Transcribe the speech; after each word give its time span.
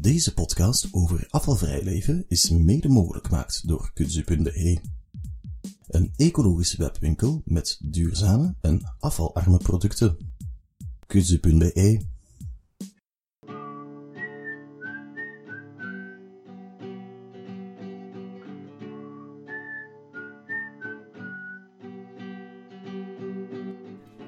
Deze 0.00 0.34
podcast 0.34 0.88
over 0.90 1.26
afvalvrij 1.30 1.82
leven 1.82 2.24
is 2.28 2.50
mede 2.50 2.88
mogelijk 2.88 3.26
gemaakt 3.26 3.68
door 3.68 3.90
kudzu.be. 3.94 4.80
Een 5.86 6.12
ecologische 6.16 6.76
webwinkel 6.76 7.42
met 7.44 7.78
duurzame 7.82 8.54
en 8.60 8.94
afvalarme 8.98 9.58
producten. 9.58 10.16
kudzu.be 11.06 12.00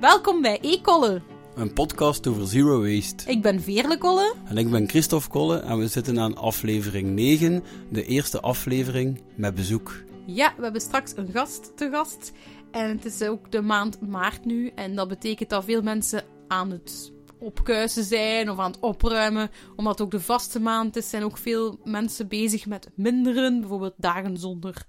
Welkom 0.01 0.43
bij 0.43 0.59
E-Kolle. 0.61 1.23
Een 1.61 1.73
podcast 1.73 2.27
over 2.27 2.47
zero 2.47 2.81
waste. 2.83 3.31
Ik 3.31 3.43
ben 3.43 3.61
Veerle 3.61 3.99
Kolle. 3.99 4.35
En 4.45 4.57
ik 4.57 4.71
ben 4.71 4.89
Christophe 4.89 5.29
Kolle 5.29 5.59
en 5.59 5.79
we 5.79 5.89
zitten 5.89 6.21
aan 6.21 6.37
aflevering 6.37 7.09
9, 7.09 7.65
de 7.91 8.05
eerste 8.05 8.41
aflevering 8.41 9.23
met 9.35 9.55
bezoek. 9.55 10.03
Ja, 10.27 10.53
we 10.57 10.63
hebben 10.63 10.81
straks 10.81 11.13
een 11.17 11.29
gast 11.33 11.77
te 11.77 11.91
gast. 11.91 12.33
En 12.71 12.89
het 12.89 13.05
is 13.05 13.23
ook 13.23 13.53
de 13.53 13.61
maand 13.61 14.01
maart 14.01 14.45
nu. 14.45 14.71
En 14.75 14.95
dat 14.95 15.09
betekent 15.09 15.51
dat 15.51 15.65
veel 15.65 15.83
mensen 15.83 16.25
aan 16.49 16.71
het 16.71 17.13
opkuisen 17.39 18.05
zijn 18.05 18.51
of 18.51 18.59
aan 18.59 18.71
het 18.71 18.81
opruimen. 18.81 19.51
Omdat 19.77 19.93
het 19.93 20.03
ook 20.03 20.11
de 20.11 20.21
vaste 20.21 20.61
maand 20.61 20.97
is, 20.97 21.11
zijn 21.11 21.25
ook 21.25 21.39
veel 21.39 21.79
mensen 21.85 22.29
bezig 22.29 22.67
met 22.67 22.91
minderen. 22.95 23.61
Bijvoorbeeld 23.61 23.95
dagen 23.97 24.37
zonder 24.37 24.87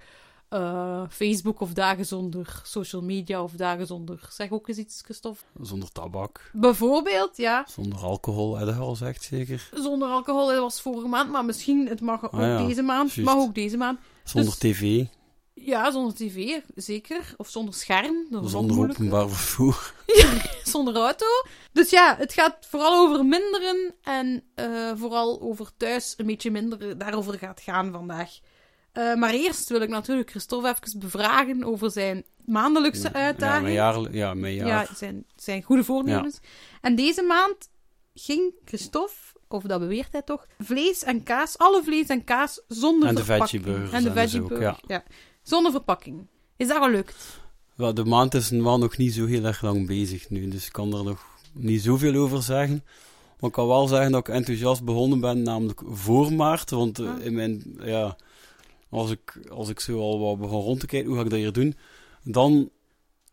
eh, 0.51 1.03
Facebook 1.09 1.59
of 1.61 1.73
dagen 1.73 2.05
zonder 2.05 2.61
social 2.63 3.01
media 3.01 3.43
of 3.43 3.51
dagen 3.51 3.87
zonder... 3.87 4.19
Zeg 4.29 4.51
ook 4.51 4.67
eens 4.67 4.77
iets, 4.77 5.01
Christophe. 5.01 5.43
Zonder 5.61 5.91
tabak, 5.91 6.49
Bijvoorbeeld, 6.53 7.37
ja. 7.37 7.65
zonder 7.67 7.99
alcohol, 7.99 8.57
heb 8.57 8.67
je 8.67 8.73
al 8.73 8.89
gezegd 8.89 9.23
zeker? 9.23 9.69
Zonder 9.73 10.09
alcohol, 10.09 10.47
dat 10.47 10.57
was 10.59 10.81
vorige 10.81 11.07
maand, 11.07 11.31
maar 11.31 11.45
misschien, 11.45 11.87
het 11.87 12.01
mag 12.01 12.23
ook 12.25 12.33
Ah 12.33 12.39
ja, 12.39 12.65
deze 12.65 12.81
maand. 12.81 13.13
juist. 13.13 13.31
Mag 13.33 13.39
ook 13.43 13.55
deze 13.55 13.77
maand. 13.77 13.99
Zonder 14.23 14.49
Dus- 14.51 14.59
tv, 14.59 15.05
Ja, 15.53 15.91
zonder 15.91 16.13
tv, 16.15 16.59
zeker. 16.76 17.33
Of 17.37 17.49
zonder 17.49 17.73
scherm. 17.73 18.27
Dat 18.29 18.49
zonder 18.49 18.77
openbaar 18.89 19.29
vervoer. 19.29 19.93
Zonder 20.63 20.95
auto. 20.95 21.26
Dus 21.71 21.89
ja, 21.89 22.15
het 22.17 22.33
gaat 22.33 22.57
vooral 22.70 23.07
over 23.07 23.26
minderen. 23.26 23.93
En 24.01 24.43
eh, 24.55 24.91
vooral 24.95 25.41
over 25.41 25.70
thuis 25.77 26.13
een 26.17 26.26
beetje 26.26 26.51
minderen. 26.51 26.98
Daarover 26.98 27.37
gaat 27.37 27.49
het 27.55 27.63
gaan 27.63 27.91
vandaag. 27.91 28.39
Eh, 28.91 29.15
maar 29.15 29.34
eerst 29.34 29.70
wil 29.70 29.81
ik 29.81 29.89
natuurlijk 29.89 30.29
Christophe 30.29 30.67
even 30.70 30.99
bevragen 30.99 31.63
over 31.63 31.91
zijn 31.91 32.23
maandelijkse 32.45 33.09
Ja, 33.13 33.13
uitdaging. 33.13 33.61
mijn 33.63 33.73
jaar, 33.73 34.13
ja, 34.15 34.33
mijn 34.33 34.53
jaar. 34.55 34.67
Ja, 34.67 34.87
zijn, 34.95 35.25
zijn 35.35 35.63
goede 35.63 35.83
voornemens. 35.83 36.39
En 36.81 36.95
deze 36.95 37.21
maand 37.23 37.70
ging 38.13 38.53
Christophe, 38.65 39.13
of 39.48 39.63
dat 39.63 39.79
beweert 39.79 40.11
hij 40.11 40.21
toch, 40.21 40.48
vlees 40.59 41.03
en 41.03 41.23
kaas, 41.23 41.57
alle 41.57 41.83
vlees 41.83 42.07
en 42.07 42.23
kaas 42.23 42.61
zonder 42.67 43.07
En 43.09 43.25
verpakking. 43.25 43.65
En 43.91 44.03
de 44.03 44.11
veggieburger, 44.11 44.79
ja. 44.87 45.03
Zonder 45.43 45.71
verpakking. 45.71 46.27
Is 46.57 46.67
dat 46.67 46.83
gelukt? 46.83 47.39
Wel, 47.76 47.93
de 47.93 48.05
maand 48.05 48.33
is 48.33 48.49
wel 48.49 48.77
nog 48.77 48.98
niet 48.98 49.13
zo 49.13 49.26
heel 49.26 49.43
erg 49.43 49.61
lang 49.61 49.87
bezig 49.87 50.29
nu, 50.29 50.48
dus 50.48 50.65
ik 50.65 50.71
kan 50.71 50.93
er 50.98 51.03
nog 51.03 51.26
niet 51.53 51.81
zoveel 51.81 52.15
over 52.15 52.43
zeggen. 52.43 52.83
Maar 53.39 53.49
ik 53.49 53.55
kan 53.55 53.67
wel 53.67 53.87
zeggen 53.87 54.11
dat 54.11 54.27
ik 54.27 54.33
enthousiast 54.33 54.83
begonnen 54.83 55.20
ben, 55.20 55.41
namelijk 55.41 55.81
voor 55.85 56.33
maart. 56.33 56.70
Want 56.70 56.99
eh, 56.99 57.07
Ah. 57.09 57.26
in 57.26 57.33
mijn, 57.33 57.63
ja, 57.83 58.15
als 58.91 59.11
ik, 59.11 59.39
als 59.49 59.70
ik 59.70 59.79
zo 59.79 59.99
al 59.99 60.20
wat 60.20 60.39
begon 60.39 60.61
rond 60.61 60.79
te 60.79 60.85
kijken, 60.85 61.09
hoe 61.09 61.17
ga 61.17 61.23
ik 61.23 61.29
dat 61.29 61.39
hier 61.39 61.51
doen? 61.51 61.75
Dan 62.23 62.70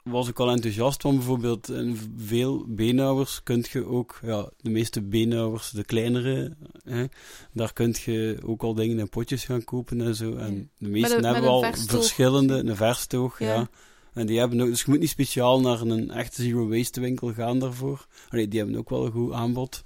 was 0.02 0.28
ik 0.28 0.38
al 0.38 0.50
enthousiast, 0.50 1.02
want 1.02 1.16
bijvoorbeeld 1.16 1.68
in 1.70 2.12
veel 2.16 2.64
beenhouwers 2.66 3.42
kun 3.42 3.64
je 3.70 3.86
ook, 3.86 4.18
ja, 4.22 4.50
de 4.60 4.70
meeste 4.70 5.02
beenhouwers, 5.02 5.70
de 5.70 5.84
kleinere, 5.84 6.56
hè, 6.84 7.04
daar 7.52 7.72
kun 7.72 7.94
je 8.04 8.38
ook 8.44 8.62
al 8.62 8.74
dingen 8.74 8.98
in 8.98 9.08
potjes 9.08 9.44
gaan 9.44 9.64
kopen 9.64 10.00
en 10.00 10.14
zo. 10.14 10.36
En 10.36 10.70
de 10.78 10.88
meeste 10.88 11.14
met 11.14 11.24
hebben 11.24 11.50
al 11.50 11.62
verstoog. 11.62 11.90
verschillende, 11.90 12.54
een 12.54 12.76
verstoog, 12.76 13.38
Ja. 13.38 13.54
ja. 13.54 13.68
En 14.12 14.26
die 14.26 14.38
hebben 14.38 14.60
ook, 14.60 14.68
dus 14.68 14.82
je 14.82 14.90
moet 14.90 15.00
niet 15.00 15.08
speciaal 15.08 15.60
naar 15.60 15.80
een 15.80 16.10
echte 16.10 16.42
zero 16.42 16.68
waste 16.68 17.00
winkel 17.00 17.32
gaan 17.32 17.58
daarvoor. 17.58 18.06
Allee, 18.28 18.48
die 18.48 18.58
hebben 18.58 18.78
ook 18.78 18.90
wel 18.90 19.06
een 19.06 19.12
goed 19.12 19.32
aanbod. 19.32 19.84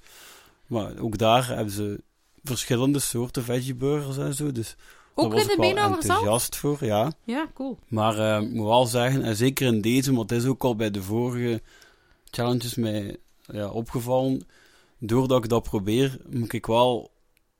Maar 0.66 0.98
ook 0.98 1.18
daar 1.18 1.48
hebben 1.48 1.74
ze 1.74 2.00
verschillende 2.42 2.98
soorten 2.98 3.44
veggieburgers 3.44 4.18
en 4.18 4.34
zo. 4.34 4.52
Dus 4.52 4.76
Ook 5.14 5.34
in 5.34 5.46
de 5.46 5.56
beenhouwer 5.60 6.02
zelf? 6.02 6.18
enthousiast 6.18 6.56
voor, 6.56 6.84
ja. 6.84 7.12
Ja, 7.24 7.48
cool. 7.54 7.78
Maar 7.88 8.18
eh, 8.18 8.42
ik 8.42 8.52
moet 8.52 8.66
wel 8.66 8.86
zeggen, 8.86 9.22
en 9.22 9.36
zeker 9.36 9.66
in 9.66 9.80
deze, 9.80 10.14
want 10.14 10.30
het 10.30 10.42
is 10.42 10.48
ook 10.48 10.64
al 10.64 10.76
bij 10.76 10.90
de 10.90 11.02
vorige 11.02 11.62
challenges 12.30 12.74
mij 12.74 13.16
ja, 13.40 13.68
opgevallen. 13.68 14.46
Doordat 14.98 15.44
ik 15.44 15.50
dat 15.50 15.62
probeer, 15.62 16.18
moet 16.30 16.52
ik 16.52 16.66
wel 16.66 17.10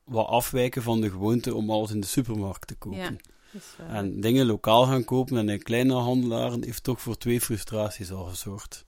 wat 0.04 0.26
afwijken 0.26 0.82
van 0.82 1.00
de 1.00 1.10
gewoonte 1.10 1.54
om 1.54 1.70
alles 1.70 1.90
in 1.90 2.00
de 2.00 2.06
supermarkt 2.06 2.66
te 2.66 2.74
kopen. 2.74 3.18
Ja. 3.78 3.86
En 3.88 4.20
dingen 4.20 4.46
lokaal 4.46 4.86
gaan 4.86 5.04
kopen 5.04 5.36
en 5.36 5.48
een 5.48 5.62
kleine 5.62 5.94
handelaren 5.94 6.64
heeft 6.64 6.84
toch 6.84 7.00
voor 7.00 7.16
twee 7.16 7.40
frustraties 7.40 8.12
al 8.12 8.24
gezorgd. 8.24 8.84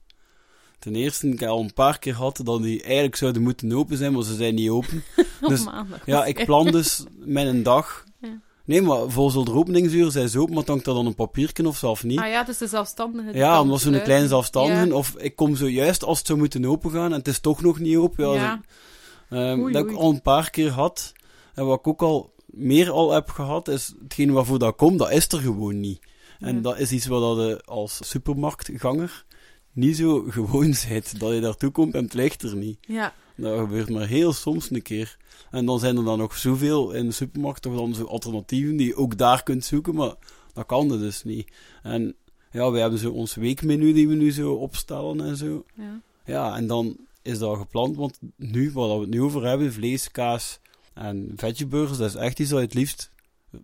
Ten 0.79 0.95
eerste, 0.95 1.29
ik 1.29 1.39
heb 1.39 1.49
al 1.49 1.61
een 1.61 1.73
paar 1.73 1.99
keer 1.99 2.15
gehad 2.15 2.41
dat 2.43 2.61
die 2.61 2.83
eigenlijk 2.83 3.15
zouden 3.15 3.41
moeten 3.41 3.73
open 3.73 3.97
zijn, 3.97 4.13
maar 4.13 4.23
ze 4.23 4.35
zijn 4.35 4.55
niet 4.55 4.69
open. 4.69 5.03
op 5.41 5.49
dus- 5.49 5.65
maandag. 5.65 6.05
Ja, 6.05 6.25
ik 6.25 6.45
plan 6.45 6.71
dus 6.71 7.03
met 7.13 7.47
een 7.47 7.63
dag. 7.63 8.03
Nee, 8.65 8.81
maar 8.81 9.09
volgens 9.09 9.45
de 9.45 9.53
openingsuur 9.53 10.11
zijn 10.11 10.29
ze 10.29 10.39
open, 10.39 10.53
maar 10.53 10.63
dan 10.63 10.71
hangt 10.73 10.85
dat 10.85 10.95
dan 10.95 11.05
een 11.05 11.15
papiertje 11.15 11.67
of 11.67 11.77
zelf 11.77 12.03
niet. 12.03 12.19
Ah 12.19 12.27
ja, 12.27 12.39
het 12.39 12.47
is 12.47 12.57
de 12.57 12.67
zelfstandige. 12.67 13.33
Ja, 13.37 13.53
omdat 13.61 13.69
zo'n 13.69 13.79
sluiten. 13.79 14.03
kleine 14.03 14.27
zelfstandigen, 14.27 14.87
Ja. 14.87 14.93
of 14.93 15.15
ik 15.17 15.35
kom 15.35 15.55
zojuist 15.55 16.03
als 16.03 16.17
het 16.17 16.27
zou 16.27 16.39
moeten 16.39 16.65
opengaan 16.65 17.11
en 17.11 17.17
het 17.17 17.27
is 17.27 17.39
toch 17.39 17.61
nog 17.61 17.79
niet 17.79 17.97
open. 17.97 18.27
Ja, 18.29 18.33
Ja. 18.33 18.61
zo- 19.29 19.35
Ehm, 19.35 19.59
Oei, 19.59 19.73
dat 19.73 19.89
ik 19.89 19.95
al 19.95 20.09
een 20.09 20.21
paar 20.21 20.49
keer 20.49 20.69
had, 20.71 21.13
en 21.53 21.65
wat 21.65 21.79
ik 21.79 21.87
ook 21.87 22.01
al 22.01 22.33
meer 22.45 22.89
al 22.91 23.11
heb 23.11 23.29
gehad, 23.29 23.67
is 23.67 23.93
hetgeen 24.03 24.31
waarvoor 24.31 24.59
dat 24.59 24.75
komt, 24.75 24.99
dat 24.99 25.11
is 25.11 25.27
er 25.27 25.39
gewoon 25.39 25.79
niet. 25.79 25.99
En 26.39 26.55
Ja. 26.55 26.61
dat 26.61 26.79
is 26.79 26.91
iets 26.91 27.05
wat 27.05 27.37
je 27.37 27.61
als 27.65 27.99
supermarktganger 28.03 29.25
niet 29.73 29.97
zo 29.97 30.23
gewoon 30.29 30.75
bent. 30.89 31.19
Dat 31.19 31.33
je 31.33 31.39
daartoe 31.39 31.71
komt 31.71 31.93
en 31.93 32.03
het 32.03 32.13
ligt 32.13 32.41
er 32.41 32.55
niet. 32.55 32.77
Ja, 32.81 33.13
Dat 33.37 33.59
gebeurt 33.59 33.89
maar 33.89 34.07
heel 34.07 34.33
soms 34.33 34.71
een 34.71 34.81
keer. 34.81 35.17
En 35.51 35.65
dan 35.65 35.79
zijn 35.79 35.97
er 35.97 36.03
dan 36.03 36.17
nog 36.17 36.37
zoveel 36.37 36.91
in 36.91 37.05
de 37.05 37.11
supermarkt, 37.11 37.61
toch 37.61 37.75
dan 37.75 37.95
zo 37.95 38.03
alternatieven 38.03 38.75
die 38.77 38.87
je 38.87 38.95
ook 38.95 39.17
daar 39.17 39.43
kunt 39.43 39.65
zoeken, 39.65 39.95
maar 39.95 40.15
dat 40.53 40.65
kan 40.65 40.91
er 40.91 40.99
dus 40.99 41.23
niet. 41.23 41.51
En 41.83 42.15
ja, 42.51 42.71
we 42.71 42.79
hebben 42.79 42.99
zo 42.99 43.11
ons 43.11 43.35
weekmenu 43.35 43.93
die 43.93 44.07
we 44.07 44.15
nu 44.15 44.31
zo 44.31 44.53
opstellen 44.53 45.21
en 45.21 45.37
zo. 45.37 45.65
ja. 45.75 46.01
Ja, 46.25 46.55
en 46.55 46.67
dan 46.67 46.97
is 47.21 47.37
dat 47.39 47.57
gepland, 47.57 47.95
want 47.95 48.19
nu, 48.35 48.71
waar 48.71 48.95
we 48.95 48.99
het 49.01 49.09
nu 49.09 49.21
over 49.21 49.45
hebben, 49.45 49.73
vlees, 49.73 50.11
kaas 50.11 50.59
en 50.93 51.31
veggieburgers, 51.35 51.97
dat 51.97 52.09
is 52.09 52.15
echt 52.15 52.39
iets 52.39 52.49
dat 52.49 52.59
je 52.59 52.65
het 52.65 52.73
liefst 52.73 53.11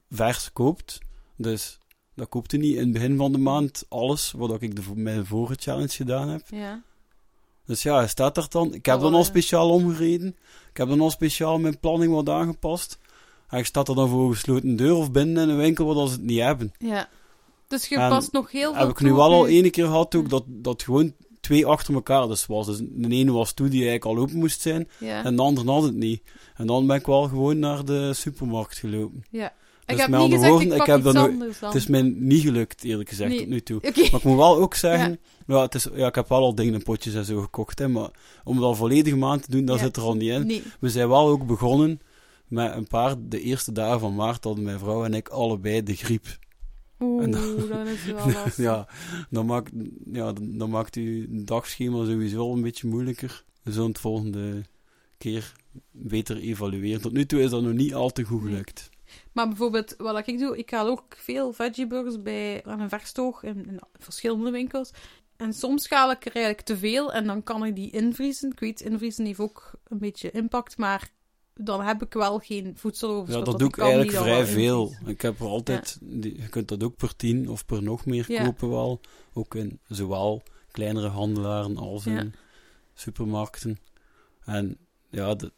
vers 0.10 0.54
koopt. 0.54 1.00
Dus 1.36 1.80
dat 2.16 2.30
koopt 2.30 2.52
je 2.52 2.58
niet 2.58 2.76
in 2.76 2.81
het 2.81 2.92
begin 2.92 3.18
van 3.18 3.31
de 3.31 3.38
maand 3.38 3.86
alles, 3.90 4.31
wat 4.31 4.62
ik 4.62 4.76
de, 4.76 4.81
mijn 4.96 5.26
vorige 5.26 5.56
challenge 5.60 5.90
gedaan 5.90 6.30
heb. 6.30 6.42
ja. 6.50 6.84
Dus 7.72 7.84
ja, 7.84 7.96
hij 7.96 8.08
staat 8.08 8.38
er 8.38 8.46
dan. 8.50 8.74
Ik 8.74 8.86
heb 8.86 8.96
Oh, 8.96 9.02
dan 9.02 9.14
al 9.14 9.24
speciaal 9.24 9.70
omgereden. 9.70 10.28
Ik 10.72 10.78
heb 10.78 10.88
dan 10.88 11.02
al 11.02 11.09
speciaal 11.09 11.59
mijn 11.59 11.80
planning 11.80 12.14
wat 12.14 12.30
aangepast. 12.30 13.00
En 13.50 13.58
ik 13.59 13.66
sta 13.66 13.84
er 13.84 13.96
dan 13.96 14.09
voor 14.09 14.26
een 14.28 14.34
gesloten 14.34 14.76
deur 14.76 14.96
of 14.96 15.12
binnen 15.12 15.44
in 15.44 15.50
een 15.50 15.58
winkel 15.58 15.86
wat 15.86 16.08
ze 16.08 16.14
het 16.14 16.24
niet 16.24 16.40
hebben. 16.40 16.72
ja. 16.80 17.10
Dus 17.68 17.88
je 17.88 17.96
En 17.96 18.10
past 18.10 18.31
nog 18.31 18.52
heel 18.52 18.74
veel 18.74 18.81
heb 18.81 18.90
ik 18.90 19.00
nu 19.02 19.14
wel 19.14 19.31
al 19.31 19.48
ene 19.48 19.70
keer 19.70 19.86
gehad 19.86 20.16
ook 20.16 20.30
dat, 20.30 20.44
dat 20.48 20.84
gewoon 20.84 21.14
twee 21.42 21.66
achter 21.66 21.94
elkaar 21.94 22.28
dus 22.28 22.46
was. 22.46 22.66
Dus 22.66 22.78
de 22.81 23.10
ene 23.10 23.31
was 23.31 23.54
toe 23.54 23.70
die 23.70 23.84
eigenlijk 23.88 24.18
al 24.18 24.24
open 24.24 24.38
moest 24.38 24.62
zijn 24.62 24.90
Ja, 25.00 25.24
en 25.24 25.36
de 25.36 25.42
andere 25.42 25.72
had 25.72 25.84
het 25.84 25.94
niet. 25.96 26.22
En 26.56 26.68
dan 26.68 26.88
ben 26.88 26.96
ik 26.96 27.06
wel 27.06 27.28
gewoon 27.28 27.60
naar 27.60 27.86
de 27.86 28.14
supermarkt 28.14 28.78
gelopen. 28.78 29.24
ja. 29.30 29.54
Dus 29.91 30.06
ik 30.06 30.12
heb 30.12 30.19
met 30.19 30.19
niet 30.22 30.31
gezegd, 30.34 30.52
woorden, 30.52 30.72
ik 30.75 30.85
heb 30.85 30.97
iets 31.06 31.16
anders 31.16 31.59
dan. 31.59 31.69
Het 31.69 31.78
is 31.78 31.88
mij 31.88 32.02
niet 32.02 32.41
gelukt, 32.41 32.84
eerlijk 32.84 33.09
gezegd, 33.09 33.29
Nee. 33.29 33.40
tot 33.40 33.47
nu 33.47 33.62
toe. 33.62 33.79
Maar 33.81 33.96
ik 33.96 34.24
moet 34.24 34.38
wel 34.38 34.57
ook 34.57 34.75
zeggen, 34.75 35.19
ja. 35.47 35.62
het 35.62 35.75
is, 35.75 35.88
ja, 35.96 36.07
ik 36.07 36.16
heb 36.16 36.29
wel 36.29 36.40
al 36.40 36.56
dingen 36.56 36.74
in 36.74 36.84
potjes 36.84 37.13
en 37.13 37.25
zo 37.25 37.41
gekocht, 37.41 37.79
hè, 37.79 37.88
maar 37.88 38.09
om 38.44 38.59
dat 38.59 38.78
volledige 38.78 39.16
maand 39.18 39.44
te 39.44 39.51
doen, 39.51 39.66
dat 39.66 39.78
Ja. 39.78 39.84
zit 39.84 39.96
er 39.96 40.03
al 40.03 40.13
niet 40.16 40.30
in. 40.30 40.46
Nee. 40.47 40.63
We 40.80 40.90
zijn 40.90 41.07
wel 41.07 41.28
ook 41.28 41.46
begonnen 41.47 42.00
met 42.47 42.75
een 42.75 42.88
paar, 42.88 43.16
de 43.19 43.42
eerste 43.42 43.71
dagen 43.71 44.00
van 44.00 44.16
maart 44.16 44.44
hadden 44.44 44.63
mijn 44.63 44.80
vrouw 44.80 45.04
en 45.06 45.13
ik 45.13 45.30
allebei 45.30 45.83
de 45.83 45.95
griep. 45.95 46.25
Oeh, 47.00 47.24
En 47.24 47.31
dan 47.31 47.42
is 47.88 48.00
het 48.04 48.16
wel 48.16 48.25
lastig. 48.33 48.56
ja, 48.57 48.88
dan 49.30 49.45
maakt, 49.45 49.71
ja, 50.12 50.33
dan 50.33 50.57
dan 50.57 50.69
maakt 50.69 50.95
uw 50.95 51.25
dagschema 51.30 52.06
sowieso 52.06 52.39
al 52.39 52.54
een 52.56 52.62
beetje 52.62 52.88
moeilijker. 52.88 53.44
We 53.63 53.71
zullen 53.71 53.88
het 53.89 54.00
volgende 54.00 54.62
keer 55.18 55.51
beter 55.92 56.38
evalueren. 56.38 57.01
Tot 57.01 57.12
nu 57.12 57.25
toe 57.25 57.42
is 57.42 57.50
dat 57.50 57.62
nog 57.63 57.74
niet 57.74 57.94
al 57.94 58.10
te 58.10 58.24
goed 58.24 58.42
gelukt. 58.42 58.89
Maar 59.33 59.48
bijvoorbeeld, 59.48 59.95
wat 59.98 60.28
ik 60.28 60.39
doe, 60.39 60.57
ik 60.57 60.72
haal 60.72 60.88
ook 60.88 61.16
veel 61.18 61.54
veggieburgers 61.54 62.22
bij 62.22 62.63
aan 62.66 62.80
een 62.80 62.89
verstoog 62.89 63.44
in, 63.44 63.66
in 63.66 63.80
verschillende 64.00 64.51
winkels. 64.51 64.92
En 65.38 65.54
soms 65.54 65.89
haal 65.89 66.12
ik 66.12 66.25
er 66.25 66.36
eigenlijk 66.36 66.66
te 66.66 66.78
veel 66.78 67.13
en 67.13 67.25
dan 67.25 67.44
kan 67.44 67.66
ik 67.66 67.75
die 67.75 67.92
invriezen. 67.92 68.51
Ik 68.51 68.60
weet, 68.60 68.81
invriezen 68.81 69.25
heeft 69.25 69.39
ook 69.39 69.72
een 69.88 70.00
beetje 70.00 70.31
impact, 70.31 70.78
maar 70.78 71.10
dan 71.56 71.81
heb 71.81 72.04
ik 72.04 72.13
wel 72.13 72.39
geen 72.39 72.74
voedseloverschot. 72.78 73.45
Ja, 73.45 73.51
dat 73.51 73.60
doe 73.60 73.68
ik 73.68 73.78
eigenlijk 73.78 74.12
vrij 74.12 74.45
veel. 74.45 74.81
invriezen. 74.81 75.07
Ik 75.07 75.22
heb 75.22 75.39
er 75.39 75.45
altijd, 75.45 75.98
je 76.22 76.50
kunt 76.50 76.68
dat 76.68 76.83
ook 76.83 76.95
per 76.95 77.16
tien 77.16 77.50
of 77.50 77.66
per 77.66 77.83
nog 77.83 78.06
meer 78.06 78.25
Ja. 78.31 78.44
kopen 78.44 78.69
wel. 78.69 79.01
Ook 79.33 79.56
in 79.56 79.80
zowel 79.88 80.42
kleinere 80.72 81.07
handelaren 81.07 81.78
als 81.78 82.06
in 82.06 82.33
supermarkten. 82.94 83.80
En 84.45 84.78
ja, 85.12 85.36
dat, 85.36 85.52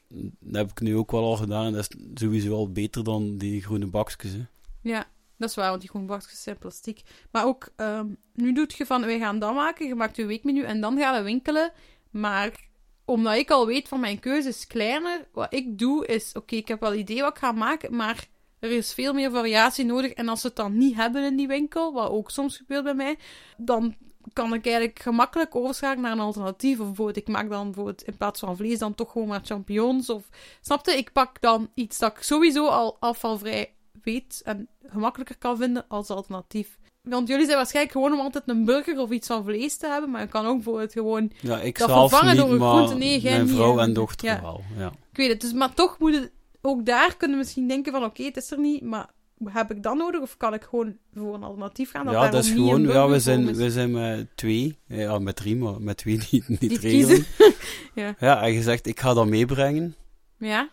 heb 0.51 0.69
ik 0.69 0.81
nu 0.81 0.95
ook 0.95 1.11
wel 1.11 1.23
al 1.23 1.35
gedaan. 1.35 1.65
En 1.65 1.73
dat 1.73 1.87
is 1.89 1.97
sowieso 2.13 2.55
al 2.55 2.71
beter 2.71 3.03
dan 3.03 3.37
die 3.37 3.61
groene 3.61 3.87
bakjes. 3.87 4.31
Hè. 4.31 4.45
Ja, 4.81 5.05
dat 5.37 5.49
is 5.49 5.55
waar, 5.55 5.69
want 5.69 5.81
die 5.81 5.89
groene 5.89 6.07
bakjes 6.07 6.43
zijn 6.43 6.57
plastic. 6.57 7.01
Maar 7.31 7.45
ook, 7.45 7.69
ehm, 7.75 8.07
nu 8.33 8.53
doet 8.53 8.73
je 8.73 8.85
van, 8.85 9.05
wij 9.05 9.19
gaan 9.19 9.39
dat 9.39 9.53
maken, 9.53 9.87
je 9.87 9.95
maakt 9.95 10.15
je 10.15 10.25
weekmenu 10.25 10.61
en 10.61 10.81
dan 10.81 10.97
gaan 10.97 11.15
we 11.15 11.21
winkelen. 11.23 11.71
Maar 12.09 12.67
omdat 13.05 13.35
ik 13.35 13.51
al 13.51 13.65
weet 13.65 13.87
van 13.87 13.99
mijn 13.99 14.19
keuze 14.19 14.49
is 14.49 14.67
kleiner, 14.67 15.27
wat 15.31 15.53
ik 15.53 15.77
doe 15.77 16.05
is, 16.05 16.31
oké, 16.33 16.55
ik 16.55 16.67
heb 16.67 16.79
wel 16.79 16.93
idee 16.93 17.21
wat 17.21 17.31
ik 17.31 17.37
ga 17.37 17.51
maken, 17.51 17.95
maar 17.95 18.27
er 18.59 18.71
is 18.71 18.93
veel 18.93 19.13
meer 19.13 19.31
variatie 19.31 19.85
nodig. 19.85 20.11
En 20.11 20.27
als 20.27 20.41
ze 20.41 20.47
het 20.47 20.55
dan 20.55 20.77
niet 20.77 20.95
hebben 20.95 21.23
in 21.23 21.35
die 21.35 21.47
winkel, 21.47 21.93
wat 21.93 22.09
ook 22.09 22.31
soms 22.31 22.57
gebeurt 22.57 22.83
bij 22.83 22.93
mij, 22.93 23.17
dan 23.57 23.95
kan 24.33 24.53
ik 24.53 24.65
eigenlijk 24.65 24.99
gemakkelijk 24.99 25.55
overschakelen 25.55 26.01
naar 26.01 26.11
een 26.11 26.19
alternatief. 26.19 26.79
Of 26.79 26.85
bijvoorbeeld, 26.85 27.17
ik 27.17 27.27
maak 27.27 27.49
dan 27.49 27.63
bijvoorbeeld 27.65 28.03
in 28.03 28.17
plaats 28.17 28.39
van 28.39 28.55
vlees 28.55 28.79
dan 28.79 28.95
toch 28.95 29.11
gewoon 29.11 29.27
maar 29.27 29.41
champignons. 29.43 30.09
Of, 30.09 30.23
snapte? 30.61 30.97
Ik 30.97 31.11
pak 31.11 31.41
dan 31.41 31.69
iets 31.73 31.97
dat 31.97 32.11
ik 32.17 32.23
sowieso 32.23 32.67
al 32.67 32.97
afvalvrij 32.99 33.73
weet 34.03 34.41
en 34.43 34.67
gemakkelijker 34.85 35.37
kan 35.37 35.57
vinden 35.57 35.85
als 35.87 36.09
alternatief. 36.09 36.77
Want 37.01 37.27
jullie 37.27 37.45
zijn 37.45 37.57
waarschijnlijk 37.57 37.95
gewoon 37.95 38.13
om 38.13 38.19
altijd 38.19 38.43
een 38.47 38.65
burger 38.65 38.99
of 38.99 39.09
iets 39.09 39.27
van 39.27 39.43
vlees 39.43 39.77
te 39.77 39.87
hebben, 39.87 40.09
maar 40.11 40.21
je 40.21 40.27
kan 40.27 40.45
ook 40.45 40.55
bijvoorbeeld 40.55 40.91
gewoon 40.91 41.31
Ja, 41.41 41.59
ik 41.59 41.77
Dat 41.77 41.91
vervangen 41.91 42.35
niet, 42.35 42.37
door 42.37 42.53
een 42.53 42.59
groente, 42.59 42.95
nee, 42.95 43.21
mijn 43.23 43.47
vrouw 43.47 43.79
en 43.79 43.93
dochter 43.93 44.27
Ja. 44.27 44.41
wel. 44.41 44.63
Ja. 44.77 44.87
Ik 44.87 45.17
weet 45.17 45.29
het, 45.29 45.41
dus, 45.41 45.53
maar 45.53 45.73
toch 45.73 45.99
moet 45.99 46.13
het... 46.13 46.31
Ook 46.61 46.85
daar 46.85 47.17
kunnen 47.17 47.37
we 47.37 47.43
misschien 47.43 47.67
denken 47.67 47.91
van, 47.91 48.03
oké, 48.03 48.23
het 48.23 48.37
is 48.37 48.51
er 48.51 48.59
niet, 48.59 48.81
maar 48.81 49.09
heb 49.45 49.71
ik 49.71 49.83
dat 49.83 49.95
nodig? 49.95 50.21
Of 50.21 50.37
kan 50.37 50.53
ik 50.53 50.63
gewoon 50.63 50.97
voor 51.13 51.33
een 51.33 51.43
alternatief 51.43 51.91
gaan? 51.91 52.05
ja, 52.05 52.11
daarom 52.11 52.31
dat 52.31 52.43
is 52.43 52.51
gewoon... 52.51 52.81
Ja, 52.81 53.07
we 53.09 53.19
zijn, 53.19 53.55
we 53.55 53.71
zijn 53.71 53.91
met 53.91 54.27
twee. 54.35 54.77
Ja, 54.87 55.19
met 55.19 55.35
drie, 55.35 55.55
maar 55.55 55.81
met 55.81 55.97
twee 55.97 56.17
niet, 56.31 56.47
niet, 56.47 56.59
Niet 56.59 56.77
regelen. 56.77 57.25
Ja. 57.95 58.15
Ja, 58.19 58.41
en 58.41 58.51
je 58.53 58.61
zegt, 58.61 58.87
ik 58.87 58.99
ga 58.99 59.13
dat 59.13 59.27
meebrengen. 59.27 59.95
Ja, 60.37 60.69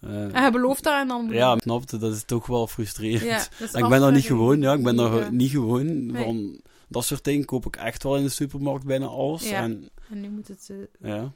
Eh, 0.00 0.22
en 0.22 0.34
hij 0.34 0.50
belooft 0.50 0.82
dat 0.84 0.94
en 1.00 1.08
dan... 1.08 1.28
ja, 1.30 1.58
snapte, 1.58 1.98
dat 1.98 2.14
is 2.14 2.24
toch 2.24 2.46
wel 2.46 2.66
frustrerend. 2.66 3.22
Ja, 3.22 3.44
dat 3.58 3.74
En 3.74 3.82
ik 3.84 3.88
ben 3.90 4.00
daar 4.00 4.12
niet 4.12 4.24
gewoon, 4.24 4.60
ja, 4.60 4.72
ik 4.72 4.82
ben 4.82 4.96
daar 4.96 5.14
Ja. 5.14 5.30
niet 5.30 5.50
gewoon. 5.50 6.06
Nee. 6.06 6.24
Van 6.24 6.60
dat 6.88 7.04
soort 7.04 7.24
dingen 7.24 7.44
koop 7.44 7.66
ik 7.66 7.76
echt 7.76 8.02
wel 8.02 8.16
in 8.16 8.22
de 8.22 8.28
supermarkt, 8.28 8.84
bijna 8.86 9.06
alles. 9.06 9.48
Ja. 9.48 9.60
En, 9.62 9.88
En 10.10 10.20
nu 10.20 10.28
moet 10.28 10.48
het... 10.48 10.70
eh, 11.00 11.10
ja. 11.10 11.32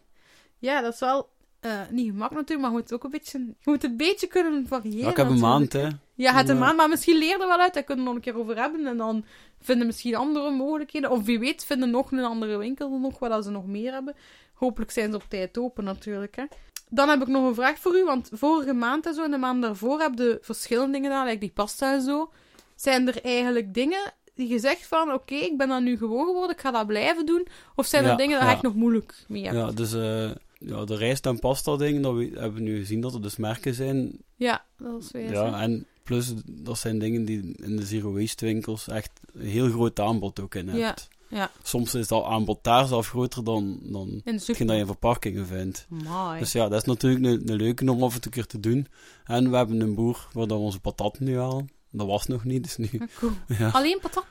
Ja, 0.59 0.81
dat 0.81 0.93
is 0.93 1.01
wel 1.01 1.29
eh, 1.61 1.71
niet 1.91 2.07
gemakkelijk 2.11 2.49
natuurlijk, 2.49 2.61
maar 2.61 2.71
je 2.71 2.77
moet 2.77 2.83
het 2.91 2.93
ook 2.93 3.05
een 3.05 3.11
beetje... 3.11 3.39
Je 3.39 3.71
moet 3.71 3.85
een 3.85 3.97
beetje 3.97 4.27
kunnen 4.27 4.67
variëren 4.67 4.99
ja, 5.01 5.11
ik 5.11 5.17
heb 5.17 5.29
een 5.29 5.39
maand, 5.41 5.73
hè. 5.73 5.89
Ja, 6.15 6.35
het 6.35 6.49
een 6.49 6.59
maand, 6.59 6.77
maar 6.77 6.89
misschien 6.89 7.19
leer 7.19 7.41
er 7.41 7.47
wel 7.47 7.59
uit. 7.59 7.75
Daar 7.75 7.83
kunnen 7.83 8.05
we 8.05 8.11
nog 8.11 8.19
een 8.19 8.33
keer 8.33 8.41
over 8.41 8.57
hebben. 8.57 8.87
En 8.87 8.97
dan 8.97 9.25
vinden 9.61 9.87
misschien 9.87 10.15
andere 10.15 10.51
mogelijkheden. 10.51 11.11
Of 11.11 11.25
wie 11.25 11.39
weet, 11.39 11.65
vinden 11.65 11.91
nog 11.91 12.13
een 12.13 12.25
andere 12.25 12.57
winkel 12.57 12.99
nog 12.99 13.19
dat 13.19 13.45
ze 13.45 13.51
nog 13.51 13.67
meer 13.67 13.93
hebben. 13.93 14.15
Hopelijk 14.55 14.91
zijn 14.91 15.11
ze 15.11 15.17
op 15.17 15.25
tijd 15.29 15.59
open 15.59 15.85
natuurlijk. 15.85 16.37
Hè. 16.37 16.45
Dan 16.89 17.09
heb 17.09 17.21
ik 17.21 17.27
nog 17.29 17.47
een 17.47 17.55
vraag 17.55 17.79
voor 17.79 17.97
u. 17.97 18.05
Want 18.05 18.29
vorige 18.33 18.73
maand 18.73 19.07
en 19.07 19.15
zo 19.15 19.25
en 19.25 19.31
de 19.31 19.37
maand 19.37 19.63
daarvoor 19.63 20.01
heb 20.01 20.13
je 20.19 20.39
verschillende 20.43 20.93
dingen 20.93 21.11
gedaan, 21.11 21.27
like 21.27 21.39
die 21.39 21.51
pasta 21.55 21.93
en 21.95 22.03
zo. 22.03 22.33
Zijn 22.77 23.09
er 23.09 23.25
eigenlijk 23.25 23.75
dingen 23.75 24.13
die 24.35 24.49
je 24.49 24.59
zegt 24.59 24.87
van, 24.87 25.13
oké, 25.13 25.35
ik 25.35 25.57
ben 25.57 25.69
dat 25.69 25.83
nu 25.83 25.97
gewoon 25.97 26.27
geworden, 26.27 26.51
ik 26.57 26.61
ga 26.61 26.71
dat 26.71 26.87
blijven 26.87 27.27
doen? 27.27 27.47
Of 27.75 27.87
zijn 27.87 28.05
er 28.05 28.11
Ja, 28.11 28.17
dingen 28.17 28.39
waar 28.39 28.49
ja. 28.51 28.57
ik 28.57 28.63
nog 28.63 28.75
moeilijk 28.75 29.25
mee 29.29 29.45
heb? 29.45 29.55
Ja, 29.55 29.71
dus 29.71 29.93
eh, 29.93 30.31
ja, 30.59 30.85
de 30.85 30.97
rijst- 30.97 31.27
en 31.27 31.39
pasta-dingen, 31.39 32.03
dat 32.03 32.15
we, 32.15 32.31
hebben 32.35 32.55
we 32.55 32.61
nu 32.61 32.79
gezien 32.79 33.01
dat 33.01 33.15
er 33.15 33.23
dus 33.23 33.37
merken 33.37 33.75
zijn. 33.75 34.19
Ja, 34.37 34.65
dat 34.79 35.03
is 35.03 35.13
hè. 35.13 35.19
Ja, 35.19 35.61
en 35.61 35.87
plus, 36.03 36.33
dat 36.47 36.79
zijn 36.79 36.99
dingen 36.99 37.25
die 37.25 37.55
in 37.57 37.77
de 37.77 37.87
zero 37.87 38.13
waste 38.13 38.45
winkels 38.45 38.89
echt 38.89 39.11
een 39.33 39.47
heel 39.47 39.71
groot 39.71 40.01
aanbod 40.01 40.41
ook 40.41 40.55
in 40.55 40.67
Ja, 40.67 40.73
hebt. 40.73 41.09
ja. 41.29 41.51
Soms 41.63 41.95
is 41.95 42.09
dat 42.09 42.25
aanbod 42.25 42.59
daar 42.63 42.87
zelf 42.87 43.09
groter 43.09 43.45
dan, 43.45 43.79
dan 43.83 44.21
hetgeen 44.25 44.67
dat 44.67 44.75
je 44.77 44.81
in 44.83 44.87
verpakkingen 44.87 45.47
vindt. 45.47 45.87
Mooi. 45.89 46.39
Dus 46.39 46.53
ja, 46.53 46.69
dat 46.69 46.81
is 46.81 46.87
natuurlijk 46.87 47.25
een, 47.25 47.49
een 47.51 47.57
leuke 47.57 47.91
om 47.91 48.03
af 48.03 48.15
en 48.15 48.21
toe 48.21 48.31
een 48.33 48.39
keer 48.43 48.47
te 48.47 48.61
doen. 48.61 48.87
En 49.25 49.51
we 49.51 49.57
hebben 49.57 49.81
een 49.81 49.95
boer 49.95 50.29
waar 50.33 50.47
dat 50.47 50.59
we 50.59 50.65
onze 50.65 50.81
patatten 50.81 51.25
nu 51.25 51.39
halen. 51.39 51.69
Dat 51.91 52.07
was 52.07 52.27
nog 52.27 52.45
niet, 52.45 52.63
dus 52.63 52.77
nu... 52.77 52.89
Ja, 52.93 53.07
cool. 53.19 53.33
Ja, 53.59 53.69
Alleen 53.71 53.99
patat? 54.01 54.25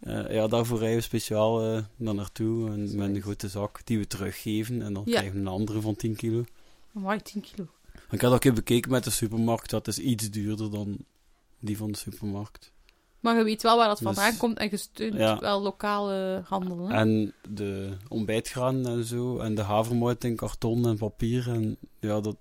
Eh, 0.00 0.32
ja 0.34 0.46
daarvoor 0.46 0.78
rijden 0.78 0.96
we 0.98 1.02
speciaal 1.02 1.62
eh 1.74 1.82
naar 1.96 2.14
naartoe. 2.14 2.70
En 2.70 2.96
met 2.96 3.14
een 3.14 3.22
grote 3.22 3.48
zak 3.48 3.80
die 3.84 3.98
we 3.98 4.06
teruggeven. 4.06 4.82
En 4.82 4.92
dan 4.94 5.02
Ja. 5.06 5.12
krijgen 5.12 5.32
we 5.34 5.40
een 5.40 5.46
andere 5.46 5.80
van 5.80 5.96
10 5.96 6.16
kilo. 6.16 6.44
Mooi, 6.92 7.22
10 7.22 7.40
kilo. 7.42 7.68
Ik 8.10 8.20
dat 8.20 8.32
ook 8.32 8.44
even 8.44 8.54
bekeken 8.54 8.90
met 8.90 9.04
de 9.04 9.10
supermarkt. 9.10 9.70
Dat 9.70 9.86
is 9.88 9.98
iets 9.98 10.30
duurder 10.30 10.70
dan 10.70 10.96
die 11.60 11.76
van 11.76 11.90
de 11.92 11.98
supermarkt. 11.98 12.72
Maar 13.20 13.36
je 13.36 13.44
weet 13.44 13.62
wel 13.62 13.76
waar 13.76 13.88
dat 13.88 13.98
Dus- 13.98 14.06
vandaan 14.06 14.36
komt 14.36 14.58
en 14.58 14.68
je 14.70 14.76
steunt 14.76 15.14
Ja. 15.14 15.38
wel 15.38 15.62
lokale 15.62 16.42
handel. 16.44 16.88
Hè? 16.88 16.94
En 16.94 17.32
de 17.48 17.96
ontbijtgranen 18.08 18.86
en 18.86 19.04
zo. 19.04 19.38
En 19.38 19.54
de 19.54 19.62
havermout 19.62 20.24
in 20.24 20.36
karton 20.36 20.86
en 20.86 20.96
papier. 20.96 21.48
En 21.48 21.76
ja, 22.00 22.20
dat, 22.20 22.36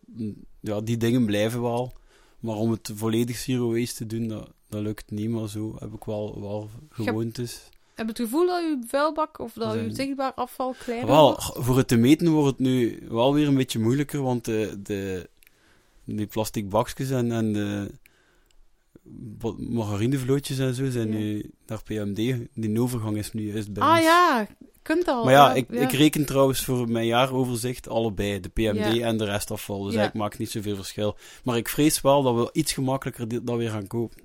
ja, 0.60 0.81
die 0.81 0.98
dingen 0.98 1.25
blijven 1.25 1.62
wel. 1.62 1.94
Maar 2.39 2.56
om 2.56 2.71
het 2.71 2.92
volledig 2.95 3.38
zero 3.38 3.71
waste 3.74 3.95
te 3.95 4.06
doen, 4.06 4.27
dat, 4.27 4.50
dat 4.69 4.81
lukt 4.81 5.12
niet. 5.12 5.30
Maar 5.30 5.50
zo 5.50 5.75
heb 5.80 5.94
ik 5.94 6.04
wel, 6.04 6.42
wel 6.42 6.69
gewoontes. 6.89 7.62
Heb 7.95 8.06
je 8.06 8.12
het 8.13 8.21
gevoel 8.21 8.45
dat 8.48 8.60
je 8.62 8.80
vuilbak 8.88 9.39
of 9.39 9.54
dat 9.54 9.74
je 9.74 9.89
zichtbaar 9.92 10.33
afval 10.33 10.75
kleiner 10.83 11.07
Wel, 11.07 11.25
wordt? 11.25 11.51
voor 11.66 11.77
het 11.77 11.88
te 11.88 11.98
meten 11.98 12.30
wordt 12.31 12.57
het 12.57 12.68
nu 12.68 13.00
wel 13.10 13.33
weer 13.33 13.48
een 13.48 13.56
beetje 13.56 13.80
moeilijker, 13.80 14.21
want 14.21 14.45
de, 14.45 14.80
de, 14.83 15.30
die 16.15 16.27
plastic 16.27 16.69
bakjes 16.69 17.09
en, 17.09 17.31
en 17.31 17.53
de 17.53 17.91
margarinevlootjes 19.57 20.57
en 20.59 20.73
zo 20.73 20.89
zijn 20.89 21.11
Ja. 21.11 21.17
nu 21.17 21.51
naar 21.67 21.83
PMD. 21.83 22.38
Die 22.53 22.79
overgang 22.81 23.17
is 23.17 23.31
nu 23.33 23.51
juist 23.51 23.73
bij 23.73 23.83
Ah 23.83 23.91
ons. 23.91 24.01
ja, 24.03 24.47
kunt 24.81 25.07
al. 25.07 25.23
Maar 25.23 25.33
ja, 25.33 25.53
ik, 25.53 25.69
ik 25.69 25.91
reken 25.91 26.25
trouwens 26.25 26.63
voor 26.63 26.89
mijn 26.89 27.06
jaaroverzicht 27.06 27.88
allebei, 27.89 28.39
de 28.39 28.50
PMD 28.50 28.94
Ja. 28.95 29.06
en 29.06 29.17
de 29.17 29.25
restafval. 29.25 29.83
Dus 29.83 29.94
Ja. 29.94 30.00
eigenlijk 30.00 30.29
maakt 30.29 30.39
niet 30.39 30.51
zoveel 30.51 30.75
verschil. 30.75 31.17
Maar 31.44 31.57
ik 31.57 31.69
vrees 31.69 32.01
wel 32.01 32.21
dat 32.23 32.35
we 32.35 32.50
iets 32.53 32.73
gemakkelijker 32.73 33.45
dat 33.45 33.57
weer 33.57 33.69
gaan 33.69 33.88
kopen. 33.88 34.17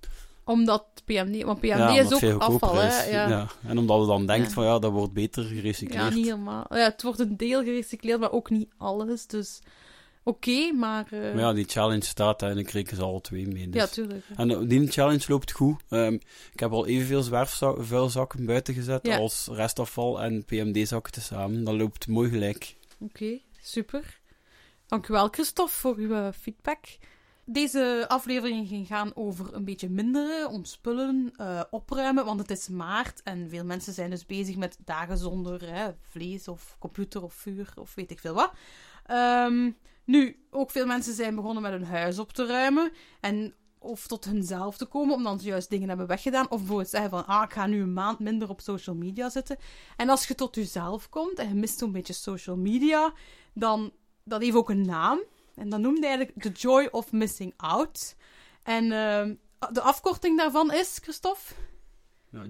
Omdat 0.44 0.84
PMD, 1.04 1.42
want 1.42 1.58
PMD 1.60 1.68
ja, 1.68 2.00
is 2.00 2.12
ook 2.32 2.40
afval, 2.42 2.74
hè? 2.74 3.04
Ja. 3.10 3.28
Ja. 3.28 3.48
En 3.66 3.78
omdat 3.78 4.00
we 4.00 4.06
dan 4.06 4.26
denken 4.26 4.46
Ja. 4.48 4.50
van 4.54 4.64
ja, 4.64 4.78
dat 4.78 4.92
wordt 4.92 5.12
beter 5.12 5.44
gerecycleerd. 5.44 6.14
niet 6.14 6.24
helemaal. 6.24 6.66
Ja, 6.68 6.76
het 6.76 7.02
wordt 7.02 7.18
een 7.18 7.36
deel 7.36 7.62
gerecycleerd, 7.62 8.20
maar 8.20 8.32
ook 8.32 8.50
niet 8.50 8.68
alles. 8.76 9.26
Dus 9.26 9.60
oké, 10.24 10.72
maar. 10.72 11.06
eh, 11.10 11.20
Maar 11.20 11.38
ja, 11.38 11.52
die 11.52 11.64
challenge 11.68 12.04
staat 12.04 12.42
en 12.42 12.58
ik 12.58 12.70
reken 12.70 12.96
ze 12.96 13.02
alle 13.02 13.20
twee 13.20 13.46
mee. 13.46 13.68
Dus. 13.68 13.80
ja, 13.82 13.86
tuurlijk. 13.86 14.24
En 14.36 14.50
eh, 14.50 14.58
die 14.68 14.90
challenge 14.90 15.24
loopt 15.28 15.52
goed. 15.52 15.82
Ehm, 15.88 16.12
ik 16.52 16.60
heb 16.60 16.72
al 16.72 16.86
evenveel 16.86 17.22
zwerfvuilzakken 17.22 18.46
buiten 18.46 18.74
gezet 18.74 19.06
Ja. 19.06 19.16
als 19.16 19.48
restafval 19.52 20.22
en 20.22 20.44
PMD-zakken 20.44 21.12
tezamen. 21.12 21.64
Dat 21.64 21.74
loopt 21.74 22.06
mooi 22.06 22.30
gelijk. 22.30 22.76
Oké, 22.98 23.38
super. 23.62 24.20
Dankjewel, 24.86 25.28
Christophe, 25.28 25.72
voor 25.72 25.96
uw 25.96 26.14
eh, 26.14 26.28
feedback. 26.40 26.78
Deze 27.46 28.04
aflevering 28.08 28.68
ging 28.68 28.86
gaan 28.86 29.10
over 29.14 29.54
een 29.54 29.64
beetje 29.64 29.88
minderen, 29.90 30.48
ontspullen, 30.50 31.32
opruimen, 31.70 32.24
want 32.24 32.40
het 32.40 32.50
is 32.50 32.68
maart 32.68 33.22
en 33.22 33.48
veel 33.50 33.64
mensen 33.64 33.92
zijn 33.92 34.10
dus 34.10 34.26
bezig 34.26 34.56
met 34.56 34.76
dagen 34.84 35.18
zonder 35.18 35.74
hè, 35.74 35.90
vlees 36.10 36.48
of 36.48 36.76
computer 36.78 37.22
of 37.22 37.34
vuur 37.34 37.72
of 37.74 37.94
weet 37.94 38.10
ik 38.10 38.18
veel 38.18 38.34
wat. 38.34 38.52
Ehm, 39.06 39.70
nu, 40.04 40.46
ook 40.50 40.70
veel 40.70 40.86
mensen 40.86 41.14
zijn 41.14 41.34
begonnen 41.34 41.62
met 41.62 41.72
hun 41.72 41.84
huis 41.84 42.18
op 42.18 42.32
te 42.32 42.46
ruimen 42.46 42.92
en 43.20 43.54
of 43.78 44.06
tot 44.06 44.24
hunzelf 44.24 44.76
te 44.76 44.84
komen, 44.84 45.14
omdat 45.14 45.40
ze 45.40 45.48
juist 45.48 45.70
dingen 45.70 45.88
hebben 45.88 46.06
weggedaan. 46.06 46.50
Of 46.50 46.58
bijvoorbeeld 46.58 46.88
zeggen 46.88 47.10
van, 47.10 47.26
ah, 47.26 47.42
ik 47.42 47.52
ga 47.52 47.66
nu 47.66 47.80
een 47.80 47.92
maand 47.92 48.18
minder 48.18 48.48
op 48.48 48.60
social 48.60 48.96
media 48.96 49.28
zitten. 49.28 49.56
En 49.96 50.08
als 50.08 50.26
je 50.26 50.34
tot 50.34 50.54
jezelf 50.54 51.08
komt 51.08 51.38
en 51.38 51.48
je 51.48 51.54
mist 51.54 51.78
zo'n 51.78 51.92
beetje 51.92 52.12
social 52.12 52.56
media, 52.56 53.12
dan 53.54 53.92
dat 54.24 54.42
heeft 54.42 54.56
ook 54.56 54.70
een 54.70 54.86
naam. 54.86 55.22
En 55.54 55.68
dat 55.68 55.80
noemde 55.80 56.06
eigenlijk 56.06 56.42
The 56.42 56.50
Joy 56.50 56.88
of 56.90 57.12
Missing 57.12 57.52
Out. 57.56 58.16
En 58.62 58.92
ehm, 58.92 59.34
de 59.72 59.80
afkorting 59.80 60.38
daarvan 60.38 60.72
is, 60.72 60.98
Christophe? 61.02 61.54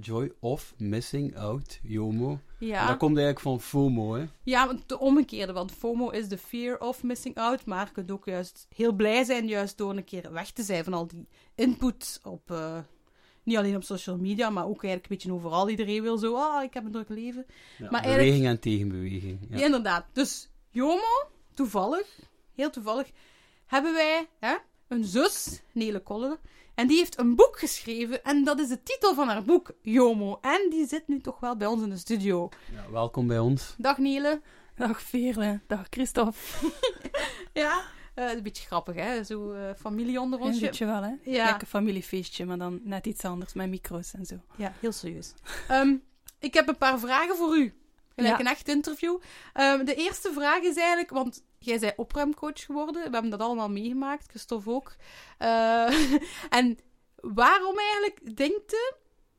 Joy 0.00 0.32
of 0.40 0.74
missing 0.78 1.36
out, 1.36 1.78
JOMO. 1.82 2.30
En 2.30 2.66
Ja, 2.66 2.86
dat 2.86 2.96
komt 2.96 3.16
eigenlijk 3.16 3.40
van 3.46 3.60
FOMO, 3.60 4.14
hè. 4.14 4.24
ja 4.42 4.66
want 4.66 4.88
de 4.88 4.98
omgekeerde, 4.98 5.52
want 5.52 5.72
FOMO 5.72 6.08
is 6.10 6.28
the 6.28 6.38
fear 6.38 6.78
of 6.78 7.02
missing 7.02 7.36
out. 7.36 7.64
Maar 7.64 7.86
je 7.86 7.92
kunt 7.92 8.10
ook 8.10 8.24
juist 8.24 8.66
heel 8.74 8.92
blij 8.92 9.24
zijn, 9.24 9.46
juist 9.48 9.78
door 9.78 9.96
een 9.96 10.04
keer 10.04 10.32
weg 10.32 10.50
te 10.50 10.62
zijn 10.62 10.84
van 10.84 10.94
al 10.94 11.06
die 11.06 11.28
input 11.54 12.20
op... 12.22 12.50
eh, 12.50 12.78
niet 13.42 13.56
alleen 13.56 13.76
op 13.76 13.82
social 13.84 14.16
media, 14.16 14.50
maar 14.50 14.64
ook 14.64 14.84
eigenlijk 14.84 15.04
een 15.10 15.16
beetje 15.16 15.32
overal. 15.32 15.68
Iedereen 15.68 16.02
wil 16.02 16.18
zo, 16.18 16.34
ah, 16.36 16.62
ik 16.62 16.74
heb 16.74 16.84
een 16.84 16.92
druk 16.92 17.08
leven. 17.08 17.46
Ja, 17.78 17.90
Maar 17.90 18.02
beweging 18.02 18.20
eigenlijk- 18.30 18.54
en 18.54 18.60
tegenbeweging. 18.60 19.38
Ja. 19.50 19.58
Ja, 19.58 19.64
inderdaad. 19.64 20.06
Dus 20.12 20.48
Jomo, 20.70 21.28
toevallig, 21.54 22.18
heel 22.54 22.70
toevallig, 22.70 23.10
hebben 23.66 23.92
wij 23.92 24.28
hè, 24.38 24.54
een 24.88 25.04
zus, 25.04 25.62
Nele 25.72 26.00
Kolle, 26.00 26.38
en 26.74 26.86
die 26.86 26.96
heeft 26.96 27.18
een 27.18 27.34
boek 27.36 27.58
geschreven. 27.58 28.24
En 28.24 28.44
dat 28.44 28.58
is 28.58 28.68
de 28.68 28.82
titel 28.82 29.14
van 29.14 29.28
haar 29.28 29.42
boek, 29.42 29.70
Jomo. 29.82 30.38
En 30.40 30.66
die 30.70 30.86
zit 30.86 31.08
nu 31.08 31.20
toch 31.20 31.40
wel 31.40 31.56
bij 31.56 31.66
ons 31.66 31.82
in 31.82 31.90
de 31.90 31.96
studio. 31.96 32.48
Ja, 32.72 32.90
welkom 32.90 33.26
bij 33.26 33.38
ons. 33.38 33.74
Dag 33.78 33.98
Nele. 33.98 34.40
Dag 34.76 35.02
Veerle, 35.02 35.60
dag 35.66 35.86
Christophe. 35.90 36.38
Ja, 37.52 37.82
eh, 38.14 38.30
een 38.32 38.42
beetje 38.42 38.66
grappig 38.66 38.94
hè, 38.94 39.24
zo 39.24 39.52
eh, 39.52 39.70
familie 39.78 40.20
onder 40.20 40.40
Een 40.40 40.46
ons. 40.46 40.58
beetje 40.60 40.84
wel, 40.86 41.02
hè? 41.02 41.12
Ja. 41.22 41.44
Lekker 41.44 41.66
familiefeestje, 41.66 42.44
maar 42.44 42.58
dan 42.58 42.80
net 42.84 43.06
iets 43.06 43.24
anders, 43.24 43.52
met 43.52 43.68
micro's 43.68 44.12
en 44.14 44.26
zo. 44.26 44.34
Ja, 44.56 44.72
heel 44.80 44.92
serieus. 44.92 45.32
Ehm, 45.68 45.94
ik 46.38 46.54
heb 46.54 46.68
een 46.68 46.76
paar 46.78 46.98
vragen 46.98 47.36
voor 47.36 47.56
u. 47.56 47.74
Gelijk 48.14 48.34
Ja. 48.34 48.40
een 48.40 48.50
echt 48.50 48.68
interview. 48.68 49.18
Ehm, 49.52 49.84
de 49.84 49.94
eerste 49.94 50.32
vraag 50.32 50.62
is 50.62 50.76
eigenlijk, 50.76 51.10
want 51.10 51.42
jij 51.64 51.78
bent 51.78 51.96
opruimcoach 51.96 52.64
geworden. 52.64 53.02
We 53.02 53.10
hebben 53.10 53.30
dat 53.30 53.40
allemaal 53.40 53.70
meegemaakt, 53.70 54.28
Christophe 54.28 54.70
ook. 54.70 54.96
Eh, 55.38 56.20
en 56.58 56.78
waarom 57.20 57.78
eigenlijk 57.78 58.36
denkt 58.36 58.70
je, 58.70 58.94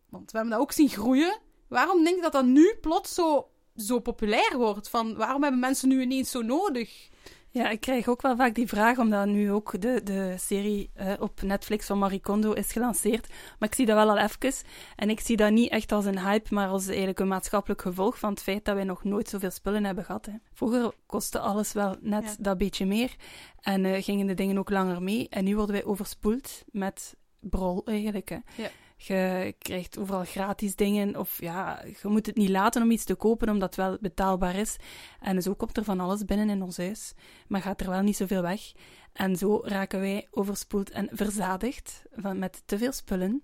want 0.10 0.32
we 0.32 0.38
hebben 0.38 0.56
dat 0.56 0.64
ook 0.64 0.72
zien 0.72 0.90
groeien, 0.90 1.40
waarom 1.68 2.04
denk 2.04 2.16
je 2.16 2.22
dat 2.22 2.32
dat 2.32 2.46
nu 2.46 2.78
plots 2.82 3.14
zo, 3.14 3.50
zo 3.76 4.00
populair 4.00 4.58
wordt? 4.58 4.90
Van, 4.90 5.16
waarom 5.16 5.42
hebben 5.42 5.60
mensen 5.60 5.90
nu 5.90 6.02
ineens 6.02 6.32
zo 6.32 6.42
nodig? 6.42 7.10
Ja, 7.56 7.70
ik 7.70 7.80
krijg 7.80 8.08
ook 8.08 8.22
wel 8.22 8.36
vaak 8.36 8.56
die 8.56 8.68
vraag, 8.68 8.98
omdat 8.98 9.26
nu 9.28 9.52
ook 9.52 9.82
de, 9.82 10.02
de 10.04 10.36
serie 10.38 10.90
eh, 10.94 11.14
op 11.20 11.42
Netflix 11.42 11.86
van 11.86 11.98
Marie 12.00 12.20
Kondo 12.20 12.52
is 12.52 12.72
gelanceerd. 12.72 13.28
Maar 13.60 13.70
ik 13.70 13.76
zie 13.76 13.86
dat 13.86 13.96
wel 13.96 14.10
al 14.10 14.18
even. 14.18 14.54
En 14.96 15.10
ik 15.10 15.20
zie 15.20 15.38
dat 15.38 15.52
niet 15.52 15.72
echt 15.72 15.92
als 15.92 16.06
een 16.06 16.20
hype, 16.20 16.54
maar 16.54 16.68
als 16.68 16.88
eigenlijk 16.88 17.20
een 17.20 17.28
maatschappelijk 17.28 17.82
gevolg 17.82 18.20
van 18.20 18.30
het 18.30 18.42
feit 18.44 18.66
dat 18.66 18.76
wij 18.76 18.84
nog 18.84 19.04
nooit 19.04 19.30
zoveel 19.30 19.52
spullen 19.52 19.84
hebben 19.86 20.06
gehad. 20.06 20.26
Hè. 20.26 20.32
Vroeger 20.54 20.94
kostte 21.06 21.40
alles 21.40 21.74
wel 21.74 21.96
net 22.02 22.24
Ja. 22.24 22.36
dat 22.40 22.58
beetje 22.58 22.86
meer. 22.86 23.16
En 23.62 23.86
eh, 23.86 24.04
gingen 24.04 24.28
de 24.28 24.34
dingen 24.34 24.58
ook 24.58 24.70
langer 24.70 25.02
mee. 25.02 25.30
En 25.30 25.44
nu 25.44 25.56
worden 25.56 25.76
wij 25.76 25.86
overspoeld 25.86 26.64
met 26.72 27.16
brol 27.40 27.82
eigenlijk. 27.86 28.30
Hè. 28.30 28.38
Ja. 28.56 28.70
Je 28.98 29.56
krijgt 29.58 29.98
overal 29.98 30.24
gratis 30.24 30.76
dingen. 30.76 31.16
Of 31.18 31.42
ja, 31.42 31.82
je 32.02 32.08
moet 32.08 32.26
het 32.26 32.36
niet 32.36 32.50
laten 32.50 32.82
om 32.82 32.92
iets 32.92 33.04
te 33.04 33.16
kopen, 33.16 33.50
omdat 33.50 33.76
het 33.76 33.86
wel 33.86 33.98
betaalbaar 34.02 34.56
is. 34.56 34.76
En 35.20 35.42
zo 35.42 35.54
komt 35.54 35.78
er 35.78 35.84
van 35.84 36.00
alles 36.00 36.26
binnen 36.26 36.50
in 36.50 36.62
ons 36.62 36.78
huis. 36.78 37.14
Maar 37.48 37.62
gaat 37.62 37.82
er 37.82 37.90
wel 37.90 38.02
niet 38.02 38.18
zoveel 38.18 38.42
weg. 38.42 38.72
En 39.14 39.36
zo 39.36 39.62
raken 39.64 40.00
wij 40.00 40.28
overspoeld 40.32 40.90
en 40.90 41.10
verzadigd 41.12 42.04
van, 42.16 42.40
met 42.40 42.62
te 42.66 42.78
veel 42.78 42.92
spullen. 42.92 43.44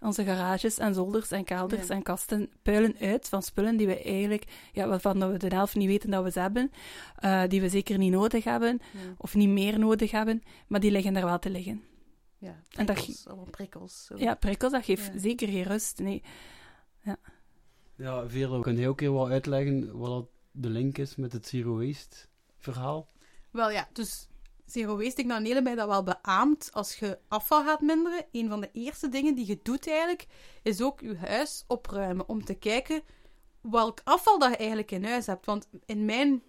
Onze 0.00 0.24
garages 0.24 0.78
en 0.78 0.94
zolders 0.94 1.30
en 1.30 1.44
kelders 1.44 1.86
Ja. 1.86 1.94
en 1.94 2.02
kasten 2.02 2.50
puilen 2.62 2.94
uit 3.00 3.28
van 3.28 3.42
spullen 3.42 3.76
die 3.76 3.86
we 3.86 4.02
eigenlijk, 4.02 4.44
ja, 4.72 4.88
waarvan 4.88 5.32
we 5.32 5.38
de 5.38 5.54
helft 5.54 5.74
niet 5.74 5.88
weten 5.88 6.10
dat 6.10 6.24
we 6.24 6.30
ze 6.30 6.40
hebben, 6.40 6.70
eh, 7.16 7.42
die 7.48 7.60
we 7.60 7.68
zeker 7.68 7.98
niet 7.98 8.12
nodig 8.12 8.44
hebben 8.44 8.80
of 9.16 9.34
niet 9.34 9.48
meer 9.48 9.78
nodig 9.78 10.10
hebben, 10.10 10.42
maar 10.66 10.80
die 10.80 10.90
liggen 10.90 11.12
daar 11.14 11.24
wel 11.24 11.38
te 11.38 11.50
liggen. 11.50 11.82
Ja, 12.42 12.60
En 12.70 12.86
dat 12.86 12.94
prikkels, 12.96 13.26
allemaal 13.26 13.50
prikkels. 13.50 14.04
zo. 14.04 14.18
Ja, 14.18 14.34
prikkels, 14.34 14.72
dat 14.72 14.84
geeft 14.84 15.12
Ja. 15.12 15.18
zeker 15.18 15.48
geen 15.48 15.62
rust. 15.62 15.98
Nee. 15.98 16.22
Ja, 17.96 18.28
Vero, 18.28 18.60
kun 18.60 18.76
je 18.76 18.88
ook 18.88 19.00
heel 19.00 19.12
wat 19.12 19.30
uitleggen 19.30 19.98
wat 19.98 20.10
dat 20.10 20.26
de 20.50 20.68
link 20.68 20.98
is 20.98 21.16
met 21.16 21.32
het 21.32 21.46
zero 21.46 21.78
waste 21.86 22.16
verhaal? 22.58 23.08
Wel 23.50 23.70
ja, 23.70 23.88
dus 23.92 24.28
zero 24.66 24.96
waste, 24.96 25.08
ik 25.08 25.16
denk 25.16 25.28
dat 25.28 25.40
Nele 25.40 25.60
mij 25.62 25.74
dat 25.74 25.88
wel 25.88 26.02
beaamt. 26.02 26.70
Als 26.72 26.96
je 26.98 27.18
afval 27.28 27.64
gaat 27.64 27.80
minderen, 27.80 28.24
een 28.32 28.48
van 28.48 28.60
de 28.60 28.70
eerste 28.72 29.08
dingen 29.08 29.34
die 29.34 29.46
je 29.46 29.58
doet 29.62 29.88
eigenlijk, 29.88 30.26
is 30.62 30.82
ook 30.82 31.00
je 31.00 31.16
huis 31.16 31.64
opruimen. 31.66 32.28
Om 32.28 32.44
te 32.44 32.54
kijken 32.54 33.02
welk 33.60 34.00
afval 34.04 34.38
dat 34.38 34.50
je 34.50 34.56
eigenlijk 34.56 34.90
in 34.90 35.04
huis 35.04 35.26
hebt. 35.26 35.46
Want 35.46 35.68
in 35.86 36.04
mijn 36.04 36.42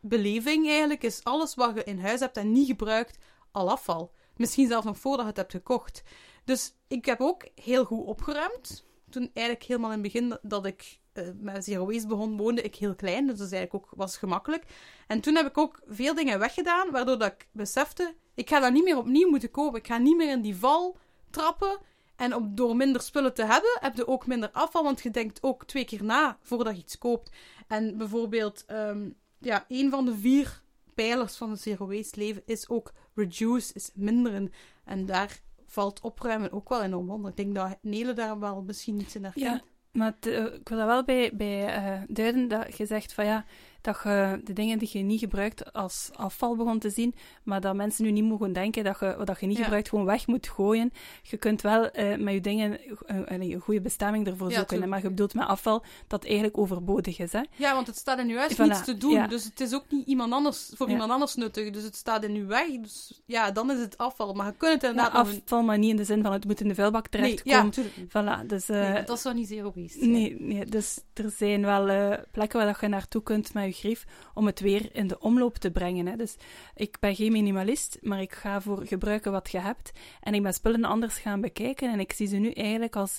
beleving 0.00 0.68
eigenlijk 0.68 1.02
is 1.02 1.24
alles 1.24 1.54
wat 1.54 1.74
je 1.74 1.84
in 1.84 1.98
huis 2.00 2.20
hebt 2.20 2.36
en 2.36 2.52
niet 2.52 2.66
gebruikt, 2.66 3.18
al 3.50 3.70
afval. 3.70 4.12
Misschien 4.36 4.68
zelfs 4.68 4.86
nog 4.86 4.98
voordat 4.98 5.20
je 5.20 5.28
het 5.28 5.36
hebt 5.36 5.52
gekocht. 5.52 6.02
Dus 6.44 6.74
ik 6.88 7.04
heb 7.04 7.20
ook 7.20 7.48
heel 7.54 7.84
goed 7.84 8.06
opgeruimd. 8.06 8.84
Toen 9.10 9.30
eigenlijk 9.32 9.66
helemaal 9.66 9.92
in 9.92 10.02
het 10.02 10.12
begin 10.12 10.38
dat 10.42 10.66
ik 10.66 10.98
eh, 11.12 11.28
met 11.36 11.64
Zero 11.64 11.86
Waste 11.86 12.06
begon, 12.06 12.36
woonde 12.36 12.62
ik 12.62 12.74
heel 12.74 12.94
klein. 12.94 13.26
Dus 13.26 13.38
dat 13.38 13.52
eigenlijk 13.52 13.84
ook, 13.84 13.92
was 13.96 14.16
gemakkelijk. 14.16 14.64
En 15.06 15.20
toen 15.20 15.34
heb 15.34 15.46
ik 15.46 15.58
ook 15.58 15.80
veel 15.86 16.14
dingen 16.14 16.38
weggedaan, 16.38 16.90
waardoor 16.90 17.18
dat 17.18 17.32
ik 17.32 17.48
besefte, 17.52 18.14
ik 18.34 18.48
ga 18.48 18.60
dat 18.60 18.72
niet 18.72 18.84
meer 18.84 18.98
opnieuw 18.98 19.30
moeten 19.30 19.50
kopen. 19.50 19.78
Ik 19.78 19.86
ga 19.86 19.98
niet 19.98 20.16
meer 20.16 20.30
in 20.30 20.40
die 20.40 20.56
val 20.56 20.96
trappen. 21.30 21.78
En 22.16 22.34
op, 22.34 22.56
door 22.56 22.76
minder 22.76 23.02
spullen 23.02 23.34
te 23.34 23.44
hebben, 23.44 23.78
heb 23.80 23.96
je 23.96 24.08
ook 24.08 24.26
minder 24.26 24.50
afval, 24.50 24.82
want 24.82 25.02
je 25.02 25.10
denkt 25.10 25.42
ook 25.42 25.64
twee 25.64 25.84
keer 25.84 26.04
na 26.04 26.38
voordat 26.40 26.74
je 26.74 26.82
iets 26.82 26.98
koopt. 26.98 27.30
En 27.66 27.96
bijvoorbeeld, 27.96 28.64
ehm, 28.66 29.10
ja, 29.38 29.64
een 29.68 29.90
van 29.90 30.04
de 30.04 30.14
vier 30.14 30.62
pijlers 30.94 31.36
van 31.36 31.50
het 31.50 31.60
zero 31.60 31.86
waste 31.86 32.20
leven 32.20 32.42
is 32.46 32.68
ook 32.68 32.92
reduce, 33.14 33.74
is 33.74 33.90
minderen. 33.94 34.52
En 34.84 35.06
daar 35.06 35.40
valt 35.66 36.00
opruimen 36.00 36.52
ook 36.52 36.68
wel 36.68 36.82
enorm 36.82 37.10
onder. 37.10 37.30
Ik 37.30 37.36
denk 37.36 37.54
dat 37.54 37.78
Nele 37.80 38.12
daar 38.12 38.38
wel 38.38 38.62
misschien 38.62 39.00
iets 39.00 39.14
in 39.14 39.24
herkent. 39.24 39.44
Ja, 39.44 39.62
maar 39.92 40.16
ik 40.22 40.68
wil 40.68 40.78
daar 40.78 40.86
wel 40.86 41.04
bij, 41.04 41.30
bij 41.34 41.66
eh, 41.66 42.02
duiden 42.08 42.48
dat 42.48 42.76
je 42.76 42.86
zegt 42.86 43.12
van 43.12 43.24
ja, 43.24 43.44
dat 43.84 44.00
je 44.02 44.40
de 44.44 44.52
dingen 44.52 44.78
die 44.78 44.88
je 44.92 44.98
niet 44.98 45.18
gebruikt 45.20 45.72
als 45.72 46.10
afval 46.14 46.56
begon 46.56 46.78
te 46.78 46.90
zien, 46.90 47.14
maar 47.42 47.60
dat 47.60 47.74
mensen 47.74 48.04
nu 48.04 48.10
niet 48.10 48.24
mogen 48.24 48.52
denken 48.52 48.84
dat 48.84 48.98
je 49.00 49.14
wat 49.24 49.40
je 49.40 49.46
niet 49.46 49.56
Ja. 49.56 49.62
gebruikt 49.62 49.88
gewoon 49.88 50.04
weg 50.04 50.26
moet 50.26 50.48
gooien. 50.48 50.90
Je 51.22 51.36
kunt 51.36 51.60
wel 51.62 51.90
eh, 51.90 52.18
met 52.18 52.34
je 52.34 52.40
dingen 52.40 52.80
eh, 52.80 53.16
een, 53.24 53.40
een 53.42 53.60
goede 53.60 53.80
bestemming 53.80 54.26
ervoor 54.26 54.50
Ja, 54.50 54.56
zoeken, 54.56 54.88
maar 54.88 55.02
je 55.02 55.08
bedoelt 55.08 55.34
met 55.34 55.46
afval 55.46 55.84
dat 56.06 56.24
eigenlijk 56.24 56.58
overbodig 56.58 57.18
is. 57.18 57.32
Hè? 57.32 57.40
Ja, 57.56 57.74
want 57.74 57.86
het 57.86 57.96
staat 57.96 58.18
in 58.18 58.28
uw 58.28 58.36
huis 58.36 58.54
Voilà, 58.54 58.56
niets 58.62 58.84
te 58.84 58.96
doen. 58.96 59.10
ja. 59.12 59.26
Dus 59.26 59.44
het 59.44 59.60
is 59.60 59.74
ook 59.74 59.84
niet 59.88 60.06
iemand 60.06 60.32
anders, 60.32 60.70
voor 60.74 60.88
iemand 60.90 61.10
anders 61.10 61.34
nuttig. 61.34 61.70
Dus 61.70 61.82
het 61.82 61.96
staat 61.96 62.24
in 62.24 62.34
uw 62.34 62.46
weg. 62.46 62.66
Dus 62.80 63.22
ja, 63.26 63.50
dan 63.50 63.70
is 63.70 63.78
het 63.78 63.98
afval. 63.98 64.32
Maar 64.34 64.46
je 64.46 64.54
kunt 64.56 64.72
het 64.82 64.90
inderdaad 64.90 65.12
afval, 65.12 65.62
maar 65.62 65.78
niet 65.78 65.90
in 65.90 65.96
de 65.96 66.04
zin 66.04 66.22
van 66.22 66.32
het 66.32 66.44
moet 66.44 66.60
in 66.60 66.68
de 66.68 66.74
vuilbak 66.74 67.10
Nee, 67.10 67.22
terechtkomen. 67.22 67.58
ja, 67.58 67.64
natuurlijk 67.64 67.96
niet. 67.96 68.08
Voilà, 68.08 68.46
dus, 68.46 68.68
eh, 68.68 68.92
Nee, 68.92 69.04
dat 69.04 69.16
is 69.16 69.22
wel 69.24 69.32
niet 69.32 69.60
waste. 69.62 69.88
zijn. 69.98 70.10
Nee, 70.10 70.36
nee, 70.40 70.64
dus 70.66 71.00
er 71.14 71.30
zijn 71.30 71.62
wel 71.62 72.16
plekken 72.30 72.58
waar 72.58 72.66
dat 72.72 72.80
je 72.80 72.88
naartoe 72.88 73.22
kunt 73.22 73.54
met 73.54 73.64
je 73.64 73.72
grief 73.74 74.04
om 74.34 74.46
het 74.46 74.60
weer 74.60 74.88
in 74.96 75.06
de 75.06 75.18
omloop 75.18 75.56
te 75.56 75.70
brengen. 75.70 76.06
Hè. 76.06 76.16
Dus 76.16 76.36
ik 76.74 76.96
ben 77.00 77.14
geen 77.14 77.32
minimalist, 77.32 77.98
maar 78.00 78.20
ik 78.20 78.32
ga 78.32 78.60
voor 78.60 78.86
gebruiken 78.86 79.32
wat 79.32 79.50
je 79.50 79.58
hebt. 79.60 79.90
En 80.20 80.34
ik 80.34 80.42
ben 80.42 80.52
spullen 80.54 80.84
anders 80.84 81.18
gaan 81.18 81.40
bekijken 81.40 81.92
en 81.92 82.00
ik 82.00 82.12
zie 82.12 82.26
ze 82.26 82.36
nu 82.36 82.50
eigenlijk 82.50 82.96
als 82.96 83.18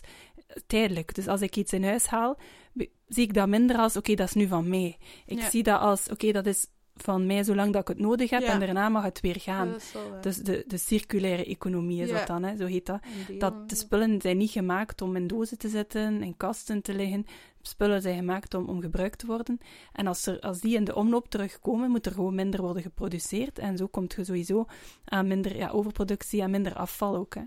tijdelijk. 0.67 1.15
Dus 1.15 1.27
als 1.27 1.41
ik 1.41 1.55
iets 1.55 1.73
in 1.73 1.83
huis 1.83 2.05
haal, 2.05 2.37
zie 3.07 3.23
ik 3.23 3.33
dat 3.33 3.47
minder 3.47 3.77
als, 3.77 3.97
oké, 3.97 4.13
dat 4.15 4.27
is 4.27 4.33
nu 4.33 4.47
van 4.47 4.69
mij. 4.69 4.97
Ik 5.25 5.39
Ja. 5.39 5.49
zie 5.49 5.63
dat 5.63 5.79
als, 5.79 6.09
oké, 6.09 6.31
dat 6.31 6.45
is 6.45 6.67
van 6.95 7.25
mij 7.25 7.43
zolang 7.43 7.73
dat 7.73 7.81
ik 7.81 7.87
het 7.87 7.99
nodig 7.99 8.29
heb 8.29 8.41
Ja. 8.41 8.51
en 8.51 8.59
daarna 8.59 8.89
mag 8.89 9.03
het 9.03 9.19
weer 9.21 9.39
gaan. 9.39 9.67
Wel, 9.93 10.21
Dus 10.21 10.37
de, 10.37 10.63
de 10.67 10.77
circulaire 10.77 11.45
economie 11.45 12.01
is 12.01 12.09
Ja. 12.09 12.17
dat 12.17 12.27
dan, 12.27 12.43
hè, 12.43 12.55
zo 12.57 12.65
heet 12.65 12.85
dat. 12.85 13.01
deel, 13.27 13.39
Dat 13.39 13.69
de 13.69 13.75
ja. 13.75 13.81
spullen 13.81 14.21
zijn 14.21 14.37
niet 14.37 14.49
gemaakt 14.51 15.01
om 15.01 15.15
in 15.15 15.27
dozen 15.27 15.57
te 15.57 15.69
zitten, 15.69 16.23
in 16.23 16.37
kasten 16.37 16.81
te 16.81 16.93
liggen. 16.93 17.25
Spullen 17.61 18.01
zijn 18.01 18.15
gemaakt 18.17 18.53
om, 18.53 18.69
om 18.69 18.81
gebruikt 18.81 19.19
te 19.19 19.25
worden. 19.25 19.57
En 19.93 20.07
als, 20.07 20.25
er, 20.25 20.39
als 20.39 20.59
die 20.59 20.75
in 20.75 20.83
de 20.83 20.95
omloop 20.95 21.27
terugkomen, 21.29 21.89
moet 21.91 22.05
er 22.05 22.11
gewoon 22.11 22.35
minder 22.35 22.61
worden 22.61 22.81
geproduceerd. 22.83 23.59
En 23.59 23.77
zo 23.77 23.87
komt 23.87 24.13
je 24.13 24.23
sowieso 24.23 24.65
aan 25.05 25.27
minder 25.27 25.55
ja, 25.55 25.69
overproductie 25.69 26.41
en 26.41 26.51
minder 26.51 26.73
afval 26.75 27.15
ook. 27.15 27.35
Hè. 27.35 27.41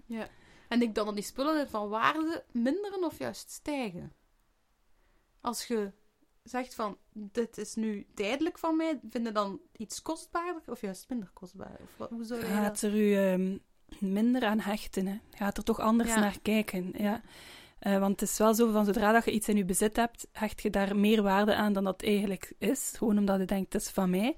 En 0.68 0.82
ik 0.82 0.94
dan 0.94 1.06
dat 1.06 1.14
die 1.14 1.24
spullen 1.24 1.68
van 1.68 1.88
waarde 1.88 2.44
minderen 2.52 3.04
of 3.04 3.18
juist 3.18 3.50
stijgen. 3.50 4.12
Als 5.40 5.64
je 5.66 5.92
zegt 6.48 6.74
van, 6.74 6.96
dit 7.12 7.58
is 7.58 7.74
nu 7.74 8.06
tijdelijk 8.14 8.58
van 8.58 8.76
mij, 8.76 8.98
vind 9.10 9.26
je 9.26 9.32
dan 9.32 9.60
iets 9.76 10.02
kostbaarder 10.02 10.62
of 10.66 10.80
juist 10.80 11.08
minder 11.08 11.30
kostbaar? 11.32 11.76
Of 11.82 11.90
wat, 11.96 12.10
hoe 12.10 12.24
zou 12.24 12.40
je 12.40 12.46
dat... 12.46 12.54
Gaat 12.54 12.82
er 12.82 12.94
u 12.94 13.14
ehm, 13.14 13.56
minder 14.12 14.44
aan 14.44 14.60
hechten. 14.60 15.06
Hè. 15.06 15.18
Gaat 15.30 15.56
er 15.56 15.64
toch 15.64 15.80
anders 15.80 16.08
Ja. 16.14 16.20
naar 16.20 16.38
kijken. 16.42 16.92
Ja. 16.96 17.20
Eh, 17.78 17.98
want 17.98 18.20
het 18.20 18.30
is 18.30 18.38
wel 18.38 18.54
zo 18.54 18.72
van 18.72 18.84
zodra 18.84 19.12
dat 19.12 19.24
je 19.24 19.30
iets 19.30 19.48
in 19.48 19.56
je 19.56 19.64
bezit 19.64 19.96
hebt, 19.96 20.26
hecht 20.32 20.62
je 20.62 20.70
daar 20.70 20.96
meer 20.96 21.22
waarde 21.22 21.54
aan 21.54 21.72
dan 21.72 21.84
dat 21.84 22.02
eigenlijk 22.02 22.52
is. 22.58 22.92
Gewoon 22.96 23.18
omdat 23.18 23.38
je 23.40 23.44
denkt, 23.44 23.72
het 23.72 23.82
is 23.82 23.88
van 23.88 24.10
mij. 24.10 24.36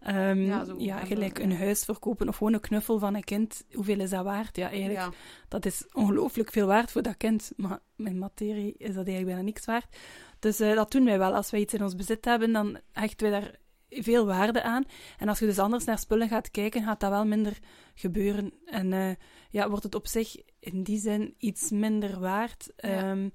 Ehm, 0.00 0.40
Ja, 0.40 0.64
ja, 0.78 0.98
gelijk 0.98 1.38
een 1.38 1.56
huis 1.56 1.84
verkopen 1.84 2.28
of 2.28 2.36
gewoon 2.36 2.52
een 2.52 2.60
knuffel 2.60 2.98
van 2.98 3.14
een 3.14 3.24
kind. 3.24 3.64
Hoeveel 3.72 4.00
is 4.00 4.10
dat 4.10 4.24
waard? 4.24 4.56
Ja, 4.56 4.68
eigenlijk, 4.68 4.98
Ja, 4.98 5.10
dat 5.48 5.66
is 5.66 5.84
ongelooflijk 5.92 6.52
veel 6.52 6.66
waard 6.66 6.90
voor 6.90 7.02
dat 7.02 7.16
kind. 7.16 7.52
Maar 7.56 7.78
in 7.96 8.18
materie 8.18 8.72
is 8.72 8.86
dat 8.94 9.06
eigenlijk 9.06 9.26
bijna 9.26 9.42
niks 9.42 9.64
waard. 9.64 9.96
Dus 10.40 10.60
eh, 10.60 10.74
dat 10.74 10.92
doen 10.92 11.04
wij 11.04 11.18
wel. 11.18 11.34
Als 11.34 11.50
wij 11.50 11.60
iets 11.60 11.74
in 11.74 11.82
ons 11.82 11.94
bezit 11.94 12.24
hebben, 12.24 12.52
dan 12.52 12.78
hechten 12.92 13.30
wij 13.30 13.40
daar 13.40 13.54
veel 13.88 14.26
waarde 14.26 14.62
aan. 14.62 14.84
En 15.18 15.28
als 15.28 15.38
je 15.38 15.46
dus 15.46 15.58
anders 15.58 15.84
naar 15.84 15.98
spullen 15.98 16.28
gaat 16.28 16.50
kijken, 16.50 16.82
gaat 16.82 17.00
dat 17.00 17.10
wel 17.10 17.26
minder 17.26 17.58
gebeuren. 17.94 18.52
En 18.66 18.92
eh, 18.92 19.10
ja, 19.50 19.68
wordt 19.68 19.84
het 19.84 19.94
op 19.94 20.06
zich 20.06 20.36
in 20.58 20.82
die 20.82 20.98
zin 20.98 21.34
iets 21.38 21.70
minder 21.70 22.20
waard. 22.20 22.72
Ja. 22.76 22.88
ehm, 22.88 23.28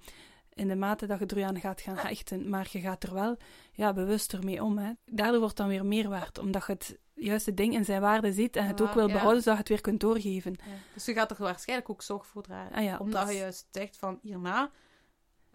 in 0.53 0.67
de 0.67 0.75
mate 0.75 1.05
dat 1.07 1.19
je 1.19 1.25
er 1.25 1.43
aan 1.45 1.59
gaat 1.59 1.81
gaan 1.81 1.97
hechten. 1.97 2.49
Maar 2.49 2.67
je 2.71 2.79
gaat 2.79 3.03
er 3.03 3.13
wel 3.13 3.37
ja, 3.71 3.93
bewuster 3.93 4.43
mee 4.43 4.63
om. 4.63 4.77
Hè. 4.77 4.91
Daardoor 5.05 5.39
wordt 5.39 5.57
het 5.57 5.67
dan 5.67 5.67
weer 5.67 5.85
meer 5.85 6.09
waard. 6.09 6.37
Omdat 6.37 6.65
je 6.65 6.71
het 6.71 6.97
juiste 7.13 7.53
ding 7.53 7.73
in 7.73 7.85
zijn 7.85 8.01
waarde 8.01 8.33
ziet 8.33 8.55
en 8.55 8.67
het 8.67 8.81
ook 8.81 8.93
wil 8.93 9.07
ja. 9.07 9.13
behouden, 9.13 9.41
zodat 9.43 9.57
je 9.57 9.59
het 9.59 9.69
weer 9.69 9.81
kunt 9.81 9.99
doorgeven. 9.99 10.55
ja. 10.65 10.71
Dus 10.93 11.05
je 11.05 11.13
gaat 11.13 11.31
er 11.31 11.37
waarschijnlijk 11.39 11.89
ook 11.89 12.01
zorg 12.01 12.25
voor 12.25 12.43
dragen. 12.43 12.75
Ah 12.75 12.83
ja, 12.83 12.97
Omdat 12.97 13.25
dat- 13.25 13.31
je 13.33 13.39
juist 13.39 13.67
zegt 13.71 13.97
van, 13.97 14.19
hierna 14.21 14.71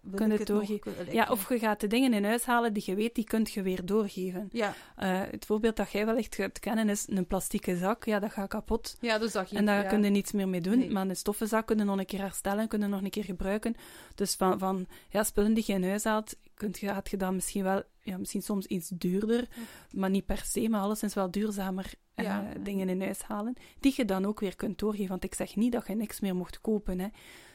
wil 0.01 0.13
Kun 0.15 0.27
je 0.27 0.33
ik 0.33 0.39
het 0.39 0.47
nog 0.47 0.57
doorgeven. 0.57 0.93
kunnen- 0.95 1.13
Ja, 1.13 1.27
of 1.29 1.49
je 1.49 1.59
gaat 1.59 1.79
de 1.79 1.87
dingen 1.87 2.13
in 2.13 2.23
huis 2.25 2.43
halen 2.45 2.73
die 2.73 2.83
je 2.85 2.95
weet, 2.95 3.15
die 3.15 3.23
kun 3.23 3.47
je 3.51 3.61
weer 3.61 3.85
doorgeven. 3.85 4.49
Ja, 4.51 4.73
Eh, 4.95 5.21
het 5.31 5.45
voorbeeld 5.45 5.75
dat 5.75 5.91
jij 5.91 6.05
wellicht 6.05 6.35
gaat 6.35 6.59
kennen 6.59 6.89
is 6.89 7.05
een 7.09 7.27
plastieke 7.27 7.77
zak. 7.77 8.05
Ja, 8.05 8.19
dat 8.19 8.31
gaat 8.31 8.49
kapot. 8.49 8.97
ja 8.99 9.17
dus 9.17 9.31
dat 9.31 9.49
je... 9.49 9.55
En 9.57 9.65
daar 9.65 9.83
ja. 9.83 9.89
kun 9.89 10.03
je 10.03 10.09
niets 10.09 10.31
meer 10.31 10.47
mee 10.49 10.61
doen. 10.61 10.77
Nee. 10.79 10.89
Maar 10.91 11.07
een 11.09 11.15
stoffen 11.15 11.47
zak 11.47 11.65
kun 11.67 11.77
je 11.77 11.83
nog 11.83 11.97
een 11.97 12.05
keer 12.05 12.19
herstellen, 12.19 12.67
kun 12.67 12.79
je 12.79 12.87
nog 12.87 13.01
een 13.01 13.09
keer 13.09 13.23
gebruiken. 13.23 13.75
Dus 14.15 14.35
van, 14.35 14.59
van 14.59 14.85
ja, 15.09 15.23
spullen 15.23 15.53
die 15.53 15.63
je 15.67 15.73
in 15.73 15.83
huis 15.83 16.03
haalt, 16.03 16.35
kunt 16.53 16.79
je, 16.79 16.87
gaat 16.87 17.09
je 17.09 17.17
dan 17.17 17.35
misschien 17.35 17.63
wel, 17.63 17.83
ja, 18.03 18.17
misschien 18.17 18.41
soms 18.41 18.65
iets 18.65 18.89
duurder, 18.89 19.47
maar 19.91 20.09
niet 20.09 20.25
per 20.25 20.41
se, 20.45 20.69
maar 20.69 20.81
alleszins 20.81 21.13
wel 21.13 21.31
duurzamer 21.31 21.93
eh, 22.13 22.37
dingen 22.63 22.89
in 22.89 23.01
huis 23.01 23.21
halen, 23.21 23.53
die 23.79 23.93
je 23.95 24.05
dan 24.05 24.25
ook 24.25 24.39
weer 24.39 24.55
kunt 24.55 24.79
doorgeven. 24.79 25.07
Want 25.09 25.23
ik 25.23 25.33
zeg 25.33 25.55
niet 25.55 25.71
dat 25.71 25.87
je 25.87 25.95
niks 25.95 26.19
meer 26.19 26.35
mocht 26.35 26.61
kopen. 26.61 26.99
Hè. 26.99 27.07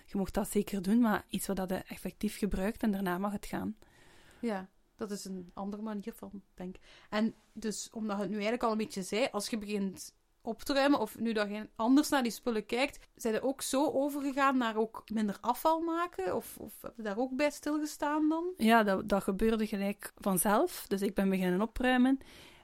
Je 0.07 0.19
mocht 0.19 0.35
dat 0.35 0.51
zeker 0.51 0.83
doen, 0.83 1.01
maar 1.01 1.25
iets 1.29 1.47
wat 1.47 1.57
dat 1.57 1.69
je 1.69 1.83
effectief 1.87 2.39
gebruikt 2.39 2.83
en 2.83 2.91
daarna 2.91 3.19
mag 3.19 3.33
het 3.33 3.47
gaan. 3.47 3.77
Ja. 4.41 4.69
Dat 4.97 5.11
is 5.11 5.25
een 5.25 5.51
andere 5.55 5.83
manier 5.83 6.13
van 6.13 6.43
denken. 6.55 6.83
En 7.11 7.35
dus, 7.53 7.91
omdat 7.91 8.19
het 8.19 8.27
nu 8.29 8.35
eigenlijk 8.35 8.63
al 8.63 8.71
een 8.71 8.79
beetje 8.79 9.03
zei, 9.03 9.29
als 9.33 9.49
je 9.49 9.59
begint 9.59 10.15
op 10.41 10.63
te 10.63 10.73
ruimen, 10.73 11.01
of 11.01 11.19
nu 11.19 11.33
dat 11.33 11.49
je 11.49 11.69
anders 11.77 12.09
naar 12.09 12.23
die 12.23 12.33
spullen 12.33 12.67
kijkt, 12.67 13.07
zijn 13.15 13.35
er 13.35 13.43
ook 13.43 13.63
zo 13.63 13.91
overgegaan 13.91 14.57
naar 14.57 14.77
ook 14.77 15.03
minder 15.13 15.39
afval 15.41 15.81
maken? 15.81 16.37
Of, 16.37 16.57
of 16.59 16.73
heb 16.83 16.97
je 16.97 17.03
daar 17.03 17.19
ook 17.19 17.37
bij 17.37 17.51
stilgestaan 17.51 18.29
dan? 18.29 18.45
Ja, 18.57 18.83
dat, 18.83 19.09
dat 19.09 19.23
gebeurde 19.23 19.67
gelijk 19.67 20.13
vanzelf. 20.17 20.85
Dus 20.89 21.03
ik 21.03 21.15
ben 21.15 21.29
beginnen 21.29 21.63
opruimen. 21.63 22.19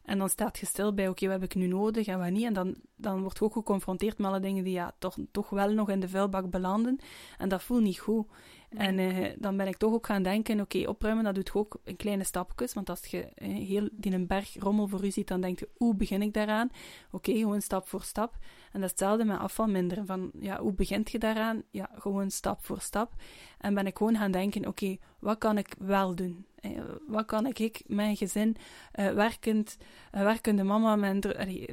En 0.04 0.18
dan 0.18 0.28
staat 0.28 0.58
je 0.58 0.66
stil 0.66 0.94
bij, 0.94 1.08
oké, 1.08 1.24
wat 1.26 1.40
heb 1.40 1.50
ik 1.50 1.54
nu 1.54 1.66
nodig 1.66 2.06
en 2.06 2.18
wat 2.18 2.30
niet. 2.30 2.44
En 2.44 2.52
dan, 2.52 2.74
dan 2.96 3.22
word 3.22 3.38
je 3.38 3.44
ook 3.44 3.52
geconfronteerd 3.52 4.18
met 4.18 4.26
alle 4.26 4.40
dingen 4.40 4.64
die 4.64 4.72
ja, 4.72 4.94
toch, 4.98 5.16
toch 5.30 5.50
wel 5.50 5.72
nog 5.72 5.90
in 5.90 6.00
de 6.00 6.08
vuilbak 6.08 6.50
belanden. 6.50 6.98
En 7.38 7.48
dat 7.48 7.62
voelt 7.62 7.82
niet 7.82 7.98
goed. 7.98 8.26
En 8.68 8.98
eh, 8.98 9.30
dan 9.38 9.56
ben 9.56 9.66
ik 9.66 9.76
toch 9.76 9.92
ook 9.92 10.06
gaan 10.06 10.22
denken, 10.22 10.60
oké, 10.60 10.88
opruimen, 10.88 11.24
dat 11.24 11.34
doet 11.34 11.46
je 11.46 11.54
ook 11.54 11.76
in 11.84 11.96
kleine 11.96 12.24
stapjes. 12.24 12.72
Want 12.72 12.90
als 12.90 13.06
je 13.06 13.22
eh, 13.22 13.48
heel 13.48 13.88
die 13.92 14.12
een 14.12 14.26
berg 14.26 14.56
rommel 14.58 14.88
voor 14.88 15.04
u 15.04 15.10
ziet, 15.10 15.28
dan 15.28 15.40
denk 15.40 15.58
je, 15.58 15.68
hoe 15.76 15.94
begin 15.94 16.22
ik 16.22 16.32
daaraan? 16.32 16.70
Oké, 17.10 17.32
gewoon 17.32 17.62
stap 17.62 17.88
voor 17.88 18.02
stap. 18.02 18.38
En 18.72 18.80
dat 18.80 18.82
is 18.82 18.90
hetzelfde 18.90 19.24
met 19.24 19.38
afval 19.38 19.66
minderen. 19.66 20.06
Van, 20.06 20.30
ja, 20.40 20.58
hoe 20.58 20.72
begint 20.72 21.10
je 21.10 21.18
daaraan? 21.18 21.62
Ja, 21.70 21.90
gewoon 21.98 22.30
stap 22.30 22.64
voor 22.64 22.80
stap. 22.80 23.12
En 23.58 23.74
ben 23.74 23.86
ik 23.86 23.96
gewoon 23.96 24.16
gaan 24.16 24.30
denken, 24.30 24.66
oké, 24.66 24.96
wat 25.18 25.38
kan 25.38 25.58
ik 25.58 25.74
wel 25.78 26.14
doen? 26.14 26.46
Eh, 26.60 26.70
wat 27.06 27.26
kan 27.26 27.46
ik, 27.46 27.58
ik 27.58 27.82
mijn 27.86 28.16
gezin, 28.16 28.56
eh, 28.92 29.12
werkend, 29.12 29.76
eh, 30.10 30.22
werkende 30.22 30.62
mama, 30.62 30.96
mijn 30.96 31.20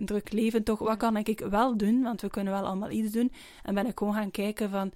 druk 0.06 0.32
leven 0.32 0.64
toch, 0.64 0.80
wat 0.80 0.98
kan 0.98 1.18
ik 1.18 1.40
wel 1.40 1.78
doen? 1.78 2.02
Want 2.02 2.22
we 2.22 2.30
kunnen 2.30 2.54
wel 2.54 2.66
allemaal 2.66 2.90
iets 2.90 3.12
doen. 3.12 3.32
En 3.64 3.74
ben 3.74 3.86
ik 3.86 3.98
gewoon 3.98 4.14
gaan 4.14 4.32
kijken 4.32 4.70
van, 4.70 4.92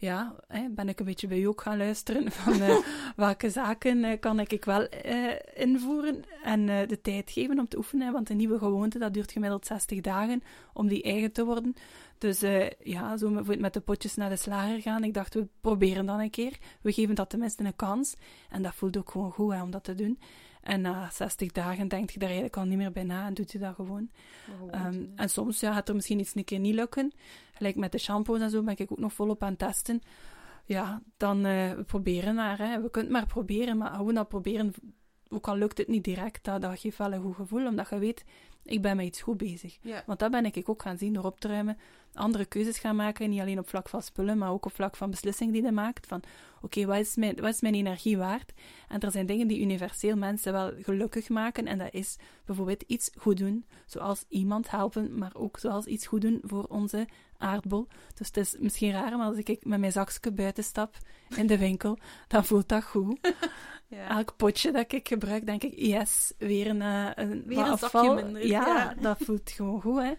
ja, 0.00 0.34
hè, 0.48 0.68
ben 0.68 0.88
ik 0.88 0.98
een 0.98 1.04
beetje 1.04 1.26
bij 1.26 1.40
u 1.40 1.44
ook 1.44 1.60
gaan 1.60 1.76
luisteren 1.76 2.32
van 2.42 2.60
eh, 2.60 2.76
welke 3.16 3.50
zaken 3.50 4.04
eh, 4.04 4.20
kan 4.20 4.40
ik 4.40 4.64
wel 4.64 4.86
eh, 4.88 5.34
invoeren 5.54 6.24
en 6.42 6.66
de 6.66 7.00
tijd 7.02 7.30
geven 7.30 7.58
om 7.58 7.68
te 7.68 7.76
oefenen. 7.76 8.12
Want 8.12 8.30
een 8.30 8.36
nieuwe 8.36 8.58
gewoonte, 8.58 8.98
dat 8.98 9.14
duurt 9.14 9.32
gemiddeld 9.32 9.66
60 9.66 10.00
dagen 10.00 10.42
om 10.72 10.88
die 10.88 11.02
eigen 11.02 11.32
te 11.32 11.44
worden. 11.44 11.74
Dus 12.18 12.40
ja, 12.82 13.16
zo 13.16 13.26
bijvoorbeeld 13.26 13.60
met 13.60 13.72
de 13.72 13.80
potjes 13.80 14.14
naar 14.14 14.30
de 14.30 14.36
slager 14.36 14.80
gaan. 14.80 15.04
Ik 15.04 15.14
dacht, 15.14 15.34
we 15.34 15.46
proberen 15.60 16.06
dan 16.06 16.20
een 16.20 16.30
keer. 16.30 16.58
We 16.80 16.92
geven 16.92 17.14
dat 17.14 17.30
tenminste 17.30 17.64
een 17.64 17.76
kans. 17.76 18.16
En 18.50 18.62
dat 18.62 18.74
voelt 18.74 18.96
ook 18.96 19.10
gewoon 19.10 19.32
goed 19.32 19.52
hè, 19.52 19.62
om 19.62 19.70
dat 19.70 19.84
te 19.84 19.94
doen. 19.94 20.18
En 20.62 20.80
na 20.80 21.10
60 21.10 21.52
dagen 21.52 21.88
denk 21.88 22.10
je 22.10 22.18
daar 22.18 22.28
eigenlijk 22.28 22.56
al 22.56 22.64
niet 22.64 22.78
meer 22.78 22.92
bij 22.92 23.02
na 23.02 23.26
en 23.26 23.34
doet 23.34 23.52
je 23.52 23.58
dat 23.58 23.74
gewoon. 23.74 24.10
Um, 24.74 25.12
en 25.16 25.30
soms 25.30 25.60
ja, 25.60 25.72
gaat 25.72 25.88
er 25.88 25.94
misschien 25.94 26.20
iets 26.20 26.34
een 26.34 26.44
keer 26.44 26.58
niet 26.58 26.74
lukken. 26.74 27.12
Gelijk 27.52 27.76
met 27.76 27.92
de 27.92 27.98
shampoos 27.98 28.40
en 28.40 28.50
zo 28.50 28.62
ben 28.62 28.76
ik 28.76 28.92
ook 28.92 28.98
nog 28.98 29.12
volop 29.12 29.42
aan 29.42 29.50
het 29.50 29.58
testen. 29.58 30.02
Ja, 30.64 31.02
dan 31.16 31.36
uh, 31.46 31.72
we 31.72 31.84
proberen 31.86 32.34
maar. 32.34 32.58
Hè. 32.58 32.82
We 32.82 32.90
kunnen 32.90 33.12
maar 33.12 33.26
proberen, 33.26 33.76
maar 33.76 33.90
gewoon 33.90 34.14
dat 34.14 34.28
proberen. 34.28 34.72
Ook 35.28 35.48
al 35.48 35.56
lukt 35.56 35.78
het 35.78 35.88
niet 35.88 36.04
direct, 36.04 36.44
dat, 36.44 36.60
dat 36.60 36.78
geeft 36.78 36.98
wel 36.98 37.12
een 37.12 37.22
goed 37.22 37.34
gevoel, 37.34 37.66
omdat 37.66 37.88
je 37.88 37.98
weet, 37.98 38.24
ik 38.68 38.82
ben 38.82 38.96
met 38.96 39.06
iets 39.06 39.22
goed 39.22 39.36
bezig. 39.36 39.78
Ja. 39.80 40.02
Want 40.06 40.18
dat 40.18 40.30
ben 40.30 40.44
ik 40.44 40.68
ook 40.68 40.82
gaan 40.82 40.98
zien 40.98 41.12
door 41.12 41.24
op 41.24 41.40
te 41.40 41.48
ruimen. 41.48 41.78
Andere 42.14 42.44
keuzes 42.44 42.78
gaan 42.78 42.96
maken, 42.96 43.30
niet 43.30 43.40
alleen 43.40 43.58
op 43.58 43.68
vlak 43.68 43.88
van 43.88 44.02
spullen, 44.02 44.38
maar 44.38 44.50
ook 44.50 44.64
op 44.64 44.74
vlak 44.74 44.96
van 44.96 45.10
beslissingen 45.10 45.52
die 45.52 45.62
je 45.62 45.72
maakt. 45.72 46.06
Van, 46.06 46.22
oké, 46.62 46.86
wat, 46.86 46.98
is 46.98 47.16
mijn, 47.16 47.36
wat 47.36 47.54
is 47.54 47.60
mijn 47.60 47.74
energie 47.74 48.16
waard? 48.16 48.52
En 48.88 49.00
er 49.00 49.10
zijn 49.10 49.26
dingen 49.26 49.48
die 49.48 49.60
universeel 49.60 50.16
mensen 50.16 50.52
wel 50.52 50.72
gelukkig 50.82 51.28
maken. 51.28 51.66
En 51.66 51.78
dat 51.78 51.92
is 51.92 52.16
bijvoorbeeld 52.44 52.82
iets 52.82 53.10
goed 53.18 53.36
doen, 53.36 53.64
zoals 53.86 54.24
iemand 54.28 54.70
helpen, 54.70 55.18
maar 55.18 55.32
ook 55.34 55.58
zoals 55.58 55.86
iets 55.86 56.06
goed 56.06 56.20
doen 56.20 56.40
voor 56.42 56.64
onze 56.64 57.08
aardbol. 57.36 57.86
Dus 58.14 58.26
het 58.26 58.36
is 58.36 58.56
misschien 58.58 58.92
raar, 58.92 59.16
maar 59.16 59.26
als 59.26 59.36
ik 59.36 59.64
met 59.64 59.80
mijn 59.80 59.92
zakje 59.92 60.32
buiten 60.32 60.64
stap 60.64 60.96
in 61.36 61.46
de 61.46 61.58
winkel, 61.58 61.98
dan 62.28 62.44
voelt 62.44 62.68
dat 62.68 62.84
goed. 62.84 63.18
Ja. 63.90 64.08
Elk 64.18 64.36
potje 64.36 64.72
dat 64.72 64.92
ik 64.92 65.08
gebruik, 65.08 65.46
denk 65.46 65.62
ik, 65.62 65.72
yes, 65.76 66.32
weer 66.38 66.66
een, 66.66 66.80
uh, 66.80 67.10
een, 67.14 67.42
Weer 67.46 67.58
een 67.58 67.64
afval. 67.64 68.04
zakje 68.04 68.24
minder, 68.24 68.46
Ja, 68.46 68.66
ja. 68.66 68.94
dat 69.00 69.16
voelt 69.20 69.50
gewoon 69.50 69.80
goed, 69.80 69.98
hè. 70.02 70.12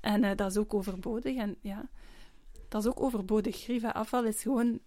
En 0.00 0.24
eh, 0.24 0.36
dat 0.36 0.50
is 0.50 0.56
ook 0.56 0.74
overbodig. 0.74 1.36
En 1.36 1.56
ja, 1.60 1.88
dat 2.68 2.84
is 2.84 2.90
ook 2.90 3.00
overbodig. 3.00 3.56
Grief 3.62 3.82
en 3.82 3.94
afval 3.94 4.24
is 4.24 4.42
gewoon... 4.42 4.78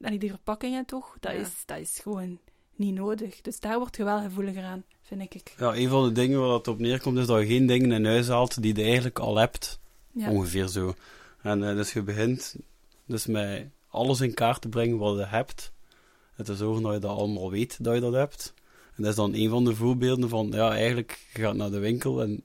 En 0.00 0.18
die 0.18 0.28
verpakkingen 0.30 0.84
toch, 0.84 1.16
dat, 1.20 1.32
Ja. 1.32 1.38
is, 1.38 1.62
dat 1.66 1.78
is 1.78 1.98
gewoon 2.02 2.38
niet 2.76 2.94
nodig. 2.94 3.40
Dus 3.40 3.60
daar 3.60 3.78
word 3.78 3.96
je 3.96 4.04
wel 4.04 4.20
gevoeliger 4.20 4.62
aan, 4.64 4.84
vind 5.02 5.34
ik. 5.34 5.54
Ja, 5.58 5.74
een 5.76 5.88
van 5.88 6.04
de 6.04 6.12
dingen 6.12 6.40
waar 6.40 6.50
het 6.50 6.68
op 6.68 6.78
neerkomt 6.78 7.18
is 7.18 7.26
dat 7.26 7.40
je 7.40 7.46
geen 7.46 7.66
dingen 7.66 7.92
in 7.92 8.04
huis 8.06 8.28
haalt 8.28 8.62
die 8.62 8.76
je 8.76 8.82
eigenlijk 8.82 9.18
al 9.18 9.36
hebt. 9.36 9.80
Ja. 10.12 10.30
Ongeveer 10.30 10.66
zo. 10.66 10.94
En 11.42 11.68
eh, 11.68 11.74
dus 11.74 11.92
je 11.92 12.02
begint 12.02 12.56
dus 13.06 13.26
met 13.26 13.66
alles 13.88 14.20
in 14.20 14.34
kaart 14.34 14.60
te 14.60 14.68
brengen 14.68 14.98
wat 14.98 15.16
je 15.16 15.24
hebt. 15.26 15.72
Te 16.44 16.56
zorgen 16.56 16.82
dat 16.82 16.92
je 16.92 16.98
dat 16.98 17.10
allemaal 17.16 17.50
weet 17.50 17.76
dat 17.84 17.94
je 17.94 18.00
dat 18.00 18.12
hebt. 18.12 18.54
En 18.96 19.02
dat 19.02 19.10
is 19.10 19.16
dan 19.16 19.34
een 19.34 19.48
van 19.48 19.64
de 19.64 19.74
voorbeelden 19.74 20.28
van, 20.28 20.48
ja, 20.52 20.72
eigenlijk, 20.72 21.26
je 21.34 21.40
gaat 21.42 21.54
naar 21.56 21.70
de 21.70 21.78
winkel 21.78 22.22
en 22.22 22.42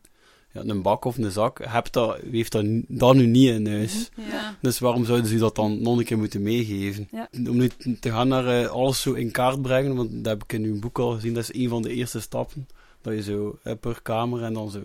ja, 0.52 0.62
een 0.66 0.82
bak 0.82 1.06
of 1.06 1.18
een 1.18 1.32
zak, 1.32 1.66
hebt 1.66 1.94
dat, 1.94 2.18
heeft 2.32 2.52
dat, 2.52 2.66
dat 2.88 3.16
nu 3.16 3.26
niet 3.26 3.50
in 3.50 3.68
huis. 3.68 4.10
Ja. 4.16 4.56
Dus 4.62 4.80
waarom 4.80 5.06
zouden 5.06 5.28
ze 5.28 5.38
dat 5.38 5.56
dan 5.56 5.82
nog 5.82 5.98
een 5.98 6.04
keer 6.06 6.18
moeten 6.18 6.42
meegeven? 6.42 7.08
Ja. 7.12 7.28
Om 7.48 7.58
nu 7.58 7.70
te 8.00 8.10
gaan 8.12 8.28
naar 8.28 8.48
eh, 8.62 8.68
alles 8.70 9.02
zo 9.02 9.14
in 9.14 9.32
kaart 9.32 9.62
brengen, 9.62 9.96
want 9.96 10.10
dat 10.12 10.26
heb 10.26 10.44
ik 10.44 10.54
in 10.54 10.64
uw 10.64 10.80
boek 10.80 11.00
al 11.00 11.12
gezien, 11.12 11.34
dat 11.34 11.44
is 11.50 11.62
een 11.62 11.70
van 11.70 11.82
de 11.82 11.94
eerste 11.94 12.22
stappen. 12.22 12.68
Dat 13.02 13.14
je 13.14 13.22
zo 13.22 13.58
per 13.80 14.00
kamer 14.02 14.44
en 14.44 14.54
dan 14.54 14.70
zo, 14.70 14.80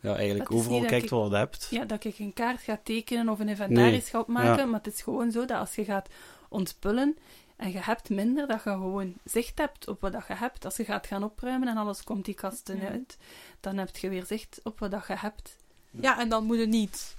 ja, 0.00 0.14
eigenlijk 0.16 0.52
overal 0.52 0.80
kijkt 0.84 1.04
ik- 1.04 1.10
wat 1.10 1.30
je 1.30 1.36
hebt. 1.36 1.66
Ja, 1.70 1.84
dat 1.84 2.04
ik 2.04 2.18
een 2.18 2.32
kaart 2.32 2.60
ga 2.60 2.80
tekenen 2.84 3.28
of 3.28 3.38
een 3.40 3.48
inventaris 3.48 3.90
Nee. 3.90 4.00
ga 4.02 4.20
opmaken. 4.20 4.56
Ja. 4.56 4.64
Maar 4.64 4.80
het 4.82 4.94
is 4.94 5.02
gewoon 5.02 5.30
zo 5.32 5.44
dat 5.44 5.58
als 5.58 5.74
je 5.74 5.84
gaat 5.84 6.08
ontpullen 6.48 7.16
en 7.58 7.72
je 7.72 7.78
hebt 7.80 8.08
minder, 8.08 8.46
dat 8.46 8.62
je 8.64 8.70
gewoon 8.70 9.14
zicht 9.24 9.58
hebt 9.58 9.88
op 9.88 10.00
wat 10.00 10.12
dat 10.12 10.24
je 10.28 10.34
hebt. 10.34 10.64
Als 10.64 10.76
je 10.76 10.84
gaat 10.84 11.06
gaan 11.06 11.22
opruimen 11.22 11.68
en 11.68 11.76
alles 11.76 12.04
komt 12.04 12.24
die 12.24 12.34
kasten 12.34 12.80
Ja. 12.80 12.88
uit, 12.88 13.16
dan 13.60 13.76
heb 13.76 13.96
je 13.96 14.08
weer 14.08 14.24
zicht 14.26 14.60
op 14.62 14.78
wat 14.78 14.90
dat 14.90 15.04
je 15.06 15.14
hebt. 15.16 15.56
ja, 15.90 16.20
en 16.20 16.28
dan 16.28 16.44
moet 16.44 16.58
je 16.58 16.66
niet... 16.66 17.16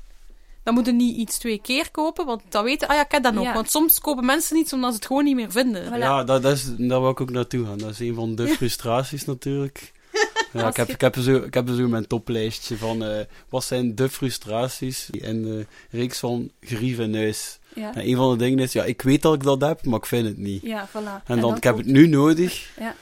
Dan 0.63 0.73
moet 0.73 0.85
je 0.85 0.91
niet 0.91 1.15
iets 1.17 1.37
twee 1.37 1.61
keer 1.61 1.91
kopen, 1.91 2.25
want 2.25 2.41
dan 2.49 2.63
weten... 2.63 2.87
Ah 2.87 2.95
ja, 2.95 3.01
ik 3.05 3.11
heb 3.11 3.23
dat 3.23 3.33
nog. 3.33 3.43
Ja. 3.43 3.53
Want 3.53 3.69
soms 3.69 3.99
kopen 3.99 4.25
mensen 4.25 4.57
iets 4.57 4.73
omdat 4.73 4.89
ze 4.89 4.95
het 4.95 5.05
gewoon 5.05 5.23
niet 5.23 5.35
meer 5.35 5.51
vinden. 5.51 5.85
Voilà. 5.93 5.97
Ja, 5.97 6.23
dat, 6.23 6.41
dat 6.41 6.51
is, 6.53 6.65
daar 6.77 7.01
wil 7.01 7.09
ik 7.09 7.21
ook 7.21 7.29
naartoe 7.29 7.65
gaan. 7.65 7.77
Dat 7.77 7.89
is 7.89 7.99
een 7.99 8.15
van 8.15 8.35
de 8.35 8.47
frustraties 8.47 9.25
natuurlijk. 9.25 9.91
Ja, 10.53 10.67
ik, 10.67 10.75
heb, 10.75 10.87
je- 10.87 10.93
ik, 10.93 11.01
heb 11.01 11.15
zo, 11.19 11.35
ik 11.35 11.53
heb 11.53 11.67
zo 11.67 11.87
mijn 11.87 12.07
toplijstje 12.07 12.77
van 12.77 13.03
eh, 13.03 13.19
wat 13.49 13.63
zijn 13.63 13.95
de 13.95 14.09
frustraties 14.09 15.09
in 15.09 15.43
de 15.43 15.65
reeks 15.89 16.19
van 16.19 16.51
grief 16.61 16.99
en 16.99 17.15
huis. 17.15 17.59
Ja, 17.75 17.95
En 17.95 18.07
een 18.09 18.15
van 18.15 18.31
de 18.31 18.43
dingen 18.43 18.59
is, 18.59 18.73
ja, 18.73 18.83
ik 18.83 19.01
weet 19.01 19.21
dat 19.21 19.33
ik 19.33 19.43
dat 19.43 19.61
heb, 19.61 19.85
maar 19.85 19.97
ik 19.99 20.05
vind 20.05 20.27
het 20.27 20.37
niet. 20.37 20.61
ja 20.61 20.87
voilà. 20.89 21.23
En 21.25 21.39
dan, 21.39 21.55
ik 21.55 21.63
heb 21.63 21.77
het 21.77 21.85
nu 21.85 22.07
nodig. 22.07 22.69
Ja. 22.79 22.95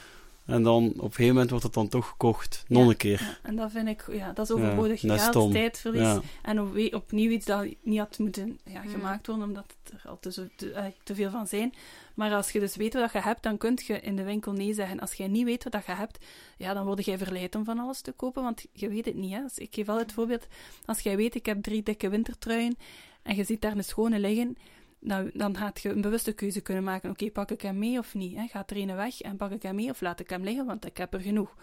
En 0.48 0.62
dan 0.62 0.84
op 0.88 0.94
een 0.94 1.00
gegeven 1.10 1.26
moment 1.32 1.50
wordt 1.50 1.64
het 1.64 1.74
dan 1.74 1.88
toch 1.88 2.08
gekocht. 2.08 2.64
Nog 2.68 2.82
Ja. 2.82 2.88
een 2.88 2.96
keer. 2.96 3.20
Ja, 3.20 3.38
en 3.42 3.56
dat 3.56 3.70
vind 3.70 3.88
ik, 3.88 4.04
ja, 4.12 4.32
dat 4.32 4.44
is 4.50 4.54
overbodig 4.56 5.00
Ja, 5.00 5.16
geld, 5.18 5.52
tijdverlies. 5.52 6.00
Ja. 6.00 6.20
En 6.42 6.60
op- 6.60 6.94
opnieuw 6.94 7.30
iets 7.30 7.46
dat 7.46 7.66
niet 7.82 7.98
had 7.98 8.18
moeten 8.18 8.58
ja, 8.64 8.80
gemaakt 8.80 9.26
worden, 9.26 9.44
omdat 9.46 9.76
er 9.92 10.08
al 10.10 10.18
te, 10.20 10.32
zo- 10.32 10.48
te, 10.56 10.72
eh, 10.72 10.84
te 11.04 11.14
veel 11.14 11.30
van 11.30 11.46
zijn. 11.46 11.74
Maar 12.14 12.34
als 12.34 12.50
je 12.50 12.60
dus 12.60 12.76
weet 12.76 12.94
wat 12.94 13.12
je 13.12 13.18
hebt, 13.20 13.42
dan 13.42 13.56
kun 13.56 13.78
je 13.86 14.00
in 14.00 14.16
de 14.16 14.22
winkel 14.24 14.52
nee 14.52 14.74
zeggen. 14.74 15.00
Als 15.00 15.12
jij 15.14 15.28
niet 15.28 15.44
weet 15.44 15.64
wat 15.64 15.86
je 15.86 15.92
hebt, 15.92 16.24
ja, 16.58 16.74
dan 16.74 16.84
word 16.86 17.04
jij 17.04 17.18
verleid 17.18 17.54
om 17.54 17.64
van 17.64 17.78
alles 17.78 18.00
te 18.00 18.12
kopen, 18.12 18.42
want 18.42 18.66
je 18.72 18.88
weet 18.88 19.04
het 19.04 19.14
niet. 19.14 19.32
Hè? 19.32 19.40
Dus 19.42 19.58
ik 19.58 19.74
geef 19.74 19.88
altijd 19.88 20.06
het 20.06 20.14
voorbeeld, 20.14 20.46
als 20.84 21.00
jij 21.00 21.16
weet, 21.16 21.34
ik 21.34 21.46
heb 21.46 21.62
drie 21.62 21.82
dikke 21.82 22.08
wintertruien, 22.08 22.76
en 23.22 23.36
je 23.36 23.44
ziet 23.44 23.60
daar 23.60 23.76
een 23.76 23.84
schone 23.84 24.18
liggen, 24.18 24.56
nou, 25.00 25.30
dan 25.34 25.56
gaat 25.56 25.80
je 25.80 25.88
een 25.88 26.00
bewuste 26.00 26.32
keuze 26.32 26.60
kunnen 26.60 26.84
maken. 26.84 27.10
Oké, 27.10 27.30
pak 27.30 27.50
ik 27.50 27.60
hem 27.62 27.78
mee 27.78 27.98
of 27.98 28.14
niet? 28.14 28.36
Hè? 28.36 28.46
Gaat 28.46 28.70
er 28.70 28.76
een 28.76 28.96
weg 28.96 29.20
en 29.20 29.36
pak 29.36 29.50
ik 29.50 29.62
hem 29.62 29.74
mee 29.74 29.90
of 29.90 30.00
laat 30.00 30.20
ik 30.20 30.30
hem 30.30 30.42
liggen, 30.44 30.66
want 30.66 30.86
ik 30.86 30.96
heb 30.96 31.14
er 31.14 31.20
genoeg. 31.20 31.54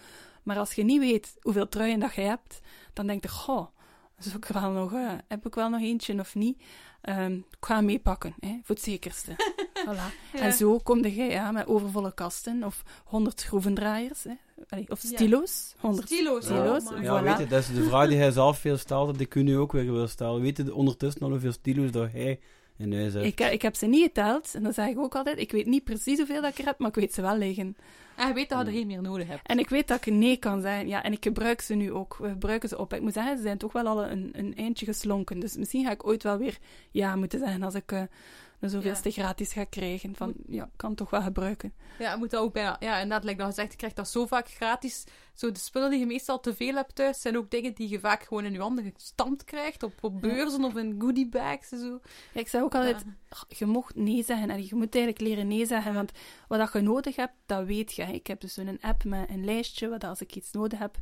Maar 0.42 0.58
als 0.58 0.72
je 0.72 0.84
niet 0.84 1.00
weet 1.00 1.36
hoeveel 1.40 1.68
truien 1.68 2.00
dat 2.00 2.14
je 2.14 2.20
hebt, 2.20 2.60
dan 2.92 3.06
denk 3.06 3.22
je, 3.22 3.28
goh, 3.28 3.66
zoek 4.18 4.44
er 4.44 4.60
wel 4.60 4.70
nog, 4.70 4.92
eh, 4.92 5.12
heb 5.28 5.46
ik 5.46 5.54
wel 5.54 5.68
nog 5.68 5.80
eentje 5.80 6.18
of 6.20 6.34
niet? 6.34 6.62
Ehm, 7.00 7.32
ik 7.34 7.56
ga 7.60 7.74
hem 7.74 7.84
meepakken, 7.84 8.34
hè, 8.40 8.58
voor 8.62 8.74
het 8.74 8.84
zekerste. 8.84 9.32
voilà. 9.86 10.12
Ja. 10.32 10.40
En 10.40 10.52
zo 10.52 10.78
kom 10.78 11.04
je 11.04 11.10
ja, 11.24 11.50
met 11.50 11.66
overvolle 11.66 12.14
kasten 12.14 12.62
of 12.64 12.82
100 13.04 13.40
schroevendraaiers, 13.40 14.24
hè. 14.24 14.32
Allee, 14.68 14.90
of 14.90 15.02
Ja. 15.02 15.08
stilo's. 15.08 15.74
100 15.78 16.06
Stilo's. 16.06 16.44
Stilo's, 16.44 16.84
Ja, 17.00 17.20
Voilà. 17.20 17.24
weet 17.24 17.38
je, 17.38 17.46
dat 17.46 17.60
is 17.60 17.74
de 17.74 17.82
vraag 17.84 18.08
die 18.08 18.18
hij 18.18 18.30
zelf 18.30 18.58
veel 18.58 18.76
stelde, 18.76 19.16
die 19.16 19.26
kun 19.26 19.46
je 19.46 19.56
ook 19.56 19.72
weer 19.72 19.92
wil 19.92 20.08
stellen. 20.08 20.40
Weet 20.40 20.56
je 20.56 20.74
ondertussen 20.74 21.22
al 21.22 21.30
hoeveel 21.30 21.52
stilo's 21.52 21.90
dat 21.90 22.12
hij 22.12 22.40
in 22.78 22.92
huis? 22.92 23.14
Ik, 23.14 23.40
ik 23.40 23.62
heb 23.62 23.74
ze 23.74 23.86
niet 23.86 24.02
geteld, 24.02 24.54
en 24.54 24.62
dat 24.62 24.74
zeg 24.74 24.88
ik 24.88 24.98
ook 24.98 25.14
altijd. 25.14 25.38
Ik 25.38 25.52
weet 25.52 25.66
niet 25.66 25.84
precies 25.84 26.16
hoeveel 26.16 26.42
dat 26.42 26.50
ik 26.50 26.58
er 26.58 26.64
heb, 26.64 26.78
maar 26.78 26.88
ik 26.88 26.94
weet 26.94 27.14
ze 27.14 27.22
wel 27.22 27.36
liggen. 27.36 27.76
En 28.16 28.28
je 28.28 28.34
weet 28.34 28.48
dat 28.48 28.60
je 28.60 28.66
er 28.66 28.72
geen 28.72 28.86
meer 28.86 29.02
nodig 29.02 29.28
hebt. 29.28 29.46
En 29.46 29.58
ik 29.58 29.68
weet 29.68 29.88
dat 29.88 30.06
ik 30.06 30.12
nee 30.12 30.36
kan 30.36 30.60
zijn. 30.60 30.88
Ja, 30.88 31.02
en 31.02 31.12
ik 31.12 31.24
gebruik 31.24 31.60
ze 31.60 31.74
nu 31.74 31.92
ook. 31.92 32.16
We 32.20 32.28
gebruiken 32.28 32.68
ze 32.68 32.78
op. 32.78 32.94
Ik 32.94 33.00
moet 33.00 33.12
zeggen, 33.12 33.36
ze 33.36 33.42
zijn 33.42 33.58
toch 33.58 33.72
wel 33.72 33.86
al 33.86 34.04
een, 34.04 34.30
een 34.32 34.56
eindje 34.56 34.86
geslonken. 34.86 35.40
Dus 35.40 35.56
misschien 35.56 35.84
ga 35.84 35.90
ik 35.90 36.06
ooit 36.06 36.22
wel 36.22 36.38
weer 36.38 36.58
ja 36.90 37.16
moeten 37.16 37.38
zeggen 37.38 37.62
als 37.62 37.74
ik 37.74 37.92
eh, 37.92 38.02
een 38.60 38.70
zoveelste 38.70 39.10
gratis 39.10 39.52
gaat 39.52 39.68
krijgen. 39.68 40.14
Van, 40.14 40.34
ja, 40.48 40.70
kan 40.76 40.94
toch 40.94 41.10
wel 41.10 41.22
gebruiken. 41.22 41.72
Ja, 41.98 42.16
moet 42.16 42.30
dat 42.30 42.40
ook 42.40 42.52
bijna... 42.52 42.76
Ja, 42.80 42.94
inderdaad, 42.94 43.24
lijkt 43.24 43.38
dat 43.38 43.48
gezegd, 43.48 43.70
je 43.70 43.76
krijgt 43.76 43.96
dat 43.96 44.08
zo 44.08 44.26
vaak 44.26 44.48
gratis. 44.48 45.04
Zo, 45.34 45.52
de 45.52 45.58
spullen 45.58 45.90
die 45.90 45.98
je 45.98 46.06
meestal 46.06 46.40
te 46.40 46.54
veel 46.54 46.74
hebt 46.74 46.94
thuis, 46.94 47.20
zijn 47.20 47.36
ook 47.36 47.50
dingen 47.50 47.74
die 47.74 47.88
je 47.88 48.00
vaak 48.00 48.22
gewoon 48.22 48.44
in 48.44 48.52
je 48.52 48.58
handen 48.60 48.92
gestand 48.94 49.44
krijgt. 49.44 49.82
Op, 49.82 49.92
op 50.00 50.20
beurzen 50.20 50.64
of 50.64 50.76
in 50.76 50.96
goodiebags 50.98 51.72
en 51.72 51.78
zo. 51.78 52.00
Ja, 52.32 52.40
ik 52.40 52.48
zeg 52.48 52.62
ook 52.62 52.74
altijd, 52.74 53.04
Ja. 53.28 53.44
je 53.48 53.66
mocht 53.66 53.94
nee 53.96 54.22
zeggen. 54.24 54.50
En 54.50 54.66
je 54.66 54.74
moet 54.74 54.94
eigenlijk 54.94 55.24
leren 55.24 55.46
nee 55.48 55.66
zeggen, 55.66 55.94
want 55.94 56.12
wat 56.48 56.58
dat 56.58 56.72
je 56.72 56.80
nodig 56.80 57.16
hebt, 57.16 57.34
dat 57.46 57.66
weet 57.66 57.94
je. 57.94 58.02
Ik 58.02 58.26
heb 58.26 58.40
dus 58.40 58.54
zo'n 58.54 58.78
app 58.80 59.04
met 59.04 59.30
een 59.30 59.44
lijstje, 59.44 59.88
wat 59.88 60.04
als 60.04 60.20
ik 60.20 60.34
iets 60.36 60.52
nodig 60.52 60.78
heb, 60.78 60.98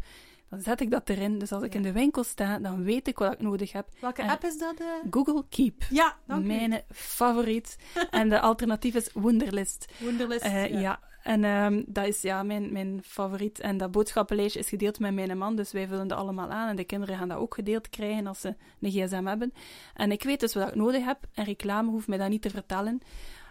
dan 0.51 0.61
zet 0.61 0.81
ik 0.81 0.91
dat 0.91 1.09
erin. 1.09 1.39
Dus 1.39 1.53
als 1.53 1.63
ik 1.63 1.73
Ja. 1.73 1.77
in 1.79 1.83
de 1.83 1.93
winkel 1.93 2.25
sta, 2.25 2.59
dan 2.59 2.83
weet 2.85 3.09
ik 3.09 3.19
wat 3.19 3.33
ik 3.33 3.41
nodig 3.41 3.73
heb. 3.73 3.89
Welke 4.01 4.23
En- 4.23 4.29
app 4.29 4.45
is 4.45 4.59
dat? 4.59 4.81
eh? 4.81 4.87
Google 5.11 5.45
Keep. 5.49 5.83
Ja, 5.91 6.17
dank 6.27 6.45
u. 6.45 6.47
Mijn 6.47 6.83
favoriet. 6.91 7.77
en 8.11 8.29
de 8.29 8.41
alternatief 8.41 8.95
is 8.95 9.11
Wunderlist. 9.15 9.93
Wunderlist. 9.99 10.45
Eh, 10.45 10.81
ja. 10.81 11.01
en 11.23 11.45
ehm, 11.45 11.83
dat 11.87 12.07
is 12.07 12.23
ja, 12.23 12.43
mijn, 12.43 12.73
mijn 12.73 13.01
favoriet. 13.05 13.61
En 13.61 13.77
dat 13.77 13.91
boodschappenlijstje 13.91 14.61
is 14.61 14.69
gedeeld 14.69 14.99
met 14.99 15.15
mijn 15.15 15.39
man, 15.39 15.57
dus 15.57 15.73
wij 15.73 15.87
vullen 15.87 16.09
dat 16.09 16.19
allemaal 16.19 16.51
aan. 16.51 16.69
En 16.69 16.77
de 16.77 16.85
kinderen 16.85 17.17
gaan 17.19 17.29
dat 17.29 17.39
ook 17.39 17.55
gedeeld 17.55 17.89
krijgen 17.89 18.27
als 18.27 18.41
ze 18.41 18.55
een 18.81 18.91
gsm 18.91 19.25
hebben. 19.27 19.53
En 19.95 20.13
ik 20.13 20.23
weet 20.23 20.41
dus 20.41 20.55
wat 20.55 20.69
ik 20.69 20.75
nodig 20.75 21.05
heb, 21.05 21.19
en 21.35 21.45
reclame 21.45 21.91
hoeft 21.91 22.09
mij 22.09 22.19
dat 22.19 22.29
niet 22.29 22.43
te 22.43 22.51
vertellen. 22.51 23.01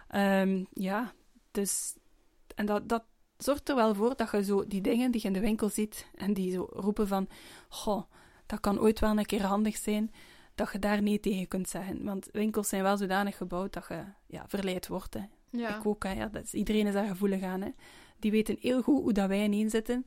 Ehm, 0.08 0.64
ja, 0.72 1.12
dus... 1.50 1.96
En 2.54 2.66
dat, 2.66 2.88
dat 2.88 3.04
zorgt 3.38 3.68
er 3.68 3.74
wel 3.74 3.94
voor 3.94 4.16
dat 4.16 4.30
je 4.30 4.44
zo 4.44 4.66
die 4.66 4.80
dingen 4.80 5.10
die 5.10 5.20
je 5.20 5.26
in 5.26 5.32
de 5.32 5.40
winkel 5.40 5.68
ziet, 5.68 6.06
en 6.14 6.34
die 6.34 6.52
zo 6.52 6.66
roepen 6.70 7.08
van, 7.08 7.28
goh, 7.68 8.02
dat 8.46 8.60
kan 8.60 8.80
ooit 8.80 9.00
wel 9.00 9.18
een 9.18 9.26
keer 9.26 9.42
handig 9.42 9.76
zijn, 9.76 10.10
dat 10.54 10.72
je 10.72 10.78
daar 10.78 11.02
nee 11.02 11.20
tegen 11.20 11.48
kunt 11.48 11.68
zeggen. 11.68 12.04
Want 12.04 12.28
winkels 12.32 12.68
zijn 12.68 12.82
wel 12.82 12.96
zodanig 12.96 13.36
gebouwd 13.36 13.72
dat 13.72 13.86
je 13.88 14.04
ja, 14.26 14.44
verleid 14.48 14.88
wordt, 14.88 15.14
hè. 15.14 15.20
Ja. 15.50 15.78
Ik 15.78 15.86
ook, 15.86 16.04
hè, 16.04 16.12
ja, 16.12 16.26
dat 16.26 16.42
is, 16.44 16.54
iedereen 16.54 16.86
is 16.86 16.92
daar 16.92 17.06
gevoelig 17.06 17.42
aan. 17.42 17.60
Hè. 17.60 17.70
Die 18.18 18.30
weten 18.30 18.56
heel 18.60 18.82
goed 18.82 19.02
hoe 19.02 19.12
dat 19.12 19.28
wij 19.28 19.44
ineen 19.44 19.70
zitten. 19.70 20.06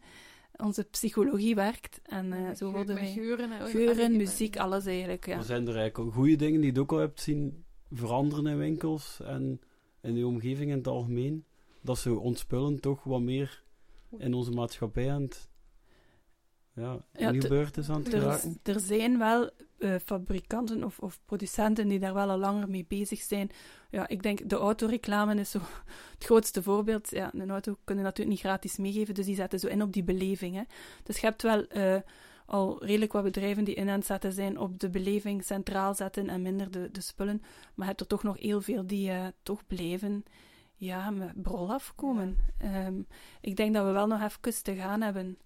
Onze 0.56 0.84
psychologie 0.84 1.56
werkt. 1.56 2.00
En 2.04 2.34
eh, 2.34 2.56
zo 2.56 2.72
worden 2.72 2.96
wij... 2.96 3.12
Geuren, 3.12 3.52
en- 3.52 3.68
Geuren, 3.68 4.06
Allee, 4.06 4.18
muziek, 4.18 4.58
alles 4.58 4.86
eigenlijk, 4.86 5.26
ja. 5.26 5.36
Maar 5.36 5.46
zijn 5.46 5.68
er 5.68 5.76
eigenlijk 5.76 5.98
al 5.98 6.10
goede 6.12 6.36
dingen 6.36 6.62
die 6.62 6.74
je 6.74 6.80
ook 6.80 6.92
al 6.92 6.98
hebt 6.98 7.22
zien 7.22 7.66
veranderen 7.92 8.48
in 8.48 8.58
winkels 8.58 9.20
en 9.24 9.62
in 10.02 10.16
de 10.16 10.28
omgeving 10.28 10.72
in 10.72 10.78
het 10.78 10.88
algemeen? 10.88 11.46
Dat 11.88 11.98
ze 11.98 12.20
ontspullen 12.20 12.80
toch 12.80 13.04
wat 13.04 13.22
meer 13.22 13.64
in 14.18 14.34
onze 14.34 14.52
maatschappij 14.52 15.12
aan 15.12 15.22
het 15.22 15.50
ja, 16.74 17.06
Ja, 17.14 17.32
is 17.32 17.90
aan 17.90 18.04
het 18.04 18.14
Er, 18.14 18.42
er 18.64 18.80
zijn 18.80 19.18
wel 19.18 19.50
eh, 19.78 19.96
fabrikanten 20.06 20.84
of, 20.84 21.00
of 21.00 21.20
producenten 21.26 21.88
die 21.88 22.00
daar 22.00 22.14
wel 22.14 22.30
al 22.30 22.38
langer 22.38 22.70
mee 22.70 22.86
bezig 22.88 23.22
zijn. 23.22 23.50
Ja, 23.90 24.08
ik 24.08 24.24
denk 24.24 24.50
de 24.50 24.56
autoreclame 24.56 25.36
is 25.36 25.52
zo 25.52 25.60
het 26.16 26.24
grootste 26.24 26.64
voorbeeld. 26.64 27.10
Ja, 27.10 27.34
een 27.34 27.50
auto 27.50 27.78
kunnen 27.84 28.04
natuurlijk 28.04 28.36
niet 28.36 28.46
gratis 28.46 28.78
meegeven, 28.78 29.14
dus 29.14 29.26
die 29.26 29.36
zetten 29.36 29.60
zo 29.60 29.68
in 29.68 29.82
op 29.82 29.94
die 29.94 30.04
beleving. 30.04 30.56
Hè. 30.56 30.64
Dus 31.04 31.20
je 31.20 31.26
hebt 31.26 31.42
wel 31.42 31.68
eh, 31.68 32.02
al 32.46 32.86
redelijk 32.86 33.14
wat 33.14 33.24
bedrijven 33.24 33.64
die 33.64 33.76
in 33.76 33.90
aan 33.90 33.98
het 33.98 34.06
zetten 34.06 34.32
zijn 34.32 34.58
op 34.58 34.80
de 34.80 34.90
beleving 34.90 35.44
centraal 35.44 35.96
zetten 35.96 36.30
en 36.30 36.42
minder 36.42 36.72
de, 36.72 36.90
de 36.92 37.02
spullen. 37.02 37.40
Maar 37.42 37.86
je 37.86 37.92
hebt 37.92 38.02
er 38.02 38.08
toch 38.08 38.24
nog 38.24 38.40
heel 38.40 38.62
veel 38.62 38.88
die 38.88 39.10
eh, 39.10 39.28
toch 39.44 39.68
blijven 39.68 40.24
ja, 40.78 41.10
met 41.10 41.42
brol 41.42 41.72
afkomen. 41.74 42.38
Ehm, 42.58 43.02
ik 43.42 43.56
denk 43.56 43.74
dat 43.74 43.86
we 43.86 43.92
wel 43.92 44.08
nog 44.08 44.22
even 44.22 44.64
te 44.64 44.76
gaan 44.76 45.02
hebben. 45.02 45.38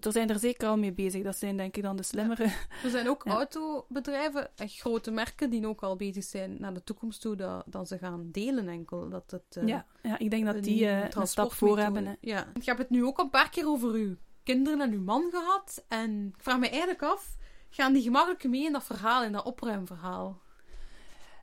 Er 0.00 0.12
zijn 0.12 0.28
er 0.30 0.38
zeker 0.38 0.68
al 0.68 0.76
mee 0.78 0.92
bezig. 0.92 1.22
Dat 1.22 1.36
zijn 1.36 1.56
denk 1.56 1.76
ik 1.76 1.82
dan 1.82 1.96
de 1.96 2.02
slimmere. 2.02 2.44
Er 2.84 2.90
zijn 2.90 3.08
ook 3.08 3.24
Ja. 3.24 3.32
autobedrijven, 3.32 4.48
echt 4.56 4.80
grote 4.80 5.10
merken, 5.10 5.50
die 5.50 5.66
ook 5.66 5.82
al 5.82 5.96
bezig 5.96 6.24
zijn 6.24 6.56
naar 6.58 6.74
de 6.74 6.84
toekomst 6.84 7.20
toe, 7.20 7.36
dat, 7.36 7.64
dat 7.66 7.88
ze 7.88 7.98
gaan 7.98 8.28
delen 8.32 8.68
enkel. 8.68 9.08
Dat 9.08 9.30
het, 9.30 9.56
eh, 9.56 9.66
ja, 9.66 9.86
ja, 10.02 10.18
ik 10.18 10.30
denk 10.30 10.44
dat 10.46 10.62
die 10.62 10.88
eh, 10.88 11.08
een 11.10 11.26
stap 11.26 11.52
voor 11.52 11.78
hebben. 11.78 12.06
Hè. 12.06 12.12
Ja. 12.20 12.46
Je 12.54 12.62
hebt 12.64 12.78
het 12.78 12.90
nu 12.90 13.04
ook 13.04 13.18
een 13.18 13.30
paar 13.30 13.50
keer 13.50 13.66
over 13.66 13.92
uw 13.92 14.16
kinderen 14.42 14.80
en 14.80 14.92
uw 14.92 15.02
man 15.02 15.28
gehad. 15.30 15.84
En 15.88 16.26
ik 16.36 16.42
vraag 16.42 16.58
me 16.58 16.68
eigenlijk 16.68 17.02
af, 17.02 17.36
gaan 17.70 17.92
die 17.92 18.02
gemakkelijk 18.02 18.44
mee 18.44 18.64
in 18.64 18.72
dat 18.72 18.84
verhaal, 18.84 19.22
in 19.22 19.32
dat 19.32 19.44
opruimverhaal? 19.44 20.40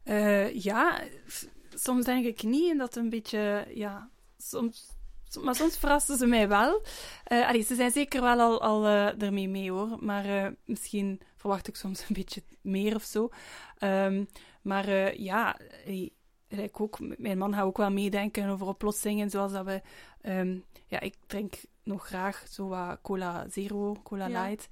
Eh, 0.03 0.63
ja, 0.63 0.99
soms 1.75 2.05
denk 2.05 2.25
ik 2.25 2.43
niet 2.43 2.71
en 2.71 2.77
dat 2.77 2.95
een 2.95 3.09
beetje, 3.09 3.67
ja, 3.73 4.09
soms, 4.37 4.87
som- 5.29 5.43
maar 5.43 5.55
soms 5.55 5.77
verrassen 5.77 6.17
ze 6.17 6.25
mij 6.25 6.47
wel. 6.47 6.81
Eh 7.23 7.47
allee, 7.47 7.61
ze 7.63 7.75
zijn 7.75 7.91
zeker 7.91 8.21
wel 8.21 8.39
al, 8.39 8.61
al 8.61 8.85
eh, 8.85 9.21
ermee 9.21 9.47
mee 9.49 9.71
hoor, 9.71 9.97
maar 9.99 10.25
eh, 10.25 10.51
misschien 10.65 11.21
verwacht 11.35 11.67
ik 11.67 11.75
soms 11.75 11.99
een 12.01 12.15
beetje 12.15 12.43
meer 12.61 12.95
of 12.95 13.03
zo. 13.03 13.29
Ehm, 13.77 14.23
maar 14.61 15.17
ja, 15.21 15.57
ik 16.47 16.79
ook, 16.81 16.97
mijn 17.17 17.37
man 17.37 17.53
gaat 17.53 17.63
ook 17.63 17.77
wel 17.77 17.91
meedenken 17.91 18.49
over 18.49 18.67
oplossingen, 18.67 19.29
zoals 19.29 19.51
dat 19.51 19.65
we, 19.65 19.81
ehm, 20.21 20.57
ja, 20.87 20.99
ik 20.99 21.15
drink 21.27 21.53
nog 21.83 22.05
graag 22.05 22.45
zo 22.49 22.67
wat 22.67 22.99
cola 23.01 23.45
zero, 23.49 23.95
cola 24.03 24.27
Ja. 24.27 24.41
light. 24.47 24.67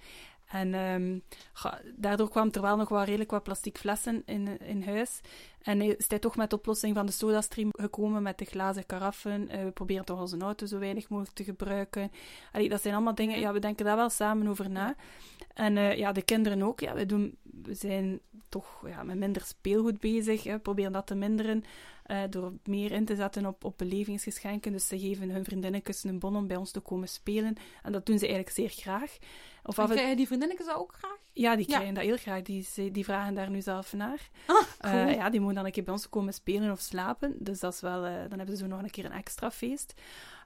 En 0.51 0.73
ehm, 0.73 1.19
daardoor 1.95 2.29
kwam 2.29 2.49
er 2.51 2.61
wel 2.61 2.77
nog 2.77 2.89
wel 2.89 3.03
redelijk 3.03 3.31
wat 3.31 3.43
plastic 3.43 3.77
flessen 3.77 4.23
in, 4.25 4.59
in 4.59 4.83
huis. 4.83 5.21
En 5.61 5.81
is 5.81 6.05
hij 6.07 6.19
toch 6.19 6.35
met 6.35 6.49
de 6.49 6.55
oplossing 6.55 6.95
van 6.95 7.05
de 7.05 7.11
sodastream 7.11 7.69
gekomen 7.71 8.23
met 8.23 8.37
de 8.37 8.45
glazen 8.45 8.85
karaffen. 8.85 9.49
Eh, 9.49 9.63
we 9.63 9.71
proberen 9.71 10.05
toch 10.05 10.19
onze 10.19 10.37
auto 10.37 10.65
zo 10.65 10.79
weinig 10.79 11.09
mogelijk 11.09 11.35
te 11.35 11.43
gebruiken. 11.43 12.11
Dat 12.67 12.81
zijn 12.81 12.93
allemaal 12.93 13.15
dingen, 13.15 13.39
ja, 13.39 13.53
we 13.53 13.59
denken 13.59 13.85
daar 13.85 13.95
wel 13.95 14.09
samen 14.09 14.47
over 14.47 14.69
na. 14.69 14.95
En 15.53 15.77
eh, 15.77 15.97
ja, 15.97 16.11
de 16.11 16.21
kinderen 16.21 16.63
ook. 16.63 16.79
Ja, 16.79 16.93
we, 16.93 17.05
doen, 17.05 17.37
we 17.63 17.73
zijn 17.73 18.19
toch 18.49 18.83
ja, 18.87 19.03
met 19.03 19.17
minder 19.17 19.41
speelgoed 19.41 19.99
bezig. 19.99 20.43
Hè. 20.43 20.51
We 20.51 20.59
proberen 20.59 20.91
dat 20.91 21.07
te 21.07 21.15
minderen 21.15 21.63
eh, 22.03 22.21
door 22.29 22.53
meer 22.63 22.91
in 22.91 23.05
te 23.05 23.15
zetten 23.15 23.45
op, 23.45 23.63
op 23.63 23.77
belevingsgeschenken. 23.77 24.71
Dus 24.71 24.87
ze 24.87 24.99
geven 24.99 25.29
hun 25.29 25.43
vriendinnetjes 25.43 26.03
een 26.03 26.19
bon 26.19 26.35
om 26.35 26.47
bij 26.47 26.57
ons 26.57 26.71
te 26.71 26.79
komen 26.79 27.07
spelen. 27.07 27.55
En 27.83 27.91
dat 27.91 28.05
doen 28.05 28.19
ze 28.19 28.25
eigenlijk 28.25 28.55
zeer 28.55 28.69
graag. 28.69 29.17
Of 29.63 29.77
En 29.77 29.83
en 29.83 29.89
krijgen 29.89 30.15
die 30.17 30.25
vriendinnetjes 30.27 30.67
dat 30.67 30.75
ook 30.75 30.93
graag? 30.97 31.17
ja, 31.33 31.55
die 31.55 31.65
Ja. 31.69 31.73
krijgen 31.73 31.93
dat 31.93 32.03
heel 32.03 32.17
graag. 32.17 32.41
Die, 32.41 32.91
die 32.91 33.03
vragen 33.03 33.33
daar 33.33 33.49
nu 33.49 33.61
zelf 33.61 33.93
naar. 33.93 34.29
Ah, 34.45 34.55
cool. 34.79 34.93
Eh, 34.93 35.13
ja, 35.13 35.29
die 35.29 35.39
mogen 35.39 35.55
dan 35.55 35.65
een 35.65 35.71
keer 35.71 35.83
bij 35.83 35.93
ons 35.93 36.09
komen 36.09 36.33
spelen 36.33 36.71
of 36.71 36.79
slapen. 36.79 37.35
Dus 37.39 37.59
dat 37.59 37.73
is 37.73 37.81
wel, 37.81 38.05
eh, 38.05 38.13
dan 38.29 38.37
hebben 38.37 38.57
ze 38.57 38.63
zo 38.63 38.67
nog 38.67 38.81
een 38.83 38.89
keer 38.89 39.05
een 39.05 39.11
extra 39.11 39.51
feest. 39.51 39.93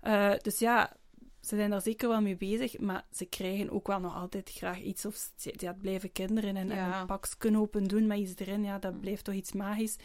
Eh, 0.01 0.34
dus 0.41 0.60
ja, 0.60 0.93
ze 1.41 1.56
zijn 1.56 1.69
daar 1.69 1.82
zeker 1.82 2.10
wel 2.10 2.21
mee 2.21 2.36
bezig. 2.38 2.80
Maar 2.80 3.06
ze 3.12 3.25
krijgen 3.25 3.69
ook 3.71 3.88
wel 3.88 3.99
nog 3.99 4.15
altijd 4.15 4.49
graag 4.54 4.82
iets. 4.82 5.06
Of 5.06 5.30
ze- 5.36 5.54
ja, 5.58 5.67
het 5.71 5.82
blijven 5.82 6.12
kinderen. 6.12 6.56
En, 6.58 6.71
en 6.71 6.78
Ja. 6.78 6.99
een 7.01 7.06
pakje 7.08 7.58
open 7.60 7.84
doen 7.84 8.08
met 8.08 8.17
iets 8.17 8.34
erin. 8.36 8.63
Ja, 8.63 8.80
dat 8.80 8.99
blijft 8.99 9.23
toch 9.23 9.36
iets 9.36 9.51
magisch. 9.54 9.95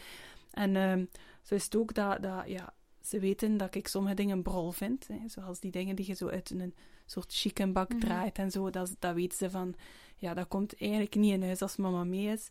En 0.51 0.77
ehm, 0.77 1.05
zo 1.42 1.55
is 1.55 1.64
het 1.64 1.77
ook 1.77 1.94
dat, 1.94 2.23
dat 2.23 2.42
ja, 2.46 2.73
ze 3.01 3.18
weten 3.18 3.57
dat 3.57 3.75
ik 3.75 3.88
sommige 3.88 4.14
dingen 4.14 4.42
brol 4.42 4.70
vind. 4.70 5.07
Hè, 5.09 5.18
zoals 5.27 5.61
die 5.61 5.70
dingen 5.70 5.96
die 5.96 6.07
je 6.07 6.14
zo 6.14 6.29
uit 6.29 6.51
een 6.51 6.75
soort 7.11 7.33
chickenbak 7.35 7.88
Mhm. 7.88 7.99
draait 8.01 8.38
en 8.38 8.51
zo. 8.51 8.70
Dat, 8.70 8.96
dat 8.99 9.14
weten 9.14 9.38
ze 9.38 9.51
van, 9.51 9.75
ja, 10.16 10.35
dat 10.35 10.49
komt 10.49 10.77
eigenlijk 10.81 11.14
niet 11.14 11.33
in 11.33 11.42
huis 11.42 11.62
als 11.62 11.77
mama 11.77 12.05
mee 12.05 12.27
is. 12.33 12.49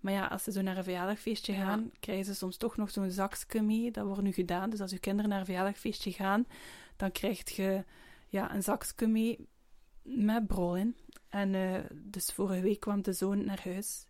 Maar 0.00 0.12
ja, 0.12 0.26
als 0.26 0.42
ze 0.44 0.52
zo 0.52 0.60
naar 0.62 0.76
een 0.76 0.84
verjaardagfeestje 0.84 1.52
Ja. 1.52 1.58
gaan, 1.64 1.90
krijgen 2.00 2.24
ze 2.24 2.34
soms 2.34 2.56
toch 2.56 2.76
nog 2.76 2.90
zo'n 2.90 3.10
zakje 3.10 3.62
mee. 3.62 3.90
Dat 3.90 4.06
wordt 4.06 4.22
nu 4.22 4.32
gedaan. 4.32 4.70
Dus 4.70 4.80
als 4.80 4.90
je 4.90 4.98
kinderen 4.98 5.30
naar 5.30 5.38
een 5.38 5.44
verjaardagfeestje 5.44 6.12
gaan, 6.12 6.46
dan 6.96 7.12
krijg 7.12 7.50
je 7.56 7.84
ja, 8.28 8.54
een 8.54 8.62
zakje 8.62 9.06
mee 9.06 9.48
met 10.02 10.46
brol 10.46 10.76
in. 10.76 10.96
En 11.28 11.54
eh, 11.54 11.80
dus 11.92 12.26
vorige 12.32 12.60
week 12.60 12.80
kwam 12.80 13.02
de 13.02 13.12
zoon 13.12 13.44
naar 13.44 13.60
huis, 13.64 14.04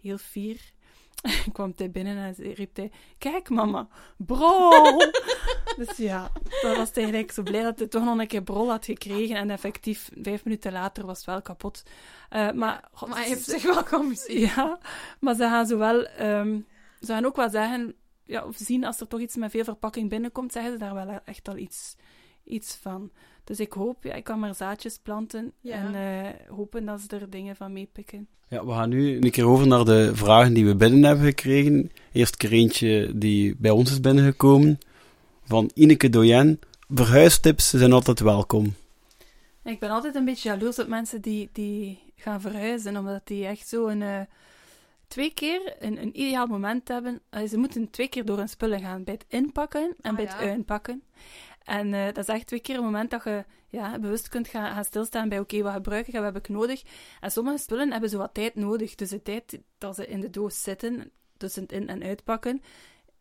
heel 0.00 0.18
fier. 0.18 0.72
kwam 1.52 1.72
hij 1.76 1.90
binnen 1.90 2.16
en 2.16 2.34
ze- 2.34 2.52
riep 2.54 2.76
hij, 2.76 2.90
kijk 3.18 3.48
mama, 3.48 3.88
brol! 4.16 4.98
dus 5.76 5.96
ja, 5.96 6.30
dat 6.62 6.76
was 6.76 6.90
hij 6.92 7.02
eigenlijk 7.02 7.32
zo 7.32 7.42
blij 7.42 7.62
dat 7.62 7.78
hij 7.78 7.88
toch 7.88 8.04
nog 8.04 8.18
een 8.18 8.26
keer 8.26 8.42
brol 8.42 8.70
had 8.70 8.84
gekregen. 8.84 9.36
En 9.36 9.50
effectief, 9.50 10.10
vijf 10.22 10.44
minuten 10.44 10.72
later 10.72 11.06
was 11.06 11.16
het 11.16 11.26
wel 11.26 11.42
kapot. 11.42 11.82
Eh, 12.28 12.50
maar, 12.50 12.88
god, 12.92 13.08
Maar 13.08 13.18
hij 13.18 13.26
heeft 13.28 13.44
zich 13.44 13.62
wel 13.62 13.82
geamuseerd. 13.84 14.52
ja, 14.54 14.78
maar 15.20 15.34
ze 15.34 15.42
gaan 15.42 15.66
zo 15.66 15.78
wel, 15.78 16.04
ehm, 16.04 16.60
ze 17.00 17.06
gaan 17.06 17.24
ook 17.24 17.36
wel 17.36 17.50
zeggen, 17.50 17.94
ja, 18.24 18.44
of 18.44 18.56
zien 18.56 18.84
als 18.84 19.00
er 19.00 19.08
toch 19.08 19.20
iets 19.20 19.36
met 19.36 19.50
veel 19.50 19.64
verpakking 19.64 20.08
binnenkomt, 20.10 20.52
zeggen 20.52 20.72
ze 20.72 20.78
daar 20.78 20.94
wel 20.94 21.20
echt 21.24 21.48
al 21.48 21.56
iets, 21.56 21.96
iets 22.44 22.74
van. 22.74 23.10
Dus 23.46 23.60
ik 23.60 23.72
hoop, 23.72 24.04
ja, 24.04 24.14
ik 24.14 24.24
kan 24.24 24.38
maar 24.38 24.54
zaadjes 24.54 24.98
planten 25.02 25.52
Ja. 25.60 25.74
en 25.74 25.94
eh, 25.94 26.56
hopen 26.56 26.84
dat 26.84 27.00
ze 27.00 27.16
er 27.16 27.30
dingen 27.30 27.56
van 27.56 27.72
meepikken. 27.72 28.26
Ja, 28.48 28.64
we 28.66 28.72
gaan 28.72 28.88
nu 28.88 29.16
een 29.16 29.30
keer 29.30 29.46
over 29.46 29.66
naar 29.66 29.84
de 29.84 30.10
vragen 30.14 30.54
die 30.54 30.66
we 30.66 30.76
binnen 30.76 31.02
hebben 31.02 31.24
gekregen. 31.26 31.90
Eerst 32.12 32.32
een 32.32 32.48
keer 32.48 32.58
eentje 32.58 33.12
die 33.18 33.54
bij 33.58 33.70
ons 33.70 33.90
is 33.90 34.00
binnengekomen. 34.00 34.78
Van 35.44 35.70
Ineke 35.74 36.08
Doyen. 36.08 36.60
Verhuistips 36.88 37.70
zijn 37.70 37.92
altijd 37.92 38.20
welkom. 38.20 38.74
Ik 39.64 39.78
ben 39.78 39.90
altijd 39.90 40.14
een 40.14 40.24
beetje 40.24 40.48
jaloers 40.48 40.78
op 40.78 40.86
mensen 40.88 41.20
die, 41.20 41.48
die 41.52 41.98
gaan 42.16 42.40
verhuizen, 42.40 42.96
omdat 42.96 43.20
die 43.24 43.46
echt 43.46 43.68
zo 43.68 43.86
een, 43.86 44.02
eh, 44.02 44.20
twee 45.08 45.34
keer 45.34 45.74
een, 45.78 46.02
een 46.02 46.20
ideaal 46.20 46.46
moment 46.46 46.88
hebben. 46.88 47.20
Eh, 47.30 47.48
ze 47.48 47.58
moeten 47.58 47.90
twee 47.90 48.08
keer 48.08 48.24
door 48.24 48.38
hun 48.38 48.48
spullen 48.48 48.80
gaan, 48.80 49.04
bij 49.04 49.14
het 49.14 49.24
inpakken 49.28 49.94
en 50.00 50.10
Ah, 50.10 50.16
bij 50.16 50.24
het 50.24 50.34
uitpakken. 50.34 51.02
En 51.66 51.94
eh, 51.94 52.04
dat 52.04 52.18
is 52.18 52.34
echt 52.34 52.46
twee 52.46 52.60
keer 52.60 52.76
een 52.76 52.82
moment 52.82 53.10
dat 53.10 53.24
je 53.24 53.44
ja, 53.68 53.98
bewust 53.98 54.28
kunt 54.28 54.48
gaan, 54.48 54.72
gaan 54.72 54.84
stilstaan 54.84 55.28
bij 55.28 55.38
oké, 55.38 55.62
wat 55.62 55.72
gebruik 55.72 56.06
ik 56.06 56.14
en 56.14 56.22
wat 56.22 56.34
heb 56.34 56.42
ik 56.44 56.48
nodig. 56.48 56.82
En 57.20 57.30
sommige 57.30 57.58
spullen 57.58 57.92
hebben 57.92 58.10
zo 58.10 58.18
wat 58.18 58.34
tijd 58.34 58.54
nodig. 58.54 58.94
Dus 58.94 59.08
de 59.08 59.22
tijd 59.22 59.60
dat 59.78 59.94
ze 59.94 60.06
in 60.06 60.20
de 60.20 60.30
doos 60.30 60.62
zitten, 60.62 61.10
tussen 61.36 61.62
het 61.62 61.72
in- 61.72 61.88
en 61.88 62.02
uitpakken, 62.02 62.62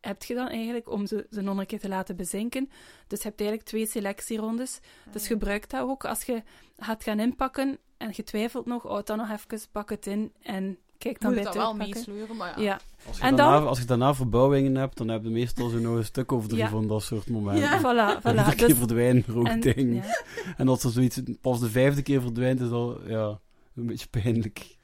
heb 0.01 0.23
je 0.23 0.34
dan 0.34 0.47
eigenlijk 0.47 0.89
om 0.89 1.05
ze, 1.08 1.27
ze 1.29 1.41
nog 1.41 1.58
een 1.58 1.65
keer 1.65 1.79
te 1.79 1.88
laten 1.88 2.15
bezinken. 2.15 2.69
Dus 3.08 3.21
je 3.21 3.27
hebt 3.27 3.39
eigenlijk 3.39 3.69
twee 3.69 3.88
selectierondes. 3.88 4.79
Dus 5.12 5.21
ja. 5.21 5.27
gebruik 5.27 5.69
dat 5.69 5.81
ook 5.81 6.05
als 6.05 6.23
je 6.23 6.43
gaat 6.77 7.03
gaan 7.03 7.19
inpakken 7.19 7.77
en 7.97 8.10
je 8.13 8.23
twijfelt 8.23 8.65
nog, 8.65 8.84
houd 8.84 9.08
dan 9.08 9.17
nog 9.17 9.29
even, 9.29 9.60
pak 9.71 9.89
het 9.89 10.08
in 10.08 10.34
en 10.41 10.77
kijk 10.97 11.21
dan 11.21 11.34
Moet 11.34 11.39
bij 11.43 11.49
het 11.51 11.62
wel 11.62 11.73
meesleuren, 11.75 12.36
maar 12.36 12.60
ja. 12.60 12.63
Ja, 12.65 12.79
Als 13.08 13.17
je, 13.17 13.23
En 13.23 13.36
daarna, 13.36 13.60
dan- 13.60 13.67
als 13.67 13.79
je 13.79 13.86
daarna 13.86 14.13
verbouwingen 14.13 14.75
hebt, 14.75 14.97
dan 14.97 15.08
heb 15.08 15.23
je 15.23 15.29
meestal 15.29 15.69
zo 15.69 15.77
nog 15.79 15.95
een 15.95 16.03
stuk 16.05 16.31
of 16.31 16.47
drie 16.47 16.60
Ja. 16.60 16.69
van 16.69 16.88
dat 16.88 17.03
soort 17.03 17.29
momenten. 17.29 17.63
Ja. 17.63 17.79
voilà, 17.79 18.19
voilà. 18.23 18.55
keer 18.55 18.67
Dus, 18.67 18.77
verdwijnen 18.77 19.23
er 19.27 19.38
ook 19.38 19.47
en, 19.47 19.60
dingen. 19.60 19.93
ja. 19.93 20.23
En 20.58 20.67
als 20.67 20.84
er 20.84 20.89
zoiets 20.91 21.21
pas 21.41 21.60
de 21.60 21.69
vijfde 21.69 22.01
keer 22.01 22.21
verdwijnt, 22.21 22.60
is 22.62 22.69
dat 22.69 22.99
ja, 23.08 23.39
een 23.75 23.86
beetje 23.86 24.08
pijnlijk. 24.08 24.75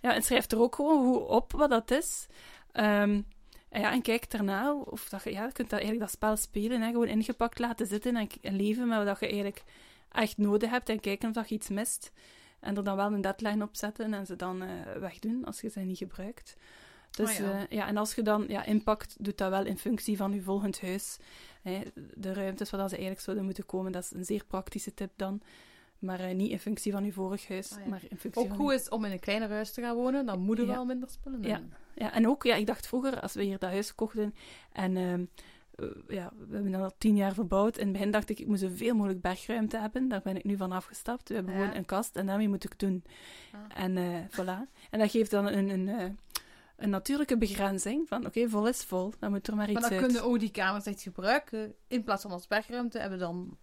Ja, 0.00 0.14
en 0.14 0.22
schrijf 0.22 0.50
er 0.50 0.60
ook 0.60 0.74
gewoon 0.74 1.04
hoe 1.04 1.20
op 1.20 1.52
wat 1.52 1.70
dat 1.70 1.90
is. 1.90 2.26
Ehm, 2.72 3.20
en, 3.68 3.80
ja, 3.80 3.92
en 3.92 4.02
kijk 4.02 4.30
daarna 4.30 4.74
of 4.74 5.08
dat 5.08 5.24
je, 5.24 5.32
ja, 5.32 5.44
je 5.46 5.52
kunt 5.52 5.70
dat 5.70 5.78
eigenlijk 5.80 6.00
dat 6.00 6.10
spel 6.10 6.36
spelen. 6.36 6.80
Hè, 6.80 6.90
gewoon 6.90 7.06
ingepakt 7.08 7.58
laten 7.58 7.86
zitten 7.86 8.16
en, 8.16 8.28
en 8.42 8.56
leven 8.56 8.88
met 8.88 9.04
wat 9.04 9.20
je 9.20 9.26
eigenlijk 9.26 9.62
echt 10.12 10.38
nodig 10.38 10.70
hebt. 10.70 10.88
En 10.88 11.00
kijken 11.00 11.28
of 11.28 11.34
dat 11.34 11.48
je 11.48 11.54
iets 11.54 11.68
mist. 11.68 12.12
En 12.60 12.76
er 12.76 12.84
dan 12.84 12.96
wel 12.96 13.12
een 13.12 13.20
deadline 13.20 13.64
op 13.64 13.76
zetten 13.76 14.14
en 14.14 14.26
ze 14.26 14.36
dan 14.36 14.62
eh, 14.62 14.68
wegdoen 14.98 15.44
als 15.44 15.60
je 15.60 15.68
ze 15.68 15.80
niet 15.80 15.98
gebruikt. 15.98 16.56
Dus 17.10 17.28
Ah, 17.30 17.36
ja. 17.36 17.50
ja. 17.58 17.66
ja, 17.70 17.86
en 17.86 17.96
als 17.96 18.14
je 18.14 18.22
dan 18.22 18.44
ja, 18.48 18.64
impact 18.64 19.16
doet 19.18 19.38
dat 19.38 19.50
wel 19.50 19.64
in 19.66 19.78
functie 19.78 20.16
van 20.16 20.32
je 20.34 20.42
volgend 20.42 20.80
huis. 20.80 21.16
Hè, 21.62 21.80
de 22.14 22.32
ruimtes 22.32 22.70
waar 22.70 22.80
dat 22.80 22.88
ze 22.88 22.94
eigenlijk 22.94 23.24
zouden 23.24 23.44
moeten 23.44 23.66
komen, 23.66 23.92
dat 23.92 24.02
is 24.02 24.10
een 24.12 24.24
zeer 24.24 24.44
praktische 24.44 24.94
tip 24.94 25.10
dan. 25.16 25.40
Maar 25.98 26.20
eh, 26.20 26.34
niet 26.34 26.50
in 26.50 26.58
functie 26.58 26.92
van 26.92 27.04
je 27.04 27.12
vorig 27.12 27.48
huis, 27.48 27.72
Ah, 27.72 27.78
ja. 27.84 27.88
maar 27.88 28.00
in 28.08 28.16
functie 28.18 28.42
Ook 28.42 28.48
van 28.48 28.56
goed 28.56 28.72
is 28.72 28.88
om 28.88 29.04
in 29.04 29.12
een 29.12 29.20
kleiner 29.20 29.48
huis 29.50 29.72
te 29.72 29.80
gaan 29.80 29.94
wonen, 29.96 30.26
dan 30.26 30.40
moet 30.40 30.56
je 30.56 30.66
Ja. 30.66 30.72
wel 30.72 30.84
minder 30.84 31.10
spullen 31.10 31.42
Ja. 31.42 31.48
hebben. 31.48 31.72
Ja, 31.94 32.12
en 32.12 32.28
ook, 32.28 32.42
ja, 32.44 32.54
ik 32.54 32.66
dacht 32.66 32.86
vroeger, 32.86 33.20
als 33.20 33.32
we 33.32 33.42
hier 33.42 33.58
dat 33.58 33.70
huis 33.70 33.94
kochten 33.94 34.34
en 34.72 34.96
ehm, 34.96 35.12
eh, 35.20 35.26
ja, 36.08 36.32
we 36.48 36.54
hebben 36.54 36.72
dat 36.72 36.80
al 36.82 36.94
tien 36.98 37.16
jaar 37.16 37.34
verbouwd. 37.34 37.76
In 37.78 37.84
het 37.84 37.92
begin 37.92 38.10
dacht 38.10 38.28
ik, 38.30 38.38
ik 38.38 38.46
moet 38.46 38.58
zoveel 38.58 38.94
mogelijk 38.94 39.20
bergruimte 39.20 39.76
hebben. 39.78 40.08
Daar 40.08 40.20
ben 40.22 40.36
ik 40.36 40.44
nu 40.44 40.56
van 40.56 40.72
afgestapt. 40.72 41.28
We 41.28 41.34
hebben 41.34 41.54
Ja. 41.54 41.60
gewoon 41.60 41.76
een 41.76 41.84
kast 41.84 42.16
en 42.16 42.26
daarmee 42.26 42.48
moet 42.48 42.64
ik 42.64 42.78
doen. 42.78 43.04
Ah. 43.52 43.82
En 43.82 43.96
eh, 43.96 44.14
voilà. 44.30 44.68
En 44.90 44.98
dat 44.98 45.10
geeft 45.10 45.30
dan 45.30 45.46
een, 45.46 45.68
een, 45.68 45.88
eh, 45.88 46.10
een 46.76 46.90
natuurlijke 46.90 47.36
begrenzing 47.38 48.08
van, 48.08 48.26
oké, 48.26 48.48
vol 48.48 48.68
is 48.68 48.84
vol, 48.84 49.12
dan 49.18 49.30
moet 49.30 49.46
er 49.46 49.56
maar 49.56 49.70
iets 49.70 49.80
Maar 49.80 49.90
dan 49.90 49.98
uit. 49.98 50.06
kunnen 50.06 50.24
ook 50.30 50.38
die 50.40 50.50
kamers 50.50 50.84
echt 50.86 51.02
gebruiken. 51.02 51.74
In 51.88 52.04
plaats 52.04 52.22
van 52.22 52.30
als 52.30 52.46
bergruimte 52.46 52.98
hebben 52.98 53.18
we 53.18 53.24
dan 53.24 53.56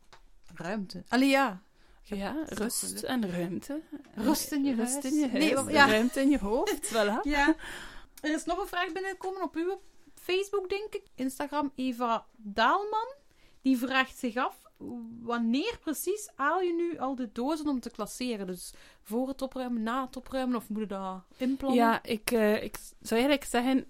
ruimte. 0.56 1.04
Allee, 1.08 1.30
ja. 1.30 1.62
Ja, 2.04 2.36
rust 2.46 3.04
en 3.04 3.32
ruimte. 3.32 3.82
Rust 4.16 4.52
in 4.52 4.64
je 4.64 4.76
Rust 4.76 4.94
huis. 4.94 5.06
in 5.06 5.20
je 5.20 5.30
huis, 5.30 5.44
Nee, 5.66 5.74
ja. 5.74 5.88
ruimte 5.88 6.22
in 6.22 6.30
je 6.30 6.38
hoofd, 6.40 6.88
voilà. 6.94 7.22
Ja. 7.24 7.56
Er 8.22 8.34
is 8.34 8.46
nog 8.46 8.58
een 8.62 8.68
vraag 8.68 8.92
binnengekomen 8.92 9.42
op 9.44 9.56
uw 9.56 9.82
Facebook, 10.34 10.70
denk 10.70 10.94
ik. 10.94 11.04
Instagram, 11.16 11.72
Eva 11.76 12.26
Daalman. 12.36 13.14
Die 13.62 13.78
vraagt 13.78 14.18
zich 14.18 14.36
af, 14.36 14.56
wanneer 15.22 15.78
precies 15.82 16.30
haal 16.36 16.62
je 16.62 16.74
nu 16.74 16.98
al 17.00 17.16
de 17.16 17.30
dozen 17.32 17.68
om 17.68 17.80
te 17.80 17.90
klasseren? 17.90 18.48
Dus 18.48 18.74
voor 19.02 19.28
het 19.28 19.42
opruimen, 19.42 19.84
na 19.84 20.06
het 20.06 20.18
opruimen, 20.18 20.56
of 20.56 20.70
moet 20.70 20.80
je 20.80 20.86
dat 20.88 21.24
inplannen? 21.38 21.80
Ja, 21.80 22.04
ik, 22.04 22.32
eh, 22.32 22.64
ik 22.64 22.76
zou 23.02 23.20
eigenlijk 23.22 23.44
zeggen, 23.44 23.88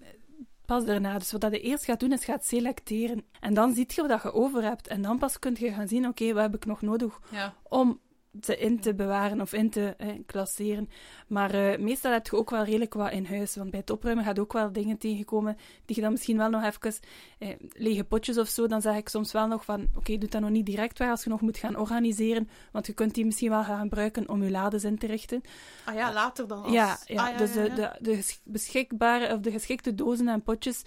pas 0.66 0.84
daarna. 0.84 1.18
Dus 1.18 1.32
wat 1.32 1.40
dat 1.40 1.52
je 1.52 1.60
eerst 1.60 1.84
gaat 1.84 2.00
doen, 2.00 2.12
is 2.12 2.24
gaat 2.24 2.44
selecteren. 2.46 3.24
En 3.40 3.54
dan 3.54 3.74
ziet 3.74 3.94
je 3.94 4.06
wat 4.06 4.22
je 4.22 4.32
over 4.32 4.62
hebt. 4.62 4.86
En 4.88 5.02
dan 5.02 5.18
pas 5.18 5.38
kun 5.38 5.56
je 5.58 5.72
gaan 5.72 5.88
zien, 5.88 6.06
oké, 6.08 6.32
wat 6.32 6.42
heb 6.42 6.54
ik 6.54 6.66
nog 6.66 6.82
nodig 6.82 7.20
Ja. 7.30 7.54
om 7.62 8.00
ze 8.44 8.56
in 8.56 8.80
te 8.80 8.94
bewaren 8.94 9.40
of 9.40 9.52
in 9.52 9.70
te 9.70 9.94
eh, 9.98 10.08
klasseren. 10.26 10.88
Maar 11.26 11.54
eh, 11.54 11.78
meestal 11.78 12.12
heb 12.12 12.26
je 12.26 12.36
ook 12.36 12.50
wel 12.50 12.64
redelijk 12.64 12.94
wat 12.94 13.12
in 13.12 13.24
huis. 13.26 13.56
Want 13.56 13.70
bij 13.70 13.80
het 13.80 13.90
opruimen 13.90 14.24
gaat 14.24 14.38
ook 14.38 14.52
wel 14.52 14.72
dingen 14.72 14.98
tegenkomen 14.98 15.56
die 15.84 15.96
je 15.96 16.02
dan 16.02 16.10
misschien 16.10 16.36
wel 16.36 16.50
nog 16.50 16.64
even... 16.64 16.94
Eh, 17.38 17.48
lege 17.72 18.04
potjes 18.04 18.38
of 18.38 18.48
zo, 18.48 18.66
dan 18.66 18.80
zeg 18.80 18.96
ik 18.96 19.08
soms 19.08 19.32
wel 19.32 19.46
nog 19.46 19.64
van... 19.64 19.88
Oké, 19.96 20.18
doe 20.18 20.28
dat 20.28 20.40
nog 20.40 20.50
niet 20.50 20.66
direct 20.66 20.98
weg 20.98 21.10
als 21.10 21.24
je 21.24 21.30
nog 21.30 21.40
moet 21.40 21.58
gaan 21.58 21.76
organiseren. 21.76 22.48
Want 22.72 22.86
je 22.86 22.92
kunt 22.92 23.14
die 23.14 23.24
misschien 23.24 23.50
wel 23.50 23.64
gaan 23.64 23.80
gebruiken 23.80 24.28
om 24.28 24.42
je 24.42 24.50
lades 24.50 24.84
in 24.84 24.98
te 24.98 25.06
richten. 25.06 25.42
Ah 25.84 25.94
ja, 25.94 26.12
later 26.12 26.48
dan. 26.48 26.62
Als... 26.62 26.72
Ja, 26.72 26.98
ja, 27.04 27.30
Ah, 27.30 27.38
dus 27.38 27.54
ja, 27.54 27.62
de, 27.62 27.74
de, 27.74 27.92
de 28.00 28.36
beschikbare 28.44 29.34
of 29.34 29.40
de 29.40 29.50
geschikte 29.50 29.94
dozen 29.94 30.28
en 30.28 30.42
potjes 30.42 30.82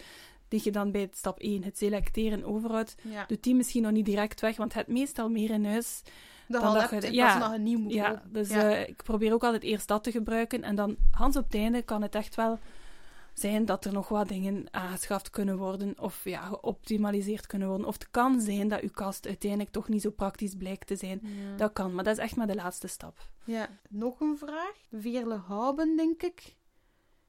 die 0.51 0.61
je 0.63 0.71
dan 0.71 0.91
bij 0.91 1.01
het 1.01 1.17
stap 1.17 1.39
1, 1.39 1.63
het 1.63 1.77
selecteren, 1.77 2.43
overhoudt, 2.43 2.95
Ja. 3.01 3.25
doet 3.25 3.43
die 3.43 3.55
misschien 3.55 3.81
nog 3.81 3.91
niet 3.91 4.05
direct 4.05 4.41
weg, 4.41 4.57
want 4.57 4.71
je 4.71 4.77
hebt 4.77 4.91
meestal 4.91 5.29
meer 5.29 5.49
in 5.49 5.65
huis. 5.65 6.01
Dan, 6.51 6.61
dan 6.61 6.71
dan 6.73 6.81
dat 6.81 6.89
dat 6.91 7.01
je- 7.01 7.07
in 7.07 7.13
ja. 7.13 7.39
dat 7.39 7.51
je 7.51 7.57
nieuw 7.57 7.79
moet 7.79 7.93
Ja, 7.93 8.21
dus 8.31 8.49
Ja. 8.49 8.71
eh, 8.71 8.87
ik 8.87 9.03
probeer 9.03 9.33
ook 9.33 9.43
altijd 9.43 9.63
eerst 9.63 9.87
dat 9.87 10.03
te 10.03 10.11
gebruiken 10.11 10.63
en 10.63 10.75
dan, 10.75 10.95
Hans 11.11 11.35
op 11.37 11.43
het 11.43 11.55
einde, 11.55 11.81
kan 11.81 12.01
het 12.01 12.15
echt 12.15 12.35
wel 12.35 12.59
zijn 13.33 13.65
dat 13.65 13.85
er 13.85 13.93
nog 13.93 14.07
wat 14.07 14.27
dingen 14.27 14.67
aangeschaft 14.71 15.29
kunnen 15.29 15.57
worden 15.57 15.99
of 15.99 16.23
ja, 16.23 16.41
geoptimaliseerd 16.41 17.47
kunnen 17.47 17.67
worden. 17.67 17.87
Of 17.87 17.93
het 17.93 18.11
kan 18.11 18.41
zijn 18.41 18.67
dat 18.67 18.81
uw 18.81 18.89
kast 18.93 19.25
uiteindelijk 19.27 19.71
toch 19.71 19.87
niet 19.87 20.01
zo 20.01 20.09
praktisch 20.09 20.55
blijkt 20.55 20.87
te 20.87 20.95
zijn. 20.95 21.19
Ja. 21.23 21.55
Dat 21.57 21.73
kan, 21.73 21.93
maar 21.95 22.03
dat 22.03 22.17
is 22.17 22.23
echt 22.23 22.35
maar 22.35 22.47
de 22.47 22.55
laatste 22.55 22.87
stap. 22.87 23.17
Ja, 23.45 23.69
nog 23.89 24.19
een 24.19 24.37
vraag. 24.37 24.75
Veerle 24.91 25.35
Houben, 25.35 25.95
denk 25.97 26.23
ik. 26.23 26.55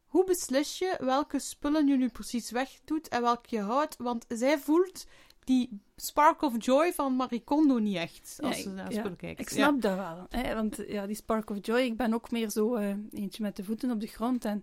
Hoe 0.06 0.24
beslis 0.24 0.78
je 0.78 0.96
welke 1.00 1.38
spullen 1.38 1.86
je 1.86 1.96
nu 1.96 2.08
precies 2.08 2.50
wegdoet 2.50 3.08
en 3.08 3.22
welke 3.22 3.56
je 3.56 3.60
houdt? 3.60 3.96
Want 3.98 4.24
zij 4.28 4.58
voelt 4.58 5.06
die 5.44 5.80
spark 5.96 6.42
of 6.42 6.64
joy 6.64 6.92
van 6.92 7.16
Marie 7.16 7.42
Kondo 7.44 7.78
niet 7.78 7.96
echt, 7.96 8.38
als 8.42 8.56
Ja, 8.56 8.62
ze 8.62 8.70
naar 8.70 8.92
ja, 8.92 9.12
kijkt. 9.16 9.40
Ik 9.40 9.48
snap 9.48 9.80
dat 9.80 9.96
wel. 9.96 10.26
Hè? 10.28 10.54
Want 10.54 10.82
ja, 10.86 11.06
die 11.06 11.16
spark 11.16 11.50
of 11.50 11.56
joy, 11.60 11.80
ik 11.80 11.96
ben 11.96 12.14
ook 12.14 12.30
meer 12.30 12.50
zo 12.50 12.74
eh, 12.74 12.94
eentje 13.10 13.42
met 13.42 13.56
de 13.56 13.64
voeten 13.64 13.90
op 13.90 14.00
de 14.00 14.06
grond. 14.06 14.44
En 14.44 14.62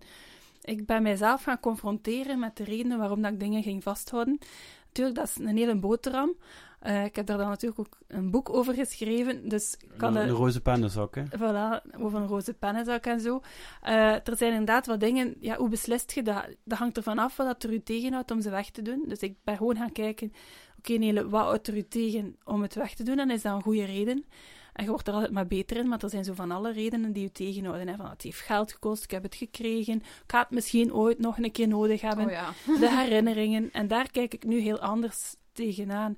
ik 0.61 0.85
ben 0.85 1.03
mijzelf 1.03 1.43
gaan 1.43 1.59
confronteren 1.59 2.39
met 2.39 2.57
de 2.57 2.63
redenen 2.63 2.97
waarom 2.97 3.21
dat 3.21 3.31
ik 3.31 3.39
dingen 3.39 3.63
ging 3.63 3.83
vasthouden. 3.83 4.39
Natuurlijk, 4.87 5.17
dat 5.17 5.27
is 5.27 5.35
een 5.37 5.57
hele 5.57 5.75
boterham. 5.75 6.35
Eh, 6.79 7.05
ik 7.05 7.15
heb 7.15 7.25
daar 7.25 7.37
dan 7.37 7.47
natuurlijk 7.47 7.79
ook 7.79 7.97
een 8.07 8.31
boek 8.31 8.49
over 8.49 8.73
geschreven. 8.73 9.49
Dus 9.49 9.77
kan 9.97 10.15
Een, 10.15 10.27
een 10.27 10.35
roze 10.35 10.61
pennenzak, 10.61 11.15
hè. 11.15 11.23
Voilà, 11.23 11.97
over 11.97 12.19
een 12.19 12.27
roze 12.27 12.53
pennenzak 12.53 13.05
en 13.05 13.19
zo. 13.19 13.41
Eh, 13.81 14.13
er 14.13 14.37
zijn 14.37 14.51
inderdaad 14.51 14.85
wat 14.85 14.99
dingen, 14.99 15.35
ja, 15.39 15.55
hoe 15.55 15.69
beslist 15.69 16.11
je 16.11 16.23
dat? 16.23 16.45
Dat 16.63 16.77
hangt 16.77 16.97
ervan 16.97 17.19
af 17.19 17.37
wat 17.37 17.63
er 17.63 17.73
u 17.73 17.83
tegenhoudt 17.83 18.31
om 18.31 18.41
ze 18.41 18.49
weg 18.49 18.69
te 18.69 18.81
doen. 18.81 19.03
Dus 19.07 19.19
ik 19.19 19.35
ben 19.43 19.57
gewoon 19.57 19.75
gaan 19.75 19.91
kijken, 19.91 20.33
oké 20.79 20.93
Nele, 20.93 21.29
wat 21.29 21.43
houdt 21.43 21.67
er 21.67 21.77
u 21.77 21.87
tegen 21.87 22.35
om 22.43 22.61
het 22.61 22.75
weg 22.75 22.93
te 22.93 23.03
doen? 23.03 23.19
En 23.19 23.31
is 23.31 23.41
dat 23.41 23.55
een 23.55 23.61
goede 23.61 23.85
reden? 23.85 24.25
En 24.73 24.83
je 24.83 24.89
wordt 24.89 25.07
er 25.07 25.13
altijd 25.13 25.31
maar 25.31 25.47
beter 25.47 25.77
in, 25.77 25.87
maar 25.87 26.03
er 26.03 26.09
zijn 26.09 26.23
zo 26.23 26.33
van 26.33 26.51
alle 26.51 26.71
redenen 26.71 27.11
die 27.13 27.25
u 27.25 27.29
tegenhouden. 27.29 27.87
Hè? 27.87 27.95
Van, 27.95 28.09
het 28.09 28.21
heeft 28.21 28.39
geld 28.39 28.71
gekost, 28.71 29.03
ik 29.03 29.11
heb 29.11 29.23
het 29.23 29.35
gekregen, 29.35 29.95
ik 29.95 30.23
ga 30.27 30.39
het 30.39 30.49
misschien 30.49 30.93
ooit 30.93 31.19
nog 31.19 31.37
een 31.37 31.51
keer 31.51 31.67
nodig 31.67 32.01
hebben 32.01 32.25
Oh 32.25 32.31
ja. 32.31 32.53
de 32.65 32.95
herinneringen. 32.97 33.71
En 33.71 33.87
daar 33.87 34.11
kijk 34.11 34.33
ik 34.33 34.43
nu 34.43 34.59
heel 34.59 34.79
anders 34.79 35.35
tegenaan. 35.51 36.17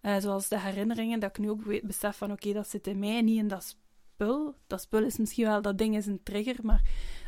Eh, 0.00 0.16
zoals 0.18 0.48
de 0.48 0.60
herinneringen, 0.60 1.20
dat 1.20 1.30
ik 1.30 1.38
nu 1.38 1.50
ook 1.50 1.62
weet, 1.62 1.82
besef 1.82 2.16
van 2.16 2.32
oké, 2.32 2.52
dat 2.52 2.68
zit 2.68 2.86
in 2.86 2.98
mij 2.98 3.22
niet 3.22 3.38
in 3.38 3.48
dat 3.48 3.76
spul. 4.14 4.54
Dat 4.66 4.80
spul 4.80 5.02
is 5.02 5.18
misschien 5.18 5.46
wel, 5.46 5.62
dat 5.62 5.78
ding 5.78 5.96
is 5.96 6.06
een 6.06 6.22
trigger, 6.22 6.56
maar 6.62 6.82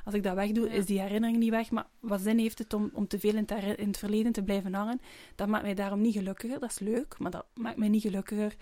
als 0.04 0.14
ik 0.14 0.22
dat 0.22 0.34
wegdoe, 0.34 0.68
Ja. 0.68 0.72
is 0.72 0.86
die 0.86 1.00
herinnering 1.00 1.38
niet 1.38 1.50
weg. 1.50 1.70
Maar 1.70 1.86
wat 2.00 2.20
zin 2.20 2.38
heeft 2.38 2.58
het 2.58 2.72
om, 2.74 2.90
om 2.92 3.06
te 3.06 3.18
veel 3.18 3.34
in 3.34 3.46
het, 3.46 3.78
in 3.78 3.86
het 3.86 3.98
verleden 3.98 4.32
te 4.32 4.42
blijven 4.42 4.74
hangen? 4.74 5.00
Dat 5.34 5.48
maakt 5.48 5.62
mij 5.62 5.74
daarom 5.74 6.00
niet 6.00 6.14
gelukkiger. 6.14 6.60
Dat 6.60 6.70
is 6.70 6.78
leuk, 6.78 7.18
maar 7.18 7.30
dat 7.30 7.46
maakt 7.54 7.76
mij 7.76 7.88
niet 7.88 8.02
gelukkiger. 8.02 8.54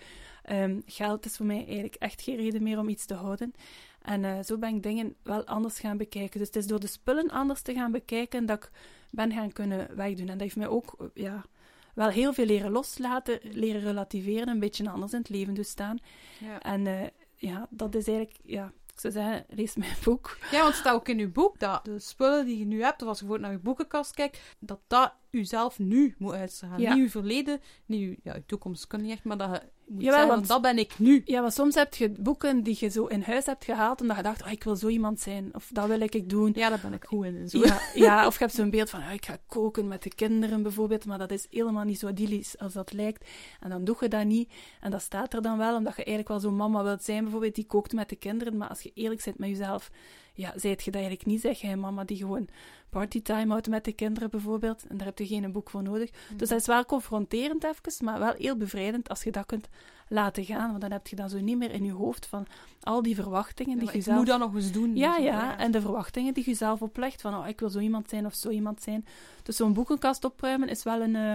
Ehm, 0.43 0.79
geld 0.85 1.25
is 1.25 1.35
voor 1.37 1.45
mij 1.45 1.65
eigenlijk 1.65 1.95
echt 1.95 2.21
geen 2.21 2.35
reden 2.35 2.63
meer 2.63 2.79
om 2.79 2.89
iets 2.89 3.05
te 3.05 3.13
houden. 3.13 3.53
En 4.01 4.25
eh, 4.25 4.43
zo 4.43 4.57
ben 4.57 4.75
ik 4.75 4.83
dingen 4.83 5.15
wel 5.23 5.45
anders 5.45 5.79
gaan 5.79 5.97
bekijken. 5.97 6.39
Dus 6.39 6.47
het 6.47 6.55
is 6.55 6.67
door 6.67 6.79
de 6.79 6.87
spullen 6.87 7.29
anders 7.29 7.61
te 7.61 7.73
gaan 7.73 7.91
bekijken 7.91 8.45
dat 8.45 8.63
ik 8.63 8.69
ben 9.11 9.31
gaan 9.31 9.51
kunnen 9.51 9.95
wegdoen. 9.95 10.27
En 10.27 10.31
dat 10.31 10.39
heeft 10.39 10.55
mij 10.55 10.67
ook 10.67 10.95
eh, 10.99 11.07
ja, 11.13 11.45
wel 11.93 12.09
heel 12.09 12.33
veel 12.33 12.45
leren 12.45 12.71
loslaten, 12.71 13.39
leren 13.41 13.81
relativeren, 13.81 14.47
een 14.47 14.59
beetje 14.59 14.89
anders 14.89 15.13
in 15.13 15.19
het 15.19 15.29
leven 15.29 15.53
dus 15.53 15.69
staan. 15.69 15.97
Ja. 16.39 16.59
En 16.61 16.87
eh, 16.87 17.07
ja, 17.35 17.67
dat 17.69 17.95
is 17.95 18.07
eigenlijk, 18.07 18.37
ja, 18.43 18.71
ik 18.93 18.99
zou 18.99 19.13
zeggen, 19.13 19.45
lees 19.49 19.75
mijn 19.75 19.95
boek. 20.03 20.37
ja, 20.51 20.57
want 20.57 20.67
het 20.67 20.75
staat 20.75 20.93
ook 20.93 21.07
in 21.07 21.19
uw 21.19 21.31
boek 21.31 21.59
dat 21.59 21.85
de 21.85 21.99
spullen 21.99 22.45
die 22.45 22.59
je 22.59 22.65
nu 22.65 22.83
hebt, 22.83 23.01
of 23.01 23.07
als 23.07 23.19
je 23.19 23.25
bijvoorbeeld 23.25 23.51
naar 23.51 23.61
je 23.61 23.65
boekenkast 23.65 24.13
kijkt, 24.13 24.39
dat 24.59 24.79
dat 24.87 25.13
u 25.33 25.45
zelf 25.45 25.79
nu 25.79 26.15
moet 26.17 26.33
uitstralen. 26.33 26.79
Ja. 26.81 26.93
Niet 26.93 27.03
uw 27.03 27.09
verleden, 27.09 27.59
niet 27.85 28.01
uw, 28.01 28.15
ja, 28.23 28.33
uw 28.35 28.43
toekomst 28.45 28.87
kan 28.87 29.01
niet 29.01 29.11
echt, 29.11 29.23
maar 29.23 29.37
dat 29.37 29.49
je 29.51 29.93
moet 29.93 30.01
Jawel, 30.01 30.19
zeggen, 30.19 30.35
want- 30.35 30.47
dat 30.47 30.61
ben 30.61 30.77
ik 30.77 30.99
nu. 30.99 31.21
Ja, 31.25 31.41
want 31.41 31.53
soms 31.53 31.75
heb 31.75 31.93
je 31.93 32.09
boeken 32.09 32.63
die 32.63 32.77
je 32.79 32.89
zo 32.89 33.05
in 33.05 33.21
huis 33.21 33.45
hebt 33.45 33.65
gehaald 33.65 34.01
omdat 34.01 34.17
je 34.17 34.23
dacht, 34.23 34.43
oh, 34.43 34.51
ik 34.51 34.63
wil 34.63 34.75
zo 34.75 34.87
iemand 34.87 35.19
zijn, 35.19 35.49
of 35.55 35.69
dat 35.71 35.87
wil 35.87 35.99
ik 36.01 36.29
doen. 36.29 36.51
Ja, 36.55 36.69
daar 36.69 36.79
ben 36.81 36.93
ik 36.93 37.03
goed 37.03 37.25
in. 37.25 37.37
en 37.37 37.49
Zo. 37.49 37.59
Ja, 37.59 37.79
ja, 38.05 38.25
of 38.27 38.33
je 38.33 38.39
hebt 38.39 38.55
zo'n 38.55 38.69
beeld 38.69 38.89
van, 38.89 38.99
ja, 38.99 39.09
ik 39.09 39.25
ga 39.25 39.37
koken 39.47 39.87
met 39.87 40.03
de 40.03 40.15
kinderen 40.15 40.61
bijvoorbeeld, 40.63 41.05
maar 41.05 41.17
dat 41.17 41.31
is 41.31 41.47
helemaal 41.49 41.83
niet 41.83 41.99
zo 41.99 42.07
idyllisch 42.07 42.57
als 42.57 42.73
dat 42.73 42.93
lijkt. 42.93 43.29
En 43.59 43.69
dan 43.69 43.83
doe 43.83 43.95
je 43.99 44.07
dat 44.07 44.25
niet. 44.25 44.51
En 44.81 44.91
dat 44.91 45.01
staat 45.01 45.33
er 45.33 45.41
dan 45.41 45.57
wel, 45.57 45.75
omdat 45.75 45.95
je 45.95 46.03
eigenlijk 46.03 46.27
wel 46.27 46.39
zo'n 46.39 46.55
mama 46.57 46.83
wilt 46.83 47.03
zijn 47.03 47.21
bijvoorbeeld, 47.23 47.55
die 47.55 47.65
kookt 47.65 47.93
met 47.93 48.09
de 48.09 48.15
kinderen. 48.15 48.57
Maar 48.57 48.69
als 48.69 48.81
je 48.81 48.91
eerlijk 48.93 49.23
bent 49.23 49.37
met 49.37 49.49
jezelf, 49.49 49.91
ja, 50.33 50.53
zijt 50.55 50.83
je 50.83 50.91
dat 50.91 51.01
eigenlijk 51.01 51.25
niet, 51.25 51.41
zeg 51.41 51.61
jij 51.61 51.75
mama 51.75 52.03
die 52.03 52.17
gewoon 52.17 52.47
partytime 52.89 53.51
houdt 53.51 53.67
met 53.67 53.85
de 53.85 53.93
kinderen 53.93 54.29
bijvoorbeeld. 54.29 54.87
En 54.87 54.97
daar 54.97 55.07
heb 55.07 55.19
je 55.19 55.27
geen 55.27 55.51
boek 55.51 55.69
voor 55.69 55.83
nodig. 55.83 56.09
Dus 56.35 56.49
dat 56.49 56.59
is 56.59 56.65
wel 56.65 56.85
confronterend 56.85 57.63
even, 57.63 58.05
maar 58.05 58.19
wel 58.19 58.33
heel 58.37 58.57
bevrijdend 58.57 59.09
als 59.09 59.23
je 59.23 59.31
dat 59.31 59.45
kunt 59.45 59.67
laten 60.07 60.45
gaan. 60.45 60.69
Want 60.69 60.81
dan 60.81 60.91
heb 60.91 61.07
je 61.07 61.15
dan 61.15 61.29
zo 61.29 61.39
niet 61.39 61.57
meer 61.57 61.71
in 61.71 61.83
je 61.83 61.91
hoofd 61.91 62.25
van 62.25 62.47
al 62.81 63.01
die 63.01 63.15
verwachtingen 63.15 63.79
die 63.79 63.89
je 63.93 64.01
zelf... 64.01 64.17
moet 64.17 64.27
dat 64.27 64.39
nog 64.39 64.55
eens 64.55 64.71
doen. 64.71 64.95
Ja, 64.95 65.17
ja, 65.17 65.57
en 65.57 65.71
de 65.71 65.81
verwachtingen 65.81 66.33
die 66.33 66.43
je 66.45 66.53
zelf 66.53 66.81
oplegt, 66.81 67.21
van 67.21 67.35
oh, 67.35 67.47
ik 67.47 67.59
wil 67.59 67.69
zo 67.69 67.79
iemand 67.79 68.09
zijn 68.09 68.25
of 68.25 68.33
zo 68.33 68.49
iemand 68.49 68.81
zijn. 68.81 69.05
Dus 69.43 69.55
zo'n 69.55 69.73
boekenkast 69.73 70.25
opruimen 70.25 70.69
is 70.69 70.83
wel 70.83 71.01
een, 71.01 71.15
eh, 71.15 71.33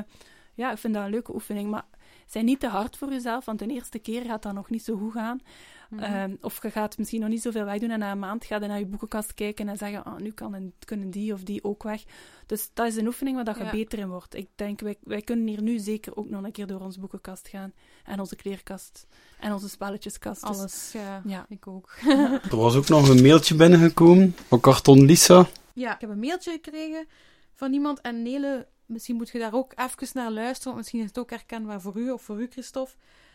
ja, 0.54 0.72
ik 0.72 0.78
vind 0.78 0.94
dat 0.94 1.04
een 1.04 1.10
leuke 1.10 1.34
oefening. 1.34 1.70
Maar 1.70 1.84
zijn 2.26 2.44
niet 2.44 2.60
te 2.60 2.68
hard 2.68 2.96
voor 2.96 3.10
jezelf, 3.10 3.44
want 3.44 3.58
de 3.58 3.66
eerste 3.66 3.98
keer 3.98 4.24
gaat 4.24 4.42
dat 4.42 4.54
nog 4.54 4.70
niet 4.70 4.84
zo 4.84 4.96
goed 4.96 5.12
gaan. 5.12 5.40
Mhm. 5.88 6.02
Ehm, 6.02 6.34
of 6.40 6.62
je 6.62 6.70
gaat 6.70 6.98
misschien 6.98 7.20
nog 7.20 7.28
niet 7.28 7.42
zoveel 7.42 7.64
wegdoen 7.64 7.90
en 7.90 7.98
na 7.98 8.10
een 8.10 8.18
maand 8.18 8.44
ga 8.44 8.56
je 8.60 8.66
naar 8.66 8.78
je 8.78 8.86
boekenkast 8.86 9.34
kijken 9.34 9.68
en 9.68 9.76
zeggen, 9.76 10.04
ah, 10.04 10.16
nu 10.18 10.30
kan 10.32 10.54
een- 10.54 10.72
kunnen 10.84 11.10
die 11.10 11.32
of 11.32 11.42
die 11.42 11.64
ook 11.64 11.82
weg. 11.82 12.02
Dus 12.46 12.70
dat 12.74 12.86
is 12.86 12.96
een 12.96 13.06
oefening 13.06 13.36
waar 13.36 13.44
dat 13.44 13.56
je 13.56 13.64
Ja. 13.64 13.70
beter 13.70 13.98
in 13.98 14.08
wordt. 14.08 14.34
Ik 14.34 14.48
denk, 14.54 14.80
wij, 14.80 14.96
wij 15.02 15.22
kunnen 15.22 15.46
hier 15.46 15.62
nu 15.62 15.78
zeker 15.78 16.16
ook 16.16 16.28
nog 16.28 16.42
een 16.44 16.52
keer 16.52 16.66
door 16.66 16.80
onze 16.80 17.00
boekenkast 17.00 17.48
gaan. 17.48 17.72
En 18.04 18.20
onze 18.20 18.36
kleerkast. 18.36 19.06
En 19.40 19.52
onze 19.52 19.68
spelletjeskast. 19.68 20.46
Dus- 20.46 20.58
Alles, 20.58 20.92
ja. 20.92 21.22
Ja. 21.24 21.46
Ik 21.48 21.66
ook. 21.66 21.94
Er 22.50 22.56
was 22.56 22.76
ook 22.76 22.88
nog 22.88 23.08
een 23.08 23.22
mailtje 23.22 23.54
binnengekomen 23.54 24.34
van 24.48 24.60
Karton 24.60 25.04
Lisa. 25.04 25.46
Ja, 25.72 25.94
ik 25.94 26.00
heb 26.00 26.10
een 26.10 26.18
mailtje 26.18 26.50
gekregen 26.50 27.06
van 27.54 27.72
iemand. 27.72 28.00
En 28.00 28.22
Nele, 28.22 28.66
misschien 28.86 29.16
moet 29.16 29.28
je 29.28 29.38
daar 29.38 29.54
ook 29.54 29.72
even 29.76 30.08
naar 30.14 30.30
luisteren. 30.30 30.64
Want 30.64 30.76
misschien 30.76 31.00
is 31.00 31.06
het 31.06 31.18
ook 31.18 31.30
herkenbaar 31.30 31.80
voor 31.80 31.96
u 31.96 32.10
of 32.10 32.22
voor 32.22 32.40
u, 32.42 32.46
Christophe. 32.50 32.92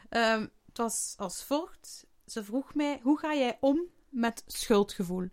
Ehm, 0.09 0.41
het 0.65 0.77
was 0.77 1.13
als 1.17 1.43
volgt. 1.43 2.05
Ze 2.25 2.43
vroeg 2.43 2.75
mij, 2.75 2.99
hoe 3.03 3.19
ga 3.19 3.35
jij 3.35 3.57
om 3.59 3.81
met 4.09 4.43
schuldgevoel? 4.47 5.29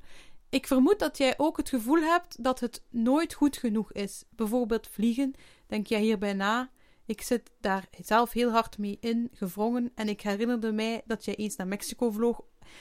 Ik 0.49 0.67
vermoed 0.67 0.99
dat 0.99 1.19
jij 1.19 1.35
ook 1.37 1.57
het 1.57 1.69
gevoel 1.69 2.01
hebt 2.01 2.45
dat 2.45 2.61
het 2.61 2.83
nooit 2.91 3.35
goed 3.35 3.57
genoeg 3.57 3.93
is. 3.93 4.25
Bijvoorbeeld 4.31 4.89
vliegen. 4.89 5.35
Denk 5.67 5.87
jij 5.87 6.01
hierbij 6.01 6.33
na? 6.33 6.71
Ik 7.07 7.21
zit 7.21 7.51
daar 7.61 7.89
zelf 8.03 8.33
heel 8.33 8.51
hard 8.51 8.79
mee 8.79 8.99
in, 9.01 9.31
gevrongen. 9.33 9.93
En 9.95 10.09
ik 10.09 10.21
herinnerde 10.21 10.73
mij 10.73 11.03
dat 11.07 11.25
jij 11.25 11.35
eens 11.35 11.57
naar 11.57 11.67
Mexico 11.67 12.11
vloog. 12.11 12.41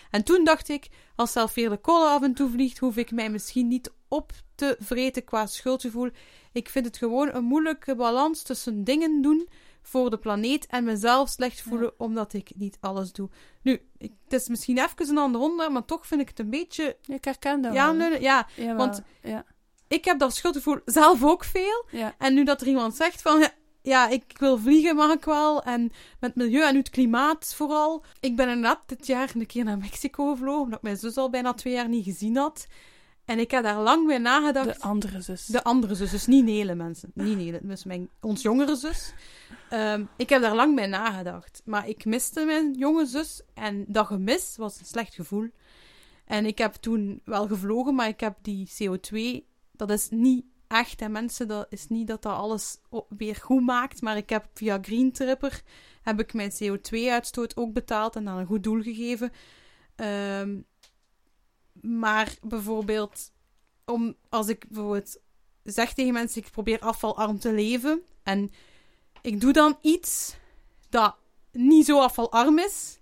En 0.10 0.24
toen 0.24 0.44
dacht 0.44 0.70
ik, 0.70 0.90
als 1.16 1.36
Veerle 1.46 1.78
Kolle 1.78 2.08
af 2.08 2.22
en 2.22 2.34
toe 2.34 2.50
vliegt, 2.50 2.78
hoef 2.78 2.98
ik 2.98 3.12
mij 3.12 3.30
misschien 3.30 3.68
niet 3.68 3.92
op 4.08 4.32
te 4.56 4.76
vreten 4.80 5.24
qua 5.24 5.46
schuldgevoel. 5.46 6.10
Ik 6.52 6.70
vind 6.70 6.86
het 6.86 6.98
gewoon 6.98 7.34
een 7.34 7.44
moeilijke 7.44 7.96
balans 7.96 8.42
tussen 8.42 8.84
dingen 8.84 9.22
doen 9.22 9.48
voor 9.90 10.10
de 10.10 10.18
planeet 10.18 10.66
en 10.66 10.84
mezelf 10.84 11.30
slecht 11.30 11.62
voelen 11.62 11.94
omdat 12.00 12.34
ik 12.34 12.52
niet 12.56 12.78
alles 12.80 13.12
doe. 13.12 13.30
Nu, 13.62 13.82
ik, 13.98 14.12
het 14.24 14.34
is 14.42 14.48
misschien 14.48 14.78
even 14.78 15.10
een 15.10 15.18
ander 15.18 15.42
onderwerp, 15.42 15.72
maar 15.72 15.86
toch 15.86 16.08
vind 16.08 16.22
ik 16.22 16.28
het 16.30 16.40
een 16.40 16.50
beetje... 16.50 16.98
Ik 17.08 17.24
herken 17.26 17.62
dat 17.62 17.74
Ja, 17.74 17.92
nee, 17.92 18.22
ja, 18.22 18.48
Jawel, 18.56 18.76
want- 18.76 19.02
Ja, 19.24 19.46
ik 19.88 20.06
heb 20.06 20.20
dat 20.20 20.36
schuldgevoel 20.36 20.80
zelf 20.86 21.24
ook 21.24 21.44
veel. 21.44 21.86
ja. 21.92 22.16
En 22.18 22.34
nu 22.34 22.44
dat 22.44 22.62
er 22.62 22.68
iemand 22.68 22.96
zegt 22.96 23.22
van... 23.22 23.48
ja, 23.82 24.08
ik 24.08 24.24
wil 24.38 24.58
vliegen, 24.58 24.96
mag 24.96 25.14
ik 25.14 25.26
wel. 25.26 25.64
En 25.64 25.92
met 26.20 26.36
milieu 26.36 26.64
en 26.68 26.76
het 26.76 26.90
klimaat 26.90 27.54
vooral. 27.56 28.04
Ik 28.20 28.36
ben 28.36 28.48
inderdaad 28.50 28.82
dit 28.86 29.08
jaar 29.08 29.32
een 29.36 29.46
keer 29.46 29.64
naar 29.64 29.78
Mexico 29.78 30.30
gevlogen, 30.32 30.64
omdat 30.64 30.82
mijn 30.82 30.98
zus 30.98 31.18
al 31.18 31.30
bijna 31.30 31.54
twee 31.54 31.74
jaar 31.74 31.90
niet 31.90 32.04
gezien 32.04 32.38
had. 32.38 32.68
En 33.30 33.40
ik 33.40 33.52
heb 33.52 33.64
daar 33.64 33.80
lang 33.80 34.08
bij 34.08 34.18
nagedacht. 34.18 34.68
De 34.68 34.80
andere 34.80 35.22
zus. 35.22 35.46
De 35.46 35.64
andere 35.64 35.96
zus, 35.96 36.12
dus 36.12 36.26
niet 36.26 36.46
Nele, 36.46 36.76
mensen. 36.76 37.12
Niet 37.14 37.38
Nele, 37.38 37.60
dus 37.64 37.84
mijn, 37.84 38.10
ons 38.22 38.42
jongere 38.42 38.76
zus. 38.76 39.14
Ehm, 39.70 40.06
ik 40.18 40.30
heb 40.30 40.42
daar 40.42 40.56
lang 40.56 40.76
bij 40.76 40.88
nagedacht. 40.88 41.62
Maar 41.66 41.88
ik 41.88 42.06
miste 42.06 42.46
mijn 42.46 42.74
jonge 42.74 43.06
zus. 43.06 43.42
En 43.54 43.86
dat 43.88 44.06
gemis 44.06 44.56
was 44.58 44.80
een 44.80 44.86
slecht 44.86 45.14
gevoel. 45.14 45.50
En 46.26 46.46
ik 46.46 46.58
heb 46.58 46.74
toen 46.74 47.22
wel 47.26 47.48
gevlogen, 47.48 47.96
maar 47.96 48.08
ik 48.08 48.20
heb 48.20 48.38
die 48.42 48.70
CO2... 48.70 49.46
Dat 49.72 49.92
is 49.92 50.08
niet 50.10 50.46
echt, 50.68 51.00
hè 51.00 51.10
mensen. 51.10 51.48
Dat 51.48 51.68
is 51.70 51.88
niet 51.88 52.08
dat 52.08 52.22
dat 52.22 52.36
alles 52.36 52.78
weer 53.18 53.36
goed 53.36 53.64
maakt. 53.66 54.02
Maar 54.02 54.18
ik 54.18 54.30
heb 54.30 54.46
via 54.54 54.80
Green 54.82 55.12
Tripper... 55.12 55.62
heb 56.02 56.20
ik 56.20 56.34
mijn 56.34 56.52
CO2-uitstoot 56.52 57.58
ook 57.58 57.74
betaald 57.74 58.16
en 58.16 58.28
aan 58.28 58.38
een 58.38 58.46
goed 58.46 58.64
doel 58.64 58.82
gegeven. 58.82 59.32
Ehm, 59.96 60.58
maar 61.90 62.36
bijvoorbeeld 62.42 63.32
om, 63.86 64.16
als 64.30 64.48
ik 64.48 64.66
bijvoorbeeld 64.70 65.18
zeg 65.64 65.94
tegen 65.94 66.14
mensen, 66.14 66.42
ik 66.42 66.52
probeer 66.52 66.80
afvalarm 66.80 67.40
te 67.40 67.52
leven. 67.52 68.02
En 68.24 68.52
ik 69.22 69.42
doe 69.42 69.54
dan 69.54 69.78
iets 69.82 70.36
dat 70.90 71.16
niet 71.52 71.86
zo 71.86 72.00
afvalarm 72.00 72.60
is. 72.60 72.98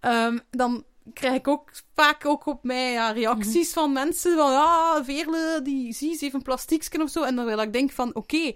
ehm, 0.00 0.38
dan 0.50 0.84
krijg 1.12 1.34
ik 1.34 1.48
ook 1.48 1.70
vaak 1.94 2.26
ook 2.26 2.46
op 2.46 2.62
mij 2.64 2.92
ja, 2.92 3.10
reacties 3.10 3.72
van 3.72 3.92
mensen 3.92 4.36
van, 4.36 4.50
ja, 4.52 5.04
Veerle, 5.04 5.60
die 5.62 5.92
zie 5.92 6.14
ze 6.14 6.18
heeft 6.24 6.34
een 6.36 6.42
plastiekje 6.42 7.02
of 7.02 7.10
zo. 7.10 7.22
En 7.22 7.36
dan 7.36 7.44
wil 7.44 7.58
ik 7.58 7.72
denk 7.72 7.90
van, 7.90 8.14
oké, 8.14 8.52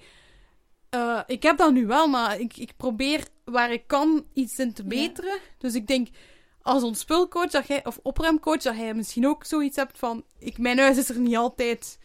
eh, 0.90 1.20
ik 1.26 1.42
heb 1.42 1.57
dat 1.57 1.72
nu 1.72 1.87
wel, 1.87 2.07
maar 2.09 2.40
ik, 2.40 2.57
ik 2.57 2.72
probeer 2.76 3.29
waar 3.44 3.72
ik 3.72 3.87
kan 3.87 4.24
iets 4.33 4.59
in 4.59 4.72
te 4.72 4.83
Ja. 4.83 4.88
beteren. 4.88 5.38
Dus 5.59 5.74
ik 5.74 5.87
denk, 5.87 6.09
als 6.66 6.83
ons 6.83 6.98
spulcoach 7.00 7.50
dat 7.50 7.66
jij, 7.66 7.85
of 7.85 7.98
opruimcoach, 8.02 8.62
dat 8.62 8.76
jij 8.76 8.94
misschien 8.94 9.26
ook 9.26 9.44
zoiets 9.44 9.76
hebt 9.76 9.98
van, 9.98 10.24
ik, 10.38 10.59
mijn 10.59 10.79
huis 10.79 10.96
is 10.96 11.09
er 11.09 11.18
niet 11.18 11.37
altijd 11.37 11.98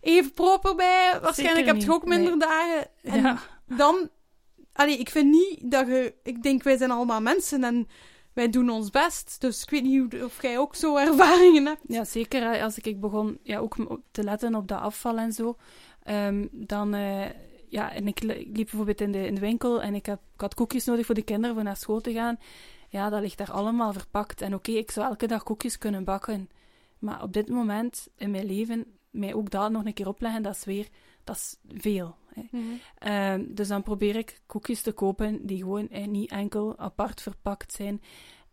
even 0.00 0.32
proper 0.32 0.74
bij. 0.74 1.18
Waarschijnlijk 1.22 1.66
heb 1.66 1.76
je 1.76 1.92
ook 1.92 2.04
minder 2.04 2.36
nee. 2.36 2.48
dagen. 2.48 2.86
En 3.02 3.22
ja. 3.22 3.38
dan, 3.66 4.08
allee, 4.72 4.98
ik 4.98 5.10
vind 5.10 5.30
niet 5.30 5.70
dat 5.70 5.86
je, 5.86 6.14
ik 6.22 6.42
denk 6.42 6.62
wij 6.62 6.76
zijn 6.76 6.90
allemaal 6.90 7.20
mensen 7.20 7.64
en 7.64 7.88
wij 8.32 8.50
doen 8.50 8.70
ons 8.70 8.90
best. 8.90 9.40
Dus 9.40 9.62
ik 9.62 9.70
weet 9.70 9.82
niet 9.82 10.22
of 10.22 10.42
jij 10.42 10.58
ook 10.58 10.74
zo 10.74 10.96
ervaringen 10.96 11.66
hebt. 11.66 11.82
Ja, 11.86 12.04
zeker. 12.04 12.62
Als 12.62 12.78
ik, 12.78 13.00
begon 13.00 13.38
ja, 13.42 13.58
ook 13.58 13.76
te 14.10 14.22
letten 14.24 14.54
op 14.54 14.68
dat 14.68 14.80
afval 14.80 15.18
en 15.18 15.32
zo, 15.32 15.56
ehm, 16.02 16.46
dan... 16.52 16.94
eh, 16.94 17.26
ja, 17.70 17.92
en 17.92 18.06
ik, 18.06 18.22
li- 18.22 18.32
ik 18.32 18.56
liep 18.56 18.66
bijvoorbeeld 18.66 19.00
in 19.00 19.12
de, 19.12 19.26
in 19.26 19.34
de 19.34 19.40
winkel 19.40 19.82
en 19.82 19.94
ik, 19.94 20.06
heb, 20.06 20.20
ik 20.34 20.40
had 20.40 20.54
koekjes 20.54 20.84
nodig 20.84 21.06
voor 21.06 21.14
de 21.14 21.22
kinderen 21.22 21.54
voor 21.54 21.64
naar 21.64 21.76
school 21.76 22.00
te 22.00 22.12
gaan. 22.12 22.38
Ja, 22.88 23.10
dat 23.10 23.20
ligt 23.20 23.38
daar 23.38 23.52
allemaal 23.52 23.92
verpakt. 23.92 24.40
En 24.40 24.54
oké, 24.54 24.70
ik 24.70 24.90
zou 24.90 25.06
elke 25.06 25.26
dag 25.26 25.42
koekjes 25.42 25.78
kunnen 25.78 26.04
bakken. 26.04 26.50
Maar 26.98 27.22
op 27.22 27.32
dit 27.32 27.48
moment 27.48 28.08
in 28.16 28.30
mijn 28.30 28.46
leven, 28.46 28.86
mij 29.10 29.34
ook 29.34 29.50
dat 29.50 29.70
nog 29.70 29.84
een 29.84 29.94
keer 29.94 30.08
opleggen, 30.08 30.42
dat 30.42 30.54
is 30.54 30.64
weer... 30.64 30.88
Dat 31.24 31.36
is 31.36 31.56
veel. 31.68 32.16
Hè. 32.34 32.42
Ehm, 32.98 33.44
dus 33.48 33.68
dan 33.68 33.82
probeer 33.82 34.16
ik 34.16 34.40
koekjes 34.46 34.82
te 34.82 34.92
kopen 34.92 35.46
die 35.46 35.58
gewoon 35.58 35.88
eh, 35.88 36.06
niet 36.06 36.30
enkel 36.30 36.78
apart 36.78 37.22
verpakt 37.22 37.72
zijn. 37.72 38.02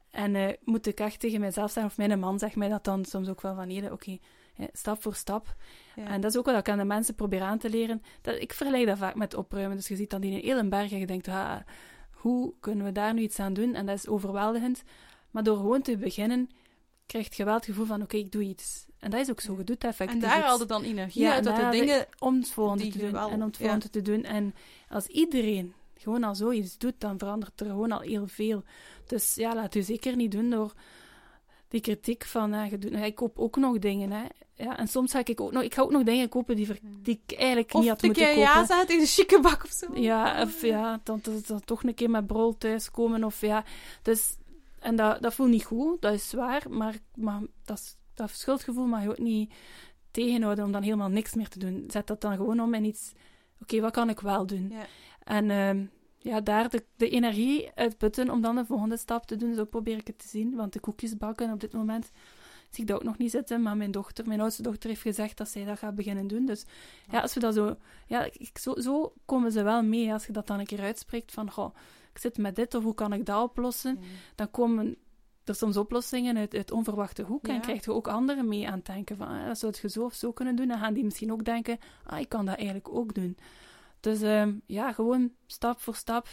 En 0.09 0.35
eh, 0.35 0.53
moet 0.63 0.85
ik 0.85 0.99
echt 0.99 1.19
tegen 1.19 1.39
mezelf 1.39 1.71
zeggen, 1.71 1.91
of 1.91 2.07
mijn 2.07 2.19
man 2.19 2.39
zegt 2.39 2.55
mij 2.55 2.69
dat 2.69 2.83
dan 2.83 3.05
soms 3.05 3.29
ook 3.29 3.41
wel 3.41 3.55
van, 3.55 3.67
nee, 3.67 3.91
oké, 3.91 4.17
eh, 4.55 4.65
stap 4.71 5.01
voor 5.01 5.15
stap. 5.15 5.55
Ja. 5.95 6.05
En 6.05 6.21
dat 6.21 6.31
is 6.31 6.37
ook 6.37 6.45
wat 6.45 6.57
ik 6.57 6.69
aan 6.69 6.77
de 6.77 6.83
mensen 6.83 7.15
probeer 7.15 7.41
aan 7.41 7.57
te 7.57 7.69
leren. 7.69 8.01
Dat, 8.21 8.41
ik 8.41 8.53
vergelijk 8.53 8.85
dat 8.85 8.97
vaak 8.97 9.15
met 9.15 9.33
opruimen. 9.33 9.75
Dus 9.75 9.87
je 9.87 9.95
ziet 9.95 10.09
dan 10.09 10.21
die 10.21 10.39
hele 10.39 10.67
berg 10.67 10.91
en 10.91 10.99
je 10.99 11.05
denkt, 11.05 11.27
ah, 11.27 11.55
hoe 12.25 12.53
kunnen 12.59 12.85
we 12.85 12.91
daar 12.91 13.13
nu 13.13 13.21
iets 13.21 13.39
aan 13.39 13.53
doen? 13.53 13.73
En 13.73 13.85
dat 13.85 13.97
is 13.97 14.07
overweldigend. 14.07 14.83
Maar 15.31 15.43
door 15.43 15.57
gewoon 15.57 15.81
te 15.81 15.97
beginnen, 15.97 16.49
krijg 17.05 17.35
je 17.35 17.43
wel 17.43 17.53
het 17.53 17.65
gevoel 17.65 17.85
van, 17.85 18.01
oké, 18.01 18.17
ik 18.17 18.31
doe 18.31 18.41
iets. 18.41 18.85
En 18.99 19.09
dat 19.11 19.19
is 19.19 19.29
ook 19.29 19.41
zo, 19.41 19.55
je 19.57 19.63
doet 19.63 19.83
effectief 19.83 20.15
En 20.15 20.29
daar 20.29 20.41
haalde 20.41 20.65
dan 20.65 20.83
energie 20.83 21.21
Ja, 21.21 21.33
uit, 21.33 21.43
dat 21.43 21.55
de 21.55 21.69
dingen... 21.69 22.05
om 22.19 22.35
het 22.35 22.49
volgende 22.49 22.87
te 22.87 22.97
doen 22.97 23.11
wel- 23.11 23.29
en 23.29 23.41
om 23.41 23.47
het 23.47 23.57
ja. 23.57 23.61
volgende 23.61 23.89
te 23.89 24.01
doen. 24.01 24.23
En 24.23 24.55
als 24.89 25.07
iedereen 25.07 25.73
gewoon 25.97 26.23
al 26.23 26.35
zoiets 26.35 26.77
doet, 26.77 26.93
dan 26.97 27.17
verandert 27.19 27.59
er 27.59 27.65
gewoon 27.65 27.91
al 27.91 27.99
heel 27.99 28.27
veel. 28.27 28.63
Dus 29.07 29.35
ja, 29.35 29.55
laat 29.55 29.75
u 29.75 29.81
zeker 29.81 30.15
niet 30.15 30.31
doen 30.31 30.49
door 30.49 30.73
die 31.75 31.93
kritiek 31.93 32.25
van, 32.25 32.51
ja, 32.51 32.63
je 32.63 32.77
doet, 32.77 32.91
ja, 32.91 32.97
ik 33.03 33.15
koop 33.15 33.39
ook 33.39 33.55
nog 33.57 33.79
dingen, 33.79 34.11
hè. 34.11 34.23
Ja, 34.53 34.77
en 34.77 34.87
soms 34.87 35.11
ga 35.11 35.19
ik 35.25 35.41
ook 35.41 35.51
nog, 35.51 35.63
ik 35.63 35.73
ga 35.73 35.81
ook 35.81 35.91
nog 35.91 36.03
dingen 36.03 36.29
kopen 36.29 36.55
die, 36.55 36.65
ver- 36.65 36.79
die 37.01 37.21
ik 37.25 37.37
eigenlijk 37.37 37.73
Of 37.73 37.79
niet 37.81 37.89
had 37.89 38.01
moeten 38.01 38.23
kopen. 38.25 38.39
ja 38.39 38.65
zeggen 38.65 38.87
tegen 38.87 39.01
de 39.01 39.07
chique 39.07 39.39
bak 39.41 39.63
of 39.63 39.71
zo. 39.71 39.87
Ja, 39.93 40.41
of 40.41 40.61
ja, 40.61 40.99
dan, 41.03 41.19
dan, 41.23 41.41
dan 41.47 41.61
toch 41.65 41.83
een 41.83 41.93
keer 41.93 42.09
met 42.09 42.27
brol 42.27 42.57
thuiskomen 42.57 43.23
of 43.23 43.41
ja. 43.41 43.63
Dus, 44.01 44.35
en 44.79 44.95
dat, 44.95 45.21
dat 45.21 45.33
voelt 45.33 45.49
niet 45.49 45.63
goed, 45.65 46.01
dat 46.01 46.13
is 46.13 46.29
zwaar, 46.29 46.63
maar, 46.69 46.95
maar 47.15 47.41
dat, 47.65 47.97
dat 48.13 48.29
schuldgevoel 48.29 48.85
mag 48.85 49.03
je 49.03 49.09
ook 49.09 49.17
niet 49.17 49.53
tegenhouden 50.11 50.65
om 50.65 50.71
dan 50.71 50.81
helemaal 50.83 51.09
niks 51.09 51.33
meer 51.33 51.47
te 51.49 51.59
doen. 51.59 51.83
Zet 51.87 52.07
dat 52.07 52.21
dan 52.21 52.35
gewoon 52.35 52.59
om 52.59 52.73
in 52.73 52.83
iets, 52.85 53.11
oké, 53.61 53.79
wat 53.79 53.91
kan 53.91 54.09
ik 54.09 54.19
wel 54.19 54.45
doen? 54.45 54.69
Ja. 54.69 54.85
En 55.23 55.49
ehm, 55.51 55.83
ja, 56.25 56.41
daar 56.41 56.69
de, 56.69 56.83
de 56.95 57.09
energie 57.09 57.71
uitputten 57.75 58.29
om 58.29 58.41
dan 58.41 58.55
de 58.55 58.65
volgende 58.65 58.97
stap 58.97 59.25
te 59.25 59.35
doen, 59.35 59.55
zo 59.55 59.65
probeer 59.65 59.97
ik 59.97 60.07
het 60.07 60.19
te 60.19 60.27
zien. 60.27 60.55
Want 60.55 60.73
de 60.73 60.79
koekjes 60.79 61.17
bakken 61.17 61.51
op 61.51 61.59
dit 61.59 61.73
moment 61.73 62.11
zie 62.69 62.83
ik 62.83 62.87
dat 62.87 62.97
ook 62.97 63.03
nog 63.03 63.17
niet 63.17 63.31
zitten, 63.31 63.61
maar 63.61 63.77
mijn 63.77 63.91
dochter, 63.91 64.27
mijn 64.27 64.41
oudste 64.41 64.61
dochter 64.61 64.89
heeft 64.89 65.01
gezegd 65.01 65.37
dat 65.37 65.49
zij 65.49 65.65
dat 65.65 65.77
gaat 65.77 65.95
beginnen 65.95 66.27
doen. 66.27 66.45
Dus 66.45 66.65
ja, 67.11 67.19
als 67.19 67.33
we 67.33 67.39
dat 67.39 67.53
zo... 67.53 67.75
Ja, 68.07 68.23
ik, 68.23 68.57
zo, 68.57 68.75
zo 68.79 69.13
komen 69.25 69.51
ze 69.51 69.63
wel 69.63 69.83
mee. 69.83 70.13
Als 70.13 70.25
je 70.25 70.31
dat 70.31 70.47
dan 70.47 70.59
een 70.59 70.65
keer 70.65 70.81
uitspreekt 70.81 71.31
van, 71.31 71.51
goh, 71.51 71.75
ik 72.13 72.17
zit 72.17 72.37
met 72.37 72.55
dit 72.55 72.75
of 72.75 72.83
hoe 72.83 72.93
kan 72.93 73.13
ik 73.13 73.25
dat 73.25 73.43
oplossen? 73.43 73.99
Dan 74.35 74.51
komen 74.51 74.97
er 75.43 75.55
soms 75.55 75.77
oplossingen 75.77 76.37
uit, 76.37 76.55
uit 76.55 76.71
onverwachte 76.71 77.23
hoek 77.23 77.47
en 77.47 77.61
krijg 77.61 77.85
je 77.85 77.93
ook 77.93 78.07
anderen 78.07 78.47
mee 78.47 78.67
aan 78.67 78.77
het 78.77 78.85
denken 78.85 79.17
van, 79.17 79.27
ah, 79.27 79.45
dat 79.45 79.57
zou 79.57 79.73
je 79.81 79.89
zo 79.89 80.03
of 80.03 80.13
zo 80.13 80.31
kunnen 80.31 80.55
doen. 80.55 80.67
Dan 80.67 80.79
gaan 80.79 80.93
die 80.93 81.03
misschien 81.03 81.31
ook 81.31 81.45
denken, 81.45 81.77
ah, 82.03 82.19
ik 82.19 82.29
kan 82.29 82.45
dat 82.45 82.55
eigenlijk 82.55 82.89
ook 82.89 83.13
doen. 83.13 83.37
Dus 84.05 84.21
ehm, 84.21 84.53
ja, 84.65 84.93
gewoon 84.93 85.31
stap 85.47 85.79
voor 85.79 85.95
stap 85.95 86.27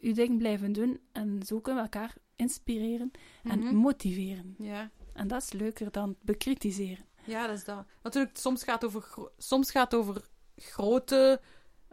je 0.00 0.12
ding 0.14 0.38
blijven 0.38 0.72
doen 0.72 1.00
en 1.12 1.42
zo 1.46 1.60
kunnen 1.60 1.82
we 1.84 1.88
elkaar 1.90 2.14
inspireren 2.36 3.10
en 3.42 3.58
Mhm. 3.58 3.74
motiveren. 3.74 4.54
Ja. 4.58 4.90
En 5.12 5.28
dat 5.28 5.42
is 5.42 5.52
leuker 5.52 5.90
dan 5.90 6.16
bekritiseren. 6.22 7.04
Ja, 7.26 7.46
dat 7.46 7.56
is 7.56 7.64
dat. 7.64 7.84
Natuurlijk, 8.02 8.36
soms 8.36 8.64
gaat 8.64 8.82
het 8.82 8.94
over, 8.94 9.30
soms 9.38 9.70
gaat 9.70 9.90
het 9.90 10.00
over 10.00 10.28
grote... 10.56 11.40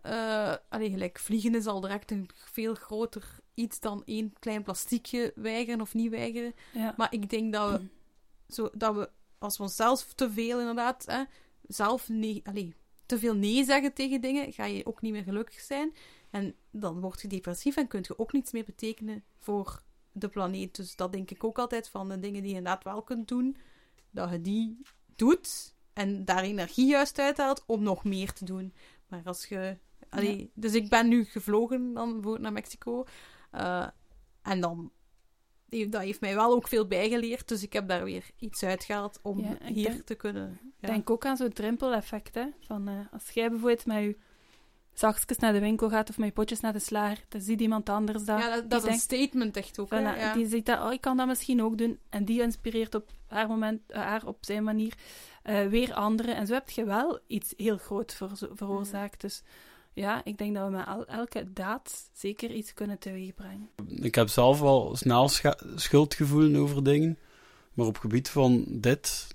eh 0.02 0.56
allee, 0.70 0.90
gelijk 0.90 1.20
vliegen 1.20 1.56
is 1.56 1.66
al 1.66 1.80
direct 1.82 2.12
een 2.12 2.30
veel 2.34 2.74
groter 2.76 3.40
iets 3.54 3.80
dan 3.80 4.04
één 4.06 4.34
klein 4.40 4.64
plastiekje 4.64 5.32
weigeren 5.36 5.82
of 5.82 5.94
niet 5.94 6.10
weigeren. 6.10 6.54
Ja. 6.74 6.94
Maar 6.98 7.14
ik 7.14 7.30
denk 7.30 7.54
dat 7.54 7.72
we, 7.80 7.88
zo, 8.54 8.70
dat 8.74 8.96
we 8.96 9.10
als 9.38 9.58
we 9.58 9.64
onszelf 9.64 10.14
te 10.14 10.32
veel 10.32 10.60
inderdaad, 10.60 11.06
hè, 11.06 11.24
zelf 11.68 12.10
nee, 12.10 12.42
allee, 12.44 12.76
te 13.12 13.20
veel 13.20 13.36
nee 13.36 13.64
zeggen 13.64 13.94
tegen 13.94 14.22
dingen, 14.22 14.54
ga 14.54 14.66
je 14.66 14.86
ook 14.86 15.02
niet 15.02 15.12
meer 15.12 15.24
gelukkig 15.24 15.60
zijn. 15.60 15.94
En 16.30 16.56
dan 16.70 17.00
word 17.00 17.22
je 17.22 17.28
depressief 17.28 17.76
en 17.76 17.88
kun 17.88 18.00
je 18.08 18.20
ook 18.20 18.34
niets 18.34 18.52
meer 18.52 18.64
betekenen 18.64 19.24
voor 19.40 19.82
de 20.12 20.30
planeet. 20.30 20.76
Dus 20.76 20.96
dat 20.96 21.12
denk 21.12 21.32
ik 21.32 21.44
ook 21.44 21.60
altijd 21.60 21.90
van 21.90 22.10
de 22.10 22.20
dingen 22.20 22.42
die 22.42 22.52
je 22.52 22.58
inderdaad 22.58 22.84
wel 22.84 23.02
kunt 23.02 23.28
doen, 23.28 23.58
dat 24.12 24.32
je 24.32 24.42
die 24.42 24.82
doet 25.16 25.76
en 25.94 26.26
daar 26.26 26.44
energie 26.44 26.88
juist 26.88 27.20
uithaalt 27.20 27.64
om 27.66 27.84
nog 27.84 28.04
meer 28.04 28.34
te 28.34 28.46
doen. 28.46 28.74
Maar 29.08 29.22
als 29.24 29.46
je... 29.46 29.78
Allee, 30.10 30.52
Dus 30.54 30.74
ik 30.74 30.90
ben 30.90 31.08
nu 31.08 31.26
gevlogen 31.26 31.94
dan 31.94 32.12
bijvoorbeeld 32.12 32.42
naar 32.42 32.54
Mexico. 32.54 33.06
eh, 33.52 33.88
en 34.42 34.62
dan... 34.62 34.92
Dat 35.90 36.02
heeft 36.02 36.22
mij 36.22 36.36
wel 36.36 36.52
ook 36.54 36.68
veel 36.68 36.88
bijgeleerd. 36.88 37.48
Dus 37.48 37.64
ik 37.64 37.74
heb 37.74 37.88
daar 37.88 38.04
weer 38.04 38.24
iets 38.40 38.64
uitgehaald 38.64 39.20
om 39.22 39.40
Ja, 39.40 39.58
hier 39.66 39.90
denk- 39.90 40.06
te 40.06 40.16
kunnen... 40.16 40.60
Ja. 40.80 40.88
Denk 40.88 41.10
ook 41.10 41.26
aan 41.26 41.38
zo'n 41.38 41.54
drempeleffect, 41.54 42.36
hè. 42.36 42.46
Van, 42.60 42.88
eh, 42.88 42.94
als 43.12 43.30
jij 43.30 43.50
bijvoorbeeld 43.50 43.86
met 43.86 43.98
je 44.04 44.18
zakjes 44.94 45.38
naar 45.38 45.54
de 45.54 45.60
winkel 45.60 45.90
gaat 45.90 46.10
of 46.10 46.18
met 46.18 46.28
je 46.28 46.34
potjes 46.34 46.60
naar 46.60 46.74
de 46.74 46.80
slager, 46.80 47.24
dan 47.30 47.42
ziet 47.42 47.62
iemand 47.62 47.90
anders 47.90 48.24
dat. 48.24 48.40
ja, 48.40 48.50
dat, 48.50 48.60
die 48.60 48.68
dat 48.70 48.84
is 48.86 48.94
een 48.94 49.00
statement 49.00 49.58
echt 49.58 49.80
ook. 49.80 49.88
Voilà, 49.88 50.18
ja. 50.18 50.34
Die 50.34 50.48
ziet 50.48 50.66
dat, 50.66 50.80
oh, 50.84 50.94
ik 50.94 51.02
kan 51.02 51.18
dat 51.18 51.28
misschien 51.28 51.64
ook 51.64 51.78
doen. 51.78 52.00
En 52.10 52.26
die 52.26 52.42
inspireert 52.42 52.96
op 52.96 53.10
haar, 53.28 53.48
moment, 53.48 53.82
eh, 53.88 54.02
haar 54.02 54.26
op 54.28 54.38
zijn 54.42 54.64
manier 54.64 54.94
eh, 55.44 55.68
weer 55.68 55.94
anderen. 55.94 56.36
En 56.36 56.48
zo 56.48 56.54
heb 56.54 56.70
je 56.70 56.84
wel 56.84 57.20
iets 57.28 57.54
heel 57.58 57.78
groot 57.78 58.14
ver- 58.14 58.50
veroorzaakt. 58.54 59.22
Dus 59.22 59.44
ja, 59.94 60.22
ik 60.26 60.38
denk 60.38 60.56
dat 60.56 60.66
we 60.66 60.72
met 60.72 60.88
el- 60.88 61.06
elke 61.06 61.54
daad 61.54 62.10
zeker 62.14 62.52
iets 62.52 62.74
kunnen 62.74 63.00
teweegbrengen. 63.00 63.70
Ik 63.88 64.16
heb 64.16 64.30
zelf 64.30 64.60
wel 64.60 64.96
snel 64.96 65.30
schuldgevoelens 65.76 66.58
over 66.58 66.84
dingen. 66.84 67.18
Maar 67.74 67.86
op 67.86 67.98
gebied 67.98 68.30
van 68.30 68.66
dit 68.68 69.28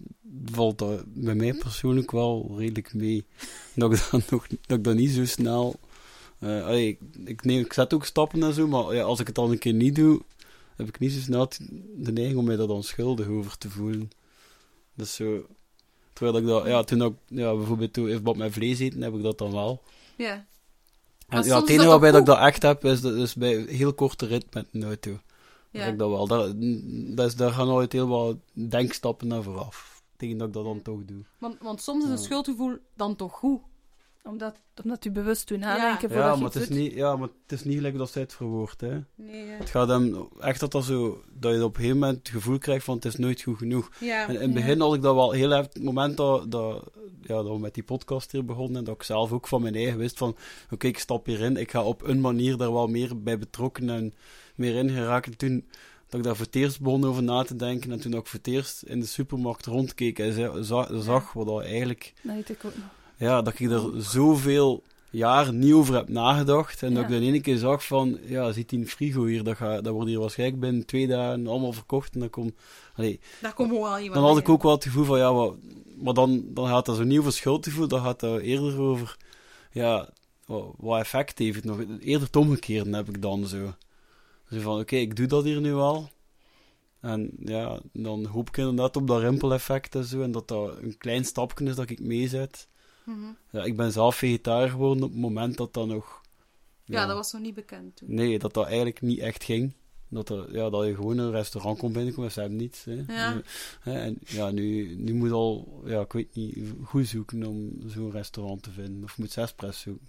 valt 0.44 0.78
dat 0.78 1.02
bij 1.06 1.34
mij 1.34 1.54
persoonlijk 1.54 2.10
wel 2.10 2.54
redelijk 2.56 2.94
mee. 2.94 3.24
Dat 3.74 3.92
ik 3.92 4.08
dat, 4.10 4.30
nog, 4.30 4.46
dat, 4.66 4.86
ik 4.86 4.94
niet 4.94 5.10
zo 5.10 5.24
snel... 5.24 5.74
eh, 6.38 6.86
ik, 7.24 7.44
neem, 7.44 7.60
ik 7.60 7.72
zet 7.72 7.94
ook 7.94 8.04
stappen 8.04 8.42
en 8.42 8.52
zo, 8.54 8.66
maar 8.66 8.94
ja, 8.94 9.02
als 9.02 9.20
ik 9.20 9.26
het 9.26 9.34
dan 9.34 9.50
een 9.50 9.58
keer 9.58 9.72
niet 9.72 9.94
doe, 9.94 10.22
heb 10.76 10.88
ik 10.88 10.98
niet 10.98 11.12
zo 11.12 11.20
snel 11.20 11.48
de 11.96 12.12
neiging 12.12 12.38
om 12.38 12.44
mij 12.44 12.56
daar 12.56 12.66
dan 12.66 12.82
schuldig 12.82 13.26
over 13.28 13.58
te 13.58 13.70
voelen. 13.70 14.10
Dus 14.94 15.14
zo... 15.14 15.46
Terwijl 16.12 16.36
ik 16.36 16.46
dat... 16.46 16.66
Ja, 16.66 16.82
toen 16.82 17.02
ik... 17.02 17.12
Ja, 17.26 17.54
bijvoorbeeld 17.56 17.92
toen 17.92 18.06
in 18.06 18.12
verband 18.14 18.36
met 18.36 18.52
vlees 18.52 18.78
eten, 18.78 19.02
heb 19.02 19.14
ik 19.14 19.22
dat 19.22 19.38
dan 19.38 19.52
wel. 19.52 19.82
Ja. 20.16 20.46
En 21.28 21.42
ja, 21.44 21.60
het 21.60 21.68
enige 21.68 21.88
waarbij 21.88 22.10
dat 22.10 22.20
ik 22.20 22.26
dat 22.26 22.38
echt 22.38 22.62
heb, 22.62 22.84
is, 22.84 23.00
dat- 23.00 23.14
is 23.14 23.34
bij 23.34 23.54
heel 23.68 23.94
korte 23.94 24.26
rit 24.26 24.54
met 24.54 24.66
een 24.72 24.84
auto. 24.84 25.10
Ja. 25.70 25.80
Dat 25.84 25.92
ik 25.92 25.98
dat 25.98 26.08
wel. 26.10 26.26
Daar, 26.26 26.52
dat 27.16 27.26
is, 27.26 27.34
daar 27.36 27.50
gaan 27.52 27.68
altijd 27.68 27.92
heel 27.92 28.08
wat 28.08 28.36
denkstappen 28.52 29.26
naar 29.26 29.42
vooraf. 29.42 30.02
Tegen 30.16 30.38
dat 30.38 30.48
ik 30.48 30.54
dat 30.54 30.64
dan 30.64 30.82
toch 30.82 31.00
doe. 31.04 31.24
Want, 31.38 31.56
want 31.60 31.82
soms 31.82 32.04
is 32.04 32.10
een 32.10 32.18
schuldgevoel 32.18 32.76
dan 32.94 33.16
toch 33.16 33.32
goed. 33.32 33.60
Omdat, 34.26 34.56
omdat 34.82 35.04
u 35.04 35.10
bewust 35.10 35.48
doet 35.48 35.58
nadenken 35.58 36.08
Ja. 36.08 36.14
voordat 36.14 36.34
Ja 36.34 36.42
maar, 36.42 36.52
het 36.52 36.62
is 36.62 36.68
doet. 36.68 36.78
niet, 36.78 36.92
ja, 36.92 37.16
maar 37.16 37.28
het 37.42 37.52
is 37.52 37.64
niet 37.64 37.74
gelijk 37.76 37.98
dat 37.98 38.10
zij 38.10 38.22
het 38.22 38.32
verwoordt. 38.32 38.80
Hè. 38.80 38.98
Nee, 39.14 39.46
Het 39.46 39.70
gaat 39.70 39.88
hem 39.88 40.28
echt 40.40 40.60
dat, 40.60 40.72
dat, 40.72 40.84
zo, 40.84 41.22
dat 41.32 41.54
je 41.54 41.64
op 41.64 41.74
een 41.74 41.80
gegeven 41.80 41.98
moment 41.98 42.18
het 42.18 42.28
gevoel 42.28 42.58
krijgt 42.58 42.84
van 42.84 42.94
het 42.94 43.04
is 43.04 43.16
nooit 43.16 43.42
goed 43.42 43.58
genoeg. 43.58 43.90
ja. 44.00 44.28
En 44.28 44.34
in 44.34 44.40
het 44.40 44.54
begin 44.54 44.80
had 44.80 44.94
ik 44.94 45.02
dat 45.02 45.14
wel 45.14 45.30
heel 45.32 45.52
erg, 45.52 45.66
het 45.72 45.82
moment 45.82 46.16
dat, 46.16 46.50
dat, 46.50 46.84
ja, 47.22 47.34
dat 47.34 47.48
we 47.48 47.58
met 47.58 47.74
die 47.74 47.82
podcast 47.82 48.32
hier 48.32 48.44
begonnen, 48.44 48.76
en 48.76 48.84
dat 48.84 48.94
ik 48.94 49.02
zelf 49.02 49.32
ook 49.32 49.46
van 49.48 49.62
mijn 49.62 49.74
eigen 49.74 49.98
wist 49.98 50.18
van, 50.18 50.36
oké, 50.70 50.86
ik 50.86 50.98
stap 50.98 51.26
hierin, 51.26 51.56
ik 51.56 51.70
ga 51.70 51.82
op 51.82 52.02
een 52.02 52.20
manier 52.20 52.56
daar 52.56 52.72
wel 52.72 52.86
meer 52.86 53.22
bij 53.22 53.38
betrokken 53.38 53.90
en 53.90 54.14
meer 54.54 54.74
in 54.74 54.90
geraken. 54.90 55.36
Toen 55.36 55.64
dat 56.08 56.18
ik 56.20 56.26
daar 56.26 56.36
voor 56.36 56.46
het 56.46 56.54
eerst 56.54 56.80
begon 56.80 57.04
over 57.04 57.22
na 57.22 57.42
te 57.42 57.56
denken, 57.56 57.92
en 57.92 58.00
toen 58.00 58.12
ik 58.14 58.26
voor 58.26 58.38
het 58.38 58.48
eerst 58.48 58.82
in 58.82 59.00
de 59.00 59.06
supermarkt 59.06 59.66
rondkeek 59.66 60.18
en 60.18 60.32
za- 60.32 60.62
za- 60.62 61.00
zag 61.00 61.32
wat 61.32 61.46
dat 61.46 61.60
eigenlijk, 61.62 62.12
Dat 62.22 62.34
weet 62.34 62.48
ik 62.50 62.64
ook 62.64 62.74
nog. 62.76 62.84
Ja, 63.16 63.42
dat 63.42 63.58
ik 63.58 63.70
er 63.70 63.90
zoveel 63.96 64.82
jaren 65.10 65.58
niet 65.58 65.72
over 65.72 65.94
heb 65.94 66.08
nagedacht, 66.08 66.82
en 66.82 66.94
dat 66.94 67.02
ik 67.02 67.08
dan 67.08 67.20
in 67.20 67.32
één 67.32 67.42
keer 67.42 67.58
zag 67.58 67.86
van, 67.86 68.18
ja, 68.26 68.52
ziet 68.52 68.68
die 68.68 68.86
frigo 68.86 69.24
hier, 69.24 69.44
dat, 69.44 69.56
gaat, 69.56 69.84
dat 69.84 69.92
wordt 69.92 70.08
hier 70.08 70.20
waarschijnlijk 70.20 70.60
binnen 70.60 70.86
twee 70.86 71.06
dagen 71.06 71.46
allemaal 71.46 71.72
verkocht, 71.72 72.14
en 72.14 72.20
dan 72.20 72.30
komt, 72.30 72.54
allee, 72.94 73.20
Daar 73.40 73.52
gewoon 73.56 73.70
wel 73.70 73.98
iemand 73.98 74.14
dan 74.14 74.24
had 74.24 74.38
ik 74.38 74.48
ook 74.48 74.62
wel 74.62 74.72
het 74.72 74.84
gevoel 74.84 75.04
van, 75.04 75.18
ja, 75.18 75.32
maar, 75.32 75.50
maar 75.96 76.14
dan, 76.14 76.44
dan 76.48 76.66
gaat 76.66 76.86
dat 76.86 76.96
zo 76.96 77.04
niet 77.04 77.18
over 77.18 77.32
schuldgevoel, 77.32 77.88
dan 77.88 78.02
gaat 78.02 78.20
dat 78.20 78.40
eerder 78.40 78.80
over, 78.80 79.16
ja, 79.72 80.08
wat, 80.46 80.74
wat 80.76 81.00
effect 81.00 81.38
heeft 81.38 81.56
het 81.56 81.64
nog? 81.64 81.78
Eerder 82.00 82.26
het 82.26 82.36
omgekeerde 82.36 82.96
heb 82.96 83.08
ik 83.08 83.22
dan 83.22 83.46
zo. 83.46 83.74
Zo 84.50 84.60
van, 84.60 84.80
oké, 84.80 84.96
ik 84.96 85.16
doe 85.16 85.26
dat 85.26 85.44
hier 85.44 85.60
nu 85.60 85.74
al. 85.74 86.10
En 87.00 87.30
ja, 87.38 87.80
dan 87.92 88.24
hoop 88.24 88.48
ik 88.48 88.56
inderdaad 88.56 88.96
op 88.96 89.06
dat 89.06 89.20
rimpeleffect 89.20 89.94
en 89.94 90.04
zo, 90.04 90.22
en 90.22 90.32
dat 90.32 90.48
dat 90.48 90.76
een 90.78 90.98
klein 90.98 91.24
stapje 91.24 91.64
is 91.64 91.74
dat 91.74 91.90
ik 91.90 92.00
meezet. 92.00 92.68
Ja, 93.50 93.64
ik 93.64 93.76
ben 93.76 93.92
zelf 93.92 94.16
vegetariër 94.16 94.70
geworden 94.70 95.02
op 95.04 95.10
het 95.10 95.20
moment 95.20 95.56
dat 95.56 95.74
dat 95.74 95.86
nog... 95.86 96.20
Ja, 96.84 97.06
dat 97.06 97.16
was 97.16 97.32
nog 97.32 97.42
niet 97.42 97.54
bekend 97.54 97.96
toen. 97.96 98.14
Nee, 98.14 98.38
dat 98.38 98.54
dat 98.54 98.66
eigenlijk 98.66 99.00
niet 99.00 99.18
echt 99.18 99.44
ging. 99.44 99.72
Dat, 100.08 100.28
er, 100.28 100.52
ja, 100.54 100.70
dat 100.70 100.86
je 100.86 100.94
gewoon 100.94 101.18
een 101.18 101.30
restaurant 101.30 101.78
kon 101.78 101.92
binnenkomen, 101.92 102.32
ze 102.32 102.40
hebben 102.40 102.58
niets. 102.58 102.84
Hè. 102.84 103.04
Ja. 103.06 103.40
Hè, 103.80 103.98
en 104.00 104.18
ja, 104.26 104.50
nu, 104.50 104.94
nu 104.96 105.14
moet 105.14 105.30
al, 105.30 105.82
ja, 105.84 106.00
ik 106.00 106.12
weet 106.12 106.34
niet, 106.34 106.58
goed 106.84 107.06
zoeken 107.08 107.44
om 107.44 107.72
zo'n 107.86 108.10
restaurant 108.10 108.62
te 108.62 108.70
vinden. 108.70 109.04
Of 109.04 109.18
moet 109.18 109.32
zespres 109.32 109.80
zoeken. 109.80 110.08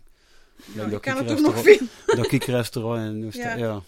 Ja, 0.74 0.86
ik 0.86 1.02
kan 1.02 1.18
het 1.18 1.22
ook 1.22 1.28
restaurant- 1.28 1.42
nog 1.42 1.64
vinden. 1.64 1.90
Dat 2.06 2.32
ik 2.32 2.44
restaurant 2.44 3.16
in 3.16 3.26
Oost- 3.26 3.38
Ja. 3.38 3.56
ja. 3.56 3.82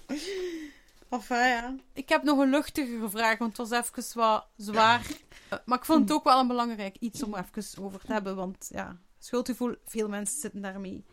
Enfin, 1.10 1.38
ja. 1.38 1.76
Ik 1.93 2.10
heb 2.10 2.24
nog 2.24 2.39
een 2.39 2.49
luchtige 2.49 3.10
vraag, 3.10 3.38
want 3.38 3.57
het 3.57 3.70
was 3.70 3.80
even 3.88 4.20
wat 4.20 4.45
zwaar. 4.57 5.07
Eh, 5.49 5.59
Maar 5.65 5.77
ik 5.77 5.85
vond 5.85 6.01
het 6.01 6.11
ook 6.11 6.23
wel 6.23 6.39
een 6.39 6.47
belangrijk 6.47 6.95
iets 6.99 7.23
om 7.23 7.35
even 7.35 7.83
over 7.83 7.99
te 7.99 8.13
hebben, 8.13 8.35
want 8.35 8.69
ja, 8.73 8.97
schuldgevoel, 9.19 9.75
veel 9.85 10.09
mensen 10.09 10.39
zitten 10.39 10.61
daarmee. 10.61 11.05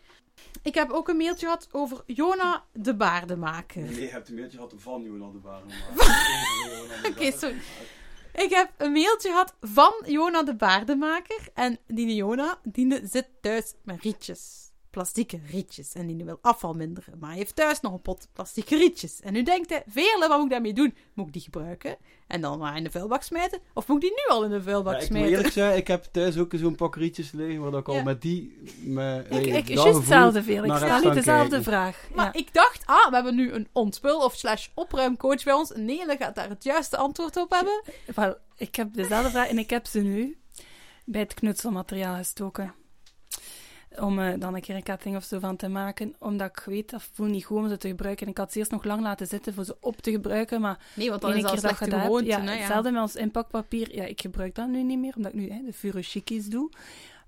Ik 0.61 0.75
heb 0.75 0.91
ook 0.91 1.07
een 1.07 1.17
mailtje 1.17 1.45
gehad 1.45 1.67
over 1.71 2.03
Jona 2.05 2.63
de 2.73 2.95
baardenmaker. 2.95 3.81
Nee, 3.81 4.01
je 4.01 4.07
hebt 4.07 4.29
een 4.29 4.35
mailtje 4.35 4.57
gehad 4.57 4.73
van 4.77 5.03
Johan 5.03 5.31
de 5.31 5.37
Baren. 5.37 5.67
Oké, 7.11 7.31
sorry. 7.31 7.57
Ik 8.33 8.49
heb 8.49 8.71
een 8.77 8.91
mailtje 8.91 9.29
gehad 9.29 9.55
van 9.61 9.93
Jona 10.05 10.43
de 10.43 10.55
baardenmaker. 10.55 11.49
En 11.53 11.77
die 11.87 12.15
Jona, 12.15 12.59
die 12.63 12.99
zit 13.07 13.27
thuis 13.41 13.73
met 13.83 14.01
rietjes. 14.01 14.66
Plastieke 14.89 15.39
rietjes. 15.51 15.93
En 15.93 16.07
die 16.07 16.25
wil 16.25 16.39
afval 16.41 16.73
minderen. 16.73 17.13
Maar 17.19 17.29
hij 17.29 17.37
heeft 17.37 17.55
thuis 17.55 17.79
nog 17.81 17.93
een 17.93 18.01
pot 18.01 18.27
plastieke 18.33 18.77
rietjes. 18.77 19.21
En 19.21 19.33
nu 19.33 19.43
denkt 19.43 19.69
hij, 19.69 19.83
Veerle, 19.87 20.27
wat 20.27 20.35
moet 20.37 20.45
ik 20.45 20.51
daarmee 20.51 20.73
doen? 20.73 20.95
Moet 21.13 21.27
ik 21.27 21.33
die 21.33 21.41
gebruiken? 21.41 21.97
En 22.27 22.41
dan 22.41 22.59
maar 22.59 22.77
in 22.77 22.83
de 22.83 22.91
vuilbak 22.91 23.21
smijten? 23.23 23.59
Of 23.73 23.87
moet 23.87 24.03
ik 24.03 24.09
die 24.09 24.11
nu 24.25 24.35
al 24.35 24.43
in 24.43 24.49
de 24.49 24.61
vuilbak 24.61 24.93
ik 24.93 24.99
moet 24.99 25.07
smijten? 25.07 25.31
eerlijk 25.31 25.53
zeggen, 25.53 25.77
ik 25.77 25.87
heb 25.87 26.03
thuis 26.11 26.37
ook 26.37 26.53
zo'n 26.55 26.75
pak 26.75 26.95
rietjes 26.95 27.31
liggen, 27.31 27.61
waar 27.61 27.71
dat 27.71 27.79
ik 27.79 27.87
al 27.87 27.93
Ja. 27.95 28.03
met 28.03 28.21
die... 28.21 28.57
Met, 28.81 29.25
Ik, 29.31 29.45
ik, 29.45 29.53
dat 29.53 29.67
juist 29.67 29.81
gevoel 29.83 29.95
hetzelfde, 29.99 30.43
veel. 30.43 30.63
Ik 30.63 30.75
stel 30.75 30.99
niet 30.99 31.13
dezelfde 31.13 31.47
kijken. 31.49 31.63
vraag. 31.63 32.07
Maar 32.15 32.25
ja. 32.25 32.33
ik 32.33 32.53
dacht, 32.53 32.83
ah, 32.85 33.09
we 33.09 33.15
hebben 33.15 33.35
nu 33.35 33.51
een 33.51 33.67
ontspul 33.71 34.23
of 34.23 34.33
slash 34.35 34.67
opruimcoach 34.73 35.43
bij 35.43 35.53
ons. 35.53 35.71
Nele 35.75 36.15
gaat 36.19 36.35
daar 36.35 36.49
het 36.49 36.63
juiste 36.63 36.97
antwoord 36.97 37.37
op 37.37 37.51
hebben. 37.51 37.81
Wel, 38.15 38.35
ik 38.57 38.75
heb 38.75 38.93
dezelfde 38.93 39.29
vraag 39.29 39.47
en 39.47 39.57
ik 39.57 39.69
heb 39.69 39.85
ze 39.85 39.99
nu 39.99 40.37
bij 41.05 41.21
het 41.21 41.33
knutselmateriaal 41.33 42.15
gestoken. 42.15 42.73
Om 43.99 44.19
eh, 44.19 44.39
dan 44.39 44.55
een 44.55 44.61
keer 44.61 44.75
een 44.75 44.83
ketting 44.83 45.15
of 45.15 45.23
zo 45.23 45.39
van 45.39 45.55
te 45.55 45.67
maken. 45.67 46.15
Omdat 46.19 46.49
ik 46.49 46.63
weet, 46.65 46.89
dat 46.89 47.03
voelt 47.13 47.29
niet 47.29 47.45
goed 47.45 47.57
om 47.57 47.69
ze 47.69 47.77
te 47.77 47.87
gebruiken. 47.87 48.25
En 48.25 48.31
ik 48.31 48.37
had 48.37 48.51
ze 48.51 48.59
eerst 48.59 48.71
nog 48.71 48.83
lang 48.83 49.01
laten 49.01 49.27
zitten 49.27 49.53
voor 49.53 49.65
ze 49.65 49.77
op 49.79 50.01
te 50.01 50.11
gebruiken. 50.11 50.61
Maar 50.61 50.79
Nee, 50.93 51.09
want 51.09 51.21
dan 51.21 51.35
is 51.35 51.43
keer 51.43 51.61
dat 51.61 51.73
gedaan 51.73 52.01
gewoonte. 52.01 52.25
ja, 52.25 52.41
hè, 52.41 52.51
ja. 52.53 52.57
Hetzelfde 52.57 52.91
met 52.91 53.01
ons 53.01 53.15
inpakpapier. 53.15 53.95
Ja, 53.95 54.03
ik 54.03 54.21
gebruik 54.21 54.55
dat 54.55 54.67
nu 54.67 54.83
niet 54.83 54.99
meer, 54.99 55.13
omdat 55.15 55.33
ik 55.33 55.39
nu 55.39 55.49
hè, 55.49 55.61
de 55.65 55.73
furoshikis 55.73 56.45
doe. 56.45 56.69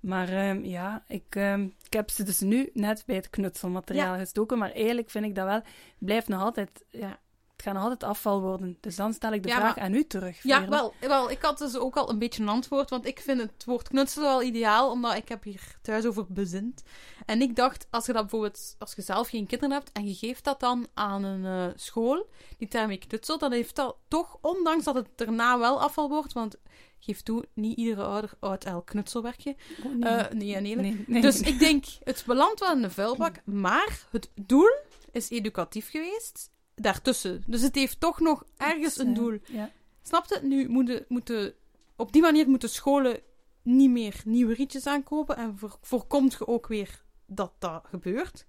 Maar 0.00 0.28
ehm, 0.28 0.64
ja, 0.64 1.02
ik, 1.06 1.24
ehm, 1.28 1.62
ik 1.62 1.92
heb 1.92 2.10
ze 2.10 2.22
dus 2.22 2.40
nu 2.40 2.70
net 2.74 3.02
bij 3.06 3.16
het 3.16 3.30
knutselmateriaal 3.30 4.16
gestoken. 4.16 4.58
Maar 4.58 4.72
eigenlijk 4.72 5.10
vind 5.10 5.24
ik 5.24 5.34
dat 5.34 5.46
wel... 5.46 5.60
blijft 5.98 6.28
nog 6.28 6.42
altijd... 6.42 6.84
Ja, 6.90 7.18
het 7.60 7.68
gaat 7.68 7.82
altijd 7.82 8.02
afval 8.04 8.40
worden. 8.40 8.76
Dus 8.80 8.96
dan 8.96 9.12
stel 9.12 9.32
ik 9.32 9.42
de 9.42 9.48
Ja, 9.48 9.56
vraag 9.56 9.74
maar- 9.76 9.84
aan 9.84 9.94
u 9.94 10.04
terug. 10.06 10.42
Ja, 10.42 10.68
wel, 10.68 10.94
wel, 11.00 11.30
ik 11.30 11.42
had 11.42 11.58
dus 11.58 11.76
ook 11.76 11.96
al 11.96 12.10
een 12.10 12.18
beetje 12.18 12.42
een 12.42 12.48
antwoord, 12.48 12.90
want 12.90 13.06
ik 13.06 13.20
vind 13.20 13.40
het 13.40 13.64
woord 13.64 13.88
knutselen 13.88 14.28
wel 14.28 14.42
ideaal, 14.42 14.90
omdat 14.90 15.16
ik 15.16 15.28
heb 15.28 15.42
hier 15.42 15.76
thuis 15.82 16.04
over 16.04 16.26
bezind. 16.28 16.82
En 17.26 17.42
ik 17.42 17.56
dacht, 17.56 17.86
als 17.90 18.06
je 18.06 18.12
dat 18.12 18.22
bijvoorbeeld, 18.22 18.74
als 18.78 18.92
je 18.94 19.02
zelf 19.02 19.28
geen 19.28 19.46
kinderen 19.46 19.74
hebt 19.76 19.92
en 19.92 20.06
je 20.06 20.14
geeft 20.14 20.44
dat 20.44 20.60
dan 20.60 20.86
aan 20.94 21.24
een 21.24 21.44
eh, 21.44 21.72
school 21.76 22.28
die 22.58 22.68
daarmee 22.68 22.98
knutselt, 22.98 23.40
dan 23.40 23.52
heeft 23.52 23.76
dat 23.76 23.96
toch, 24.08 24.38
ondanks 24.40 24.84
dat 24.84 24.94
het 24.94 25.08
daarna 25.16 25.58
wel 25.58 25.80
afval 25.80 26.08
wordt, 26.08 26.32
want 26.32 26.56
geef 26.98 27.22
toe, 27.22 27.44
niet 27.54 27.76
iedere 27.76 28.02
ouder 28.02 28.32
houdt 28.40 28.64
elk 28.64 28.86
knutselwerkje. 28.86 29.56
Oh, 29.84 29.92
nee. 29.92 30.26
Nee, 30.32 30.60
nee. 30.60 30.76
Nee, 30.76 31.04
nee. 31.06 31.22
Dus 31.22 31.40
ik 31.40 31.58
denk, 31.58 31.84
het 32.04 32.22
belandt 32.26 32.60
wel 32.60 32.72
in 32.72 32.82
de 32.82 32.90
vuilbak, 32.90 33.44
maar 33.44 34.06
het 34.10 34.30
doel 34.34 34.70
is 35.12 35.30
educatief 35.30 35.90
geweest 35.90 36.50
daartussen. 36.74 37.42
Dus 37.46 37.62
het 37.62 37.74
heeft 37.74 38.00
toch 38.00 38.20
nog 38.20 38.44
ergens 38.56 38.98
een 38.98 39.14
doel. 39.14 39.38
Ja. 39.46 39.70
Snap 40.02 40.26
je? 40.26 40.40
Nu 40.42 40.68
moeten, 40.68 41.04
moeten, 41.08 41.54
op 41.96 42.12
die 42.12 42.22
manier 42.22 42.48
moeten 42.48 42.70
scholen 42.70 43.20
niet 43.62 43.90
meer 43.90 44.20
nieuwe 44.24 44.54
rietjes 44.54 44.86
aankopen. 44.86 45.36
En 45.36 45.58
voor, 45.58 45.78
voorkomt 45.82 46.32
je 46.32 46.46
ook 46.46 46.66
weer 46.66 47.02
dat 47.26 47.52
dat 47.58 47.84
gebeurt. 47.88 48.46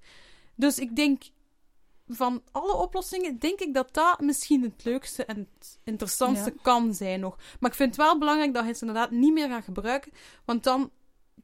Dus 0.55 0.79
ik 0.79 0.95
denk, 0.95 1.23
van 2.07 2.43
alle 2.51 2.75
oplossingen, 2.75 3.39
denk 3.39 3.59
ik 3.59 3.73
dat 3.73 3.93
dat 3.93 4.19
misschien 4.19 4.61
het 4.63 4.83
leukste 4.83 5.25
en 5.25 5.37
het 5.37 5.79
interessantste 5.83 6.49
Ja. 6.55 6.61
kan 6.61 6.93
zijn 6.93 7.19
nog. 7.19 7.37
Maar 7.59 7.69
ik 7.69 7.75
vind 7.75 7.95
het 7.95 8.05
wel 8.05 8.17
belangrijk 8.17 8.53
dat 8.53 8.63
je 8.63 8.69
het 8.69 8.81
inderdaad 8.81 9.11
niet 9.11 9.33
meer 9.33 9.49
gaat 9.49 9.63
gebruiken. 9.63 10.11
Want 10.45 10.63
dan 10.63 10.91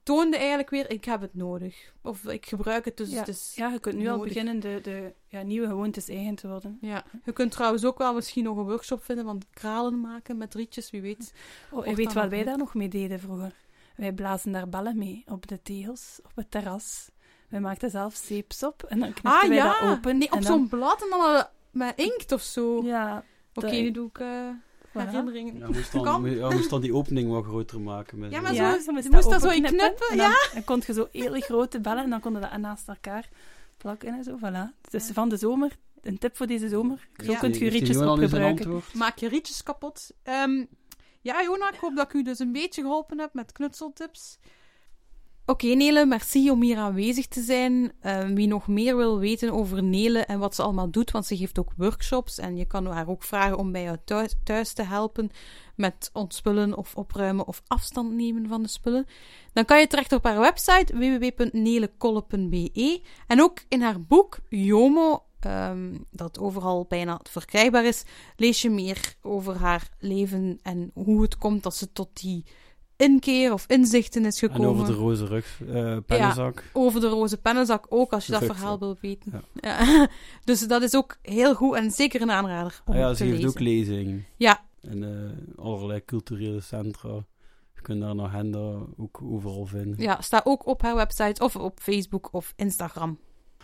toonde 0.03 0.37
eigenlijk 0.37 0.69
weer, 0.69 0.89
ik 0.91 1.05
heb 1.05 1.21
het 1.21 1.33
nodig. 1.35 1.93
Of 2.01 2.25
ik 2.25 2.45
gebruik 2.45 2.85
het, 2.85 2.97
dus 2.97 3.09
Ja. 3.09 3.17
het 3.19 3.27
is... 3.27 3.53
Ja, 3.55 3.69
je 3.69 3.79
kunt 3.79 3.95
nu 3.95 4.07
al 4.09 4.19
beginnen 4.19 4.59
de, 4.59 4.79
de 4.83 5.13
ja, 5.27 5.41
nieuwe 5.41 5.67
gewoontes 5.67 6.09
eigen 6.09 6.35
te 6.35 6.47
worden. 6.47 6.77
Ja. 6.81 7.03
Je 7.25 7.31
kunt 7.31 7.51
trouwens 7.51 7.85
ook 7.85 7.97
wel 7.97 8.13
misschien 8.13 8.43
nog 8.43 8.57
een 8.57 8.63
workshop 8.65 9.03
vinden 9.03 9.25
van 9.25 9.41
kralen 9.53 10.01
maken 10.01 10.37
met 10.37 10.53
rietjes, 10.53 10.89
wie 10.89 11.01
weet. 11.01 11.33
Oh, 11.71 11.77
Of 11.87 11.95
weet 11.95 12.13
wat 12.13 12.29
wij 12.29 12.43
daar 12.43 12.57
nog 12.57 12.73
mee 12.73 12.87
deden 12.89 13.19
vroeger? 13.19 13.53
Wij 13.95 14.13
blazen 14.13 14.51
daar 14.51 14.69
ballen 14.69 14.97
mee 14.97 15.23
op 15.27 15.47
de 15.47 15.61
tegels, 15.61 16.19
op 16.25 16.31
het 16.35 16.51
terras. 16.51 17.09
Wij 17.49 17.59
maakten 17.59 17.89
zelf 17.89 18.15
zeepsop 18.15 18.83
en 18.83 18.99
dan 18.99 19.07
knipten 19.13 19.31
Ah 19.41 19.47
wij 19.47 19.55
ja, 19.57 19.79
dat 19.79 19.89
open. 19.97 20.17
nee, 20.17 20.27
op 20.27 20.33
en 20.33 20.41
dan- 20.41 20.51
zo'n 20.57 20.67
blad 20.67 21.01
en 21.03 21.09
dan 21.09 21.35
eh, 21.35 21.43
met 21.71 21.93
inkt 21.97 22.31
of 22.31 22.41
zo. 22.41 22.83
Ja, 22.83 23.23
Oké, 23.53 23.67
dat- 23.67 23.71
nu 23.79 23.91
doe 23.91 24.07
ik 24.07 24.19
eh. 24.19 24.49
Herinneringen. 24.91 25.57
Ja, 25.57 25.67
moest 25.67 25.91
dan, 25.91 26.29
ja, 26.35 26.49
moest 26.49 26.69
dan 26.69 26.81
die 26.81 26.93
opening 26.93 27.29
wat 27.31 27.43
groter 27.45 27.81
maken. 27.81 28.19
Met 28.19 28.31
Ja, 28.31 28.37
zo- 28.37 28.43
maar 28.43 28.53
Ja, 28.53 28.71
zo- 28.71 28.77
je 28.77 28.83
je 28.85 28.91
moest 28.91 29.09
moest 29.11 29.29
dat 29.29 29.41
zo 29.41 29.49
in 29.49 29.63
knippen, 29.63 30.07
en 30.09 30.17
dan, 30.17 30.31
dan 30.53 30.63
kon 30.63 30.83
je 30.85 30.93
zo 30.93 31.07
hele 31.11 31.39
grote 31.41 31.79
bellen 31.81 32.03
en 32.03 32.09
dan 32.09 32.19
konden 32.19 32.41
we 32.41 32.47
dat 32.49 32.59
naast 32.59 32.87
elkaar 32.87 33.29
plakken 33.77 34.07
en 34.17 34.23
zo, 34.23 34.37
voilà. 34.37 34.89
Dus 34.89 35.07
Ja. 35.07 35.13
van 35.13 35.29
de 35.29 35.37
zomer, 35.37 35.71
een 36.01 36.17
tip 36.17 36.37
voor 36.37 36.47
deze 36.47 36.69
zomer, 36.69 37.07
zo 37.25 37.31
Ja. 37.31 37.37
kunt 37.39 37.57
je 37.57 37.69
rietjes 37.69 37.95
Johan 37.95 38.07
ook 38.09 38.17
nu 38.17 38.27
zijn 38.27 38.41
gebruiken. 38.41 38.65
antwoord? 38.65 38.93
Maak 38.93 39.17
je 39.17 39.27
rietjes 39.27 39.63
kapot. 39.63 40.11
Ehm, 40.23 40.65
ja, 41.21 41.43
Jona, 41.43 41.71
ik 41.73 41.79
hoop 41.79 41.95
dat 41.95 42.05
ik 42.05 42.13
u 42.13 42.23
dus 42.23 42.39
een 42.39 42.51
beetje 42.51 42.81
geholpen 42.81 43.19
heb 43.19 43.33
met 43.33 43.51
knutseltips. 43.51 44.37
Oké, 45.49 45.67
Nele, 45.67 46.05
merci 46.05 46.51
om 46.51 46.61
hier 46.61 46.77
aanwezig 46.77 47.27
te 47.27 47.41
zijn. 47.41 47.91
Ehm, 48.01 48.33
wie 48.33 48.47
nog 48.47 48.67
meer 48.67 48.97
wil 48.97 49.19
weten 49.19 49.51
over 49.51 49.83
Nele 49.83 50.19
en 50.19 50.39
wat 50.39 50.55
ze 50.55 50.61
allemaal 50.61 50.91
doet, 50.91 51.11
want 51.11 51.25
ze 51.25 51.37
geeft 51.37 51.59
ook 51.59 51.71
workshops 51.77 52.37
en 52.37 52.57
je 52.57 52.65
kan 52.65 52.85
haar 52.85 53.07
ook 53.07 53.23
vragen 53.23 53.57
om 53.57 53.71
bij 53.71 53.83
jou 53.83 53.97
thuis, 54.05 54.35
thuis 54.43 54.73
te 54.73 54.83
helpen 54.83 55.29
met 55.75 56.09
ontspullen 56.13 56.77
of 56.77 56.95
opruimen 56.95 57.47
of 57.47 57.61
afstand 57.67 58.11
nemen 58.11 58.47
van 58.47 58.61
de 58.61 58.67
spullen, 58.67 59.05
dan 59.53 59.65
kan 59.65 59.79
je 59.79 59.87
terecht 59.87 60.11
op 60.11 60.23
haar 60.23 60.39
website 60.39 60.97
www.nelekolle.be 60.97 63.01
en 63.27 63.41
ook 63.41 63.59
in 63.67 63.81
haar 63.81 64.01
boek 64.01 64.39
Jomo, 64.49 65.23
ehm, 65.39 65.97
dat 66.11 66.39
overal 66.39 66.85
bijna 66.89 67.19
verkrijgbaar 67.29 67.85
is, 67.85 68.03
lees 68.35 68.61
je 68.61 68.69
meer 68.69 69.15
over 69.21 69.55
haar 69.55 69.89
leven 69.99 70.59
en 70.61 70.91
hoe 70.93 71.21
het 71.21 71.37
komt 71.37 71.63
dat 71.63 71.75
ze 71.75 71.91
tot 71.91 72.21
die 72.21 72.45
inkeer 72.97 73.53
of 73.53 73.65
inzichten 73.67 74.25
is 74.25 74.41
En 74.41 74.49
gekomen. 74.49 74.69
over 74.71 74.85
de 74.85 74.93
roze 74.93 75.25
rug, 75.25 75.61
eh 75.67 75.97
pennenzak. 76.05 76.63
Over 76.73 77.01
de 77.01 77.07
roze 77.07 77.37
pennenzak 77.37 77.85
ook, 77.89 78.13
als 78.13 78.25
je 78.25 78.31
dat 78.31 78.43
verhaal 78.43 78.71
ja. 78.71 78.79
wil 78.79 78.97
weten. 79.01 79.43
Ja. 79.53 80.07
dus 80.43 80.67
dat 80.67 80.81
is 80.81 80.95
ook 80.95 81.17
heel 81.21 81.55
goed 81.55 81.75
en 81.75 81.91
zeker 81.91 82.21
een 82.21 82.31
aanrader 82.31 82.81
om 82.85 82.93
Ah 82.93 82.99
ja, 82.99 83.13
ze 83.13 83.23
geeft 83.23 83.35
lezen. 83.35 83.49
ook 83.49 83.59
lezing. 83.59 84.23
Ja. 84.35 84.65
En 84.81 85.03
eh, 85.03 85.63
allerlei 85.65 86.05
culturele 86.05 86.61
centra. 86.61 87.25
Je 87.75 87.81
kunt 87.81 88.01
daar 88.01 88.09
een 88.09 88.21
agenda 88.21 88.73
ook 88.97 89.21
overal 89.23 89.65
vinden. 89.65 90.01
Ja, 90.01 90.21
staat 90.21 90.45
ook 90.45 90.65
op 90.67 90.81
haar 90.81 90.95
website 90.95 91.43
of 91.43 91.55
op 91.55 91.79
Facebook 91.79 92.29
of 92.33 92.53
Instagram. 92.55 93.19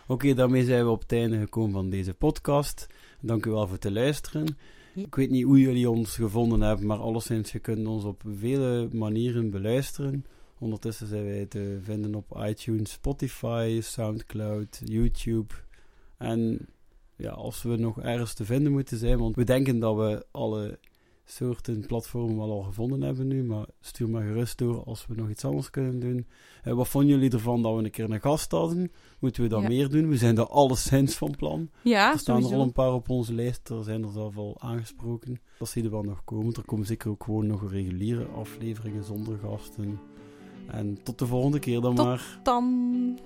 Oké, 0.08 0.34
daarmee 0.34 0.64
zijn 0.64 0.84
we 0.84 0.90
op 0.90 1.02
het 1.02 1.12
einde 1.12 1.38
gekomen 1.40 1.72
van 1.72 1.90
deze 1.90 2.14
podcast. 2.14 2.88
Dank 3.20 3.46
u 3.46 3.52
wel 3.52 3.68
voor 3.68 3.78
het 3.80 3.92
luisteren. 3.92 4.58
Ik 4.96 5.16
weet 5.16 5.30
niet 5.30 5.44
hoe 5.44 5.60
jullie 5.60 5.90
ons 5.90 6.16
gevonden 6.16 6.62
hebben, 6.62 6.86
maar 6.86 6.98
alleszins, 6.98 7.52
je 7.52 7.60
kunt 7.60 7.88
ons 7.88 8.04
op 8.04 8.24
vele 8.38 8.90
manieren 8.92 9.50
beluisteren. 9.50 10.26
Ondertussen 10.60 11.08
zijn 11.08 11.24
wij 11.24 11.46
te 11.46 11.80
vinden 11.84 12.16
op 12.16 12.44
iTunes, 12.46 12.92
Spotify, 12.92 13.80
Soundcloud, 13.82 14.82
YouTube. 14.84 15.54
En 16.18 16.68
ja, 17.16 17.32
als 17.32 17.64
we 17.64 17.76
nog 17.76 18.02
ergens 18.02 18.34
te 18.34 18.46
vinden 18.46 18.72
moeten 18.72 18.98
zijn, 18.98 19.18
want 19.18 19.36
we 19.36 19.44
denken 19.44 19.80
dat 19.80 19.96
we 19.96 20.26
alle 20.32 20.80
soorten 21.26 21.86
platformen 21.86 22.38
wel 22.38 22.52
al 22.52 22.62
gevonden 22.62 23.02
hebben 23.02 23.28
nu, 23.28 23.44
maar 23.44 23.66
stuur 23.82 24.10
maar 24.10 24.24
gerust 24.24 24.58
door 24.58 24.84
als 24.84 25.06
we 25.08 25.16
nog 25.16 25.30
iets 25.30 25.46
anders 25.46 25.70
kunnen 25.70 26.00
doen. 26.00 26.28
Eh, 26.64 26.74
wat 26.74 26.88
vonden 26.88 27.10
jullie 27.10 27.32
ervan 27.32 27.62
dat 27.62 27.76
we 27.76 27.84
een 27.84 27.92
keer 27.92 28.12
een 28.12 28.22
gast 28.22 28.52
hadden? 28.52 28.92
Moeten 29.20 29.44
we 29.44 29.50
dat 29.50 29.62
Ja. 29.62 29.68
meer 29.68 29.90
doen? 29.90 30.10
We 30.10 30.18
zijn 30.18 30.38
er 30.38 30.48
alleszins 30.48 31.16
van 31.16 31.36
plan. 31.38 31.70
Ja, 31.84 32.12
er 32.12 32.20
staan 32.20 32.44
er 32.46 32.54
al 32.54 32.62
een 32.62 32.72
paar 32.72 32.94
op 32.94 33.10
onze 33.10 33.34
lijst, 33.34 33.70
er 33.70 33.84
zijn 33.84 34.04
er 34.04 34.12
zelf 34.12 34.38
al 34.38 34.56
aangesproken. 34.60 35.42
Als 35.60 35.74
die 35.74 35.84
er 35.84 35.92
wel 35.92 36.04
nog 36.04 36.24
komen, 36.24 36.54
er 36.54 36.66
komen 36.66 36.86
zeker 36.86 37.10
ook 37.10 37.24
gewoon 37.24 37.48
nog 37.48 37.72
reguliere 37.72 38.26
afleveringen 38.26 39.04
zonder 39.04 39.38
gasten. 39.38 40.00
En 40.68 41.04
tot 41.04 41.20
de 41.20 41.28
volgende 41.28 41.60
keer 41.60 41.82
dan 41.82 41.96
Tot 41.96 42.06
maar. 42.06 42.40
Dan... 42.44 43.20